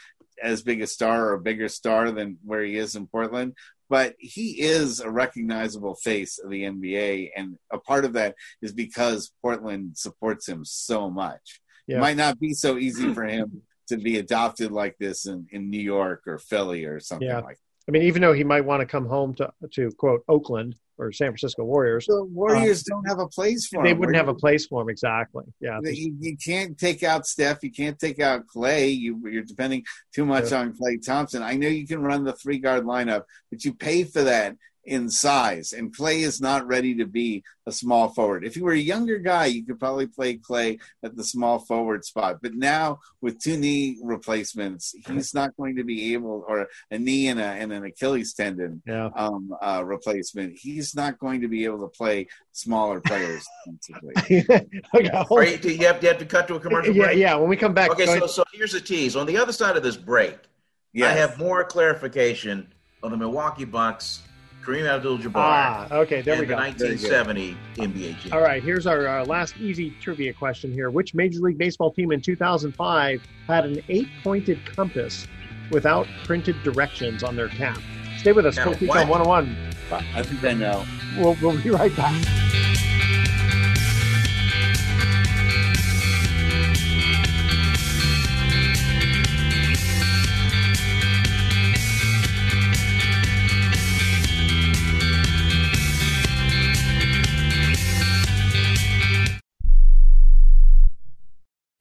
as 0.43 0.63
big 0.63 0.81
a 0.83 0.87
star 0.87 1.27
or 1.29 1.33
a 1.35 1.41
bigger 1.41 1.69
star 1.69 2.11
than 2.11 2.39
where 2.45 2.63
he 2.63 2.77
is 2.77 2.97
in 2.97 3.07
Portland. 3.07 3.55
But 3.89 4.15
he 4.19 4.61
is 4.61 5.01
a 5.01 5.11
recognizable 5.11 5.97
face 5.97 6.39
of 6.39 6.49
the 6.51 6.63
NBA. 6.63 7.31
And 7.37 7.59
a 7.73 7.79
part 7.79 8.05
of 8.05 8.13
that 8.13 8.37
is 8.63 8.73
because 8.73 9.33
Portland 9.43 9.99
supports 9.99 10.49
him 10.49 10.65
so 10.65 11.11
much. 11.11 11.61
Yeah. 11.89 11.97
It 11.97 12.01
might 12.01 12.17
not 12.17 12.39
be 12.39 12.55
so 12.55 12.79
easy 12.79 13.13
for 13.15 13.25
him 13.25 13.63
to 13.89 13.97
be 13.97 14.19
adopted 14.19 14.71
like 14.71 14.97
this 14.99 15.27
in, 15.27 15.47
in 15.51 15.71
New 15.71 15.81
York 15.81 16.23
or 16.29 16.39
Philly 16.39 16.85
or 16.85 17.01
something 17.01 17.27
Yeah. 17.27 17.41
like 17.41 17.59
I 17.91 17.93
mean, 17.93 18.03
even 18.03 18.23
though 18.23 18.33
he 18.33 18.45
might 18.45 18.65
want 18.65 18.81
to 18.83 18.87
come 18.87 19.05
home 19.07 19.35
to 19.35 19.53
to 19.73 19.91
quote 19.99 20.23
Oakland 20.29 20.77
or 20.97 21.11
San 21.11 21.31
Francisco 21.31 21.65
Warriors, 21.65 22.07
the 22.07 22.23
Warriors 22.25 22.83
uh, 22.83 22.95
don't 22.95 23.09
have 23.09 23.19
a 23.19 23.27
place 23.27 23.67
for 23.67 23.79
him. 23.81 23.85
they 23.87 23.95
wouldn't 23.95 24.15
have 24.17 24.29
a 24.29 24.35
place 24.35 24.65
for 24.67 24.81
him 24.83 24.89
exactly. 24.89 25.43
Yeah, 25.61 25.81
You, 25.83 26.15
you 26.21 26.37
can't 26.37 26.79
take 26.79 27.03
out 27.03 27.27
Steph. 27.27 27.65
You 27.65 27.73
can't 27.73 27.99
take 27.99 28.21
out 28.21 28.45
Klay. 28.47 28.97
You, 28.97 29.21
you're 29.29 29.43
depending 29.43 29.83
too 30.15 30.25
much 30.25 30.53
Yeah. 30.53 30.61
on 30.61 30.73
Klay 30.75 31.05
Thompson. 31.05 31.43
I 31.43 31.55
know 31.57 31.67
you 31.67 31.85
can 31.85 32.01
run 32.01 32.23
the 32.23 32.33
three 32.35 32.59
guard 32.61 32.85
lineup, 32.85 33.25
but 33.51 33.65
you 33.65 33.75
pay 33.75 34.05
for 34.05 34.23
that 34.23 34.55
in 34.91 35.09
size. 35.09 35.73
And 35.73 35.97
Klay 35.97 36.23
is 36.23 36.41
not 36.41 36.67
ready 36.67 36.97
to 36.97 37.07
be 37.07 37.45
a 37.65 37.71
small 37.73 38.09
forward. 38.09 38.45
If 38.45 38.57
you 38.57 38.65
were 38.65 38.73
a 38.73 38.79
younger 38.79 39.19
guy, 39.19 39.47
you 39.47 39.65
could 39.65 39.79
probably 39.79 40.09
play 40.09 40.37
Klay 40.37 40.81
at 41.05 41.17
the 41.17 41.23
small 41.23 41.61
forward 41.61 42.05
spot. 42.05 42.39
But 42.43 42.55
now 42.55 42.99
with 43.21 43.39
two 43.41 43.57
knee 43.57 43.99
replacements, 44.03 44.93
he's 45.07 45.33
not 45.33 45.57
going 45.57 45.77
to 45.77 45.85
be 45.85 46.13
able, 46.15 46.45
or 46.49 46.67
a 46.91 46.99
knee 46.99 47.29
and, 47.29 47.39
a, 47.39 47.45
and 47.45 47.73
an 47.73 47.85
Achilles 47.85 48.35
tendon 48.35 48.83
Yeah. 48.85 49.11
um, 49.15 49.55
uh, 49.63 49.83
replacement, 49.87 50.59
he's 50.59 50.97
not 50.97 51.21
going 51.21 51.43
to 51.43 51.49
be 51.49 51.65
able 51.65 51.81
to 51.89 51.89
play 51.97 52.27
smaller 52.53 53.01
players. 53.01 53.47
defensively. 53.65 54.15
Are 55.31 55.45
you, 55.45 55.57
do 55.59 55.71
you, 55.71 55.87
have, 55.87 56.01
do 56.01 56.07
you 56.07 56.13
have 56.13 56.19
to 56.19 56.27
cut 56.27 56.49
to 56.49 56.57
a 56.57 56.61
commercial 56.61 56.95
Yeah, 56.95 57.05
break? 57.07 57.19
yeah. 57.19 57.37
When 57.37 57.49
we 57.49 57.57
come 57.57 57.75
back, 57.75 57.91
Okay, 57.93 58.07
so, 58.07 58.13
ahead. 58.17 58.31
so 58.31 58.43
here's 58.53 58.73
the 58.73 58.81
tease. 58.81 59.15
On 59.15 59.25
the 59.27 59.37
other 59.39 59.53
side 59.53 59.77
of 59.77 59.85
this 59.85 59.97
break, 59.97 60.37
I 60.97 61.11
have 61.11 61.39
more 61.39 61.63
clarification 61.63 62.67
on 63.05 63.13
the 63.13 63.17
Milwaukee 63.17 63.65
Bucks, 63.65 64.23
Kareem 64.65 64.87
Abdul-Jabbar, 64.87 65.33
Ah, 65.37 65.89
okay, 65.91 66.21
there 66.21 66.35
and 66.35 66.41
we 66.41 66.47
go. 66.47 66.55
the 66.55 66.61
1970 66.63 67.57
NBA 67.77 68.13
champion. 68.13 68.33
All 68.33 68.41
right, 68.43 68.63
here's 68.63 68.87
our 68.87 69.07
uh, 69.07 69.25
last 69.25 69.57
easy 69.59 69.91
trivia 70.03 70.33
question 70.35 70.73
here. 70.73 70.91
Which 70.91 71.15
Major 71.15 71.41
League 71.41 71.57
Baseball 71.59 71.93
team 71.93 72.13
in 72.13 72.21
2005 72.21 73.23
had 73.47 73.65
an 73.65 73.83
eight 73.89 74.09
pointed 74.23 74.65
compass 74.67 75.27
without 75.71 76.07
printed 76.25 76.63
directions 76.63 77.23
on 77.23 77.37
their 77.37 77.49
cap? 77.49 77.79
Stay 78.19 78.33
with 78.33 78.45
us. 78.45 78.57
Now, 78.57 78.65
Coach 78.65 78.83
on 78.83 79.09
101. 79.09 79.57
I 80.15 80.23
think 80.23 80.45
I 80.45 80.53
know. 80.53 80.85
We'll, 81.17 81.37
we'll 81.43 81.61
be 81.63 81.71
right 81.71 81.95
back. 81.97 82.15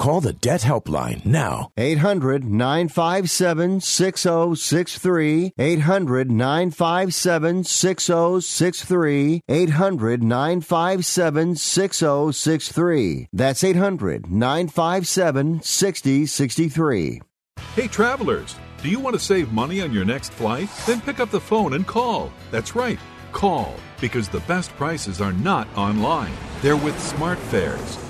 Call 0.00 0.22
the 0.22 0.32
Debt 0.32 0.62
Helpline 0.62 1.26
now. 1.26 1.72
800 1.76 2.42
957 2.42 3.82
6063. 3.82 5.52
800 5.58 6.30
957 6.30 7.64
6063. 7.64 9.42
800 9.46 10.22
957 10.22 11.54
6063. 11.54 13.28
That's 13.30 13.62
800 13.62 14.30
957 14.30 15.62
6063. 15.62 17.20
Hey, 17.74 17.86
travelers, 17.86 18.56
do 18.82 18.88
you 18.88 19.00
want 19.00 19.12
to 19.16 19.20
save 19.20 19.52
money 19.52 19.82
on 19.82 19.92
your 19.92 20.06
next 20.06 20.32
flight? 20.32 20.70
Then 20.86 21.02
pick 21.02 21.20
up 21.20 21.30
the 21.30 21.38
phone 21.38 21.74
and 21.74 21.86
call. 21.86 22.32
That's 22.50 22.74
right, 22.74 22.98
call, 23.32 23.74
because 24.00 24.30
the 24.30 24.40
best 24.40 24.74
prices 24.76 25.20
are 25.20 25.34
not 25.34 25.68
online. 25.76 26.32
They're 26.62 26.74
with 26.74 26.96
SmartFares. 26.96 28.09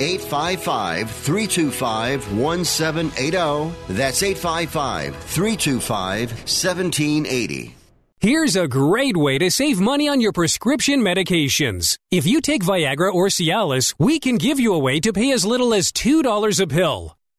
855 0.00 1.10
325 1.10 2.32
1780. 2.38 3.94
That's 3.94 4.22
855 4.22 5.16
325 5.16 6.30
1780. 6.30 7.74
Here's 8.18 8.56
a 8.56 8.66
great 8.66 9.16
way 9.16 9.36
to 9.38 9.50
save 9.50 9.78
money 9.78 10.08
on 10.08 10.22
your 10.22 10.32
prescription 10.32 11.00
medications. 11.00 11.98
If 12.10 12.26
you 12.26 12.40
take 12.40 12.64
Viagra 12.64 13.12
or 13.12 13.26
Cialis, 13.26 13.94
we 13.98 14.18
can 14.18 14.36
give 14.36 14.58
you 14.58 14.72
a 14.72 14.78
way 14.78 15.00
to 15.00 15.12
pay 15.12 15.32
as 15.32 15.44
little 15.44 15.74
as 15.74 15.92
$2 15.92 16.60
a 16.60 16.66
pill. 16.66 17.16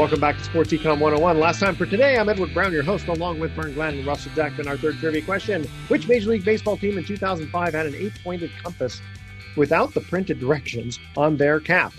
Welcome 0.00 0.18
back 0.18 0.38
to 0.38 0.44
Sports 0.44 0.72
Econ 0.72 0.98
101. 0.98 1.38
Last 1.38 1.60
time 1.60 1.74
for 1.74 1.84
today, 1.84 2.16
I'm 2.16 2.26
Edward 2.30 2.54
Brown, 2.54 2.72
your 2.72 2.82
host, 2.82 3.06
along 3.08 3.38
with 3.38 3.50
Vern 3.50 3.74
Glenn 3.74 3.98
and 3.98 4.06
Russell 4.06 4.32
Jackman. 4.34 4.66
Our 4.66 4.78
third 4.78 4.96
trivia 4.96 5.20
question 5.20 5.64
Which 5.88 6.08
Major 6.08 6.30
League 6.30 6.42
Baseball 6.42 6.78
team 6.78 6.96
in 6.96 7.04
2005 7.04 7.74
had 7.74 7.84
an 7.84 7.94
eight 7.94 8.14
pointed 8.24 8.50
compass 8.62 8.98
without 9.58 9.92
the 9.92 10.00
printed 10.00 10.40
directions 10.40 10.98
on 11.18 11.36
their 11.36 11.60
cap? 11.60 11.92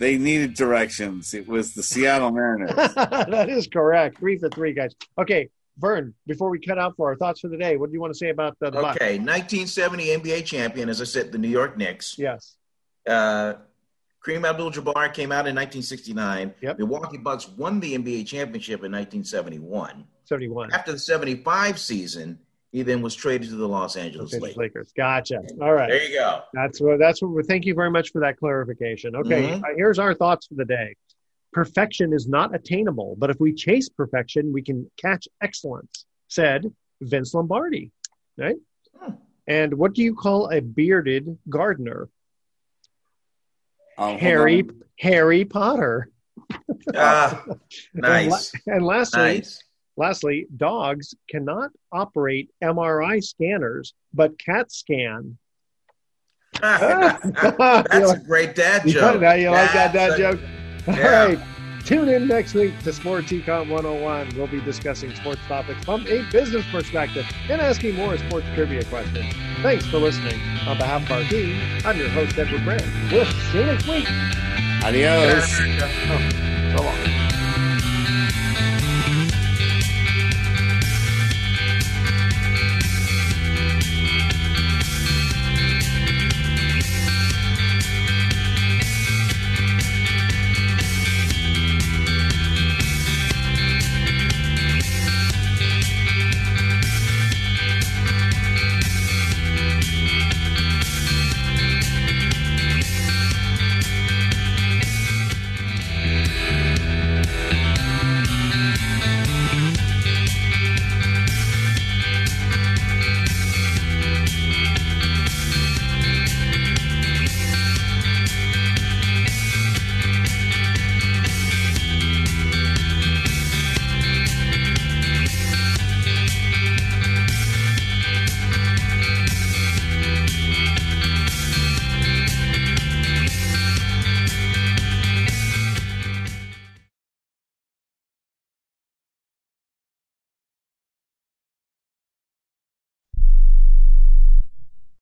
They 0.00 0.18
needed 0.18 0.54
directions. 0.54 1.32
It 1.32 1.46
was 1.46 1.74
the 1.74 1.82
Seattle 1.84 2.32
Mariners. 2.32 2.74
that 2.96 3.48
is 3.48 3.68
correct. 3.68 4.18
Three 4.18 4.36
for 4.36 4.48
three, 4.48 4.72
guys. 4.72 4.92
Okay, 5.16 5.48
Vern, 5.78 6.12
before 6.26 6.50
we 6.50 6.58
cut 6.58 6.80
out 6.80 6.96
for 6.96 7.08
our 7.10 7.16
thoughts 7.16 7.38
for 7.38 7.46
the 7.46 7.56
day, 7.56 7.76
what 7.76 7.90
do 7.90 7.92
you 7.92 8.00
want 8.00 8.12
to 8.12 8.18
say 8.18 8.30
about 8.30 8.58
the, 8.58 8.68
the 8.68 8.82
Bucks? 8.82 8.96
Okay, 8.96 9.16
1970 9.16 10.06
NBA 10.06 10.44
champion, 10.44 10.88
as 10.88 11.00
I 11.00 11.04
said, 11.04 11.30
the 11.30 11.38
New 11.38 11.46
York 11.46 11.76
Knicks. 11.76 12.18
Yes. 12.18 12.56
Uh, 13.08 13.54
Kareem 14.24 14.46
Abdul-Jabbar 14.48 15.14
came 15.14 15.32
out 15.32 15.46
in 15.46 15.56
1969. 15.56 16.54
Yep. 16.60 16.78
Milwaukee 16.78 17.16
Bucks 17.16 17.48
won 17.48 17.80
the 17.80 17.96
NBA 17.96 18.26
championship 18.26 18.84
in 18.84 18.92
1971. 18.92 20.04
71. 20.24 20.72
After 20.72 20.92
the 20.92 20.98
75 20.98 21.78
season, 21.78 22.38
he 22.70 22.82
then 22.82 23.02
was 23.02 23.14
traded 23.14 23.48
to 23.48 23.56
the 23.56 23.66
Los 23.66 23.96
Angeles 23.96 24.32
Los 24.32 24.34
Angeles 24.34 24.56
Lakers. 24.56 24.74
Lakers. 24.76 24.92
Gotcha. 24.96 25.40
All 25.60 25.72
right. 25.72 25.88
There 25.88 26.04
you 26.04 26.14
go. 26.14 26.42
That's 26.52 26.80
what. 26.80 26.98
That's 26.98 27.20
what. 27.22 27.32
we 27.32 27.42
Thank 27.42 27.64
you 27.64 27.74
very 27.74 27.90
much 27.90 28.12
for 28.12 28.20
that 28.20 28.38
clarification. 28.38 29.16
Okay. 29.16 29.48
Mhm. 29.48 29.62
uh, 29.62 29.74
here's 29.76 29.98
our 29.98 30.14
thoughts 30.14 30.46
for 30.46 30.54
the 30.54 30.64
day. 30.64 30.94
Perfection 31.52 32.12
is 32.12 32.28
not 32.28 32.54
attainable, 32.54 33.16
but 33.18 33.28
if 33.30 33.40
we 33.40 33.52
chase 33.52 33.88
perfection, 33.88 34.52
we 34.52 34.62
can 34.62 34.88
catch 34.96 35.26
excellence," 35.42 36.04
said 36.28 36.72
Vince 37.00 37.34
Lombardi. 37.34 37.90
Right. 38.38 38.56
Hmm. 38.96 39.14
And 39.48 39.74
what 39.74 39.94
do 39.94 40.02
you 40.04 40.14
call 40.14 40.50
a 40.50 40.60
bearded 40.60 41.38
gardener? 41.48 42.08
Oh, 44.00 44.16
Harry. 44.16 44.64
Harry 44.98 45.44
Potter. 45.44 46.08
Ah, 46.96 47.44
And, 47.94 48.02
la- 48.02 48.08
nice. 48.08 48.52
and 48.66 48.84
lastly, 48.84 49.20
Nice. 49.22 49.62
lastly, 49.96 50.46
dogs 50.56 51.14
cannot 51.28 51.70
operate 51.92 52.50
MRI 52.64 53.22
scanners, 53.22 53.94
but 54.12 54.38
CAT 54.38 54.72
scan. 54.72 55.36
That's 56.60 58.10
a 58.12 58.22
great 58.26 58.54
dad 58.54 58.82
joke. 58.86 59.20
Now 59.20 59.32
you 59.34 59.50
like 59.50 59.72
that 59.72 59.92
dad 59.92 60.12
a- 60.12 60.18
joke? 60.18 60.40
All 60.88 60.94
Yeah. 60.96 61.24
right. 61.26 61.38
Tune 61.84 62.08
in 62.08 62.28
next 62.28 62.54
week 62.54 62.78
to 62.84 62.92
Sports 62.92 63.32
Econ 63.32 63.68
101. 63.70 64.36
We'll 64.36 64.46
be 64.46 64.60
discussing 64.60 65.14
sports 65.14 65.40
topics 65.48 65.84
from 65.84 66.06
a 66.06 66.22
business 66.30 66.64
perspective 66.70 67.26
and 67.48 67.60
asking 67.60 67.96
more 67.96 68.16
sports 68.18 68.46
trivia 68.54 68.84
questions. 68.84 69.34
Thanks 69.62 69.86
for 69.86 69.98
listening. 69.98 70.40
On 70.68 70.76
behalf 70.76 71.02
of 71.02 71.10
our 71.10 71.24
team, 71.24 71.58
I'm 71.84 71.98
your 71.98 72.08
host, 72.10 72.38
Edward 72.38 72.64
Brown. 72.64 73.10
We'll 73.10 73.24
see 73.24 73.58
you 73.58 73.66
next 73.66 73.88
week. 73.88 74.06
Adios. 74.84 75.44
Oh, 75.60 76.74
so 76.76 76.84
long. 76.84 77.09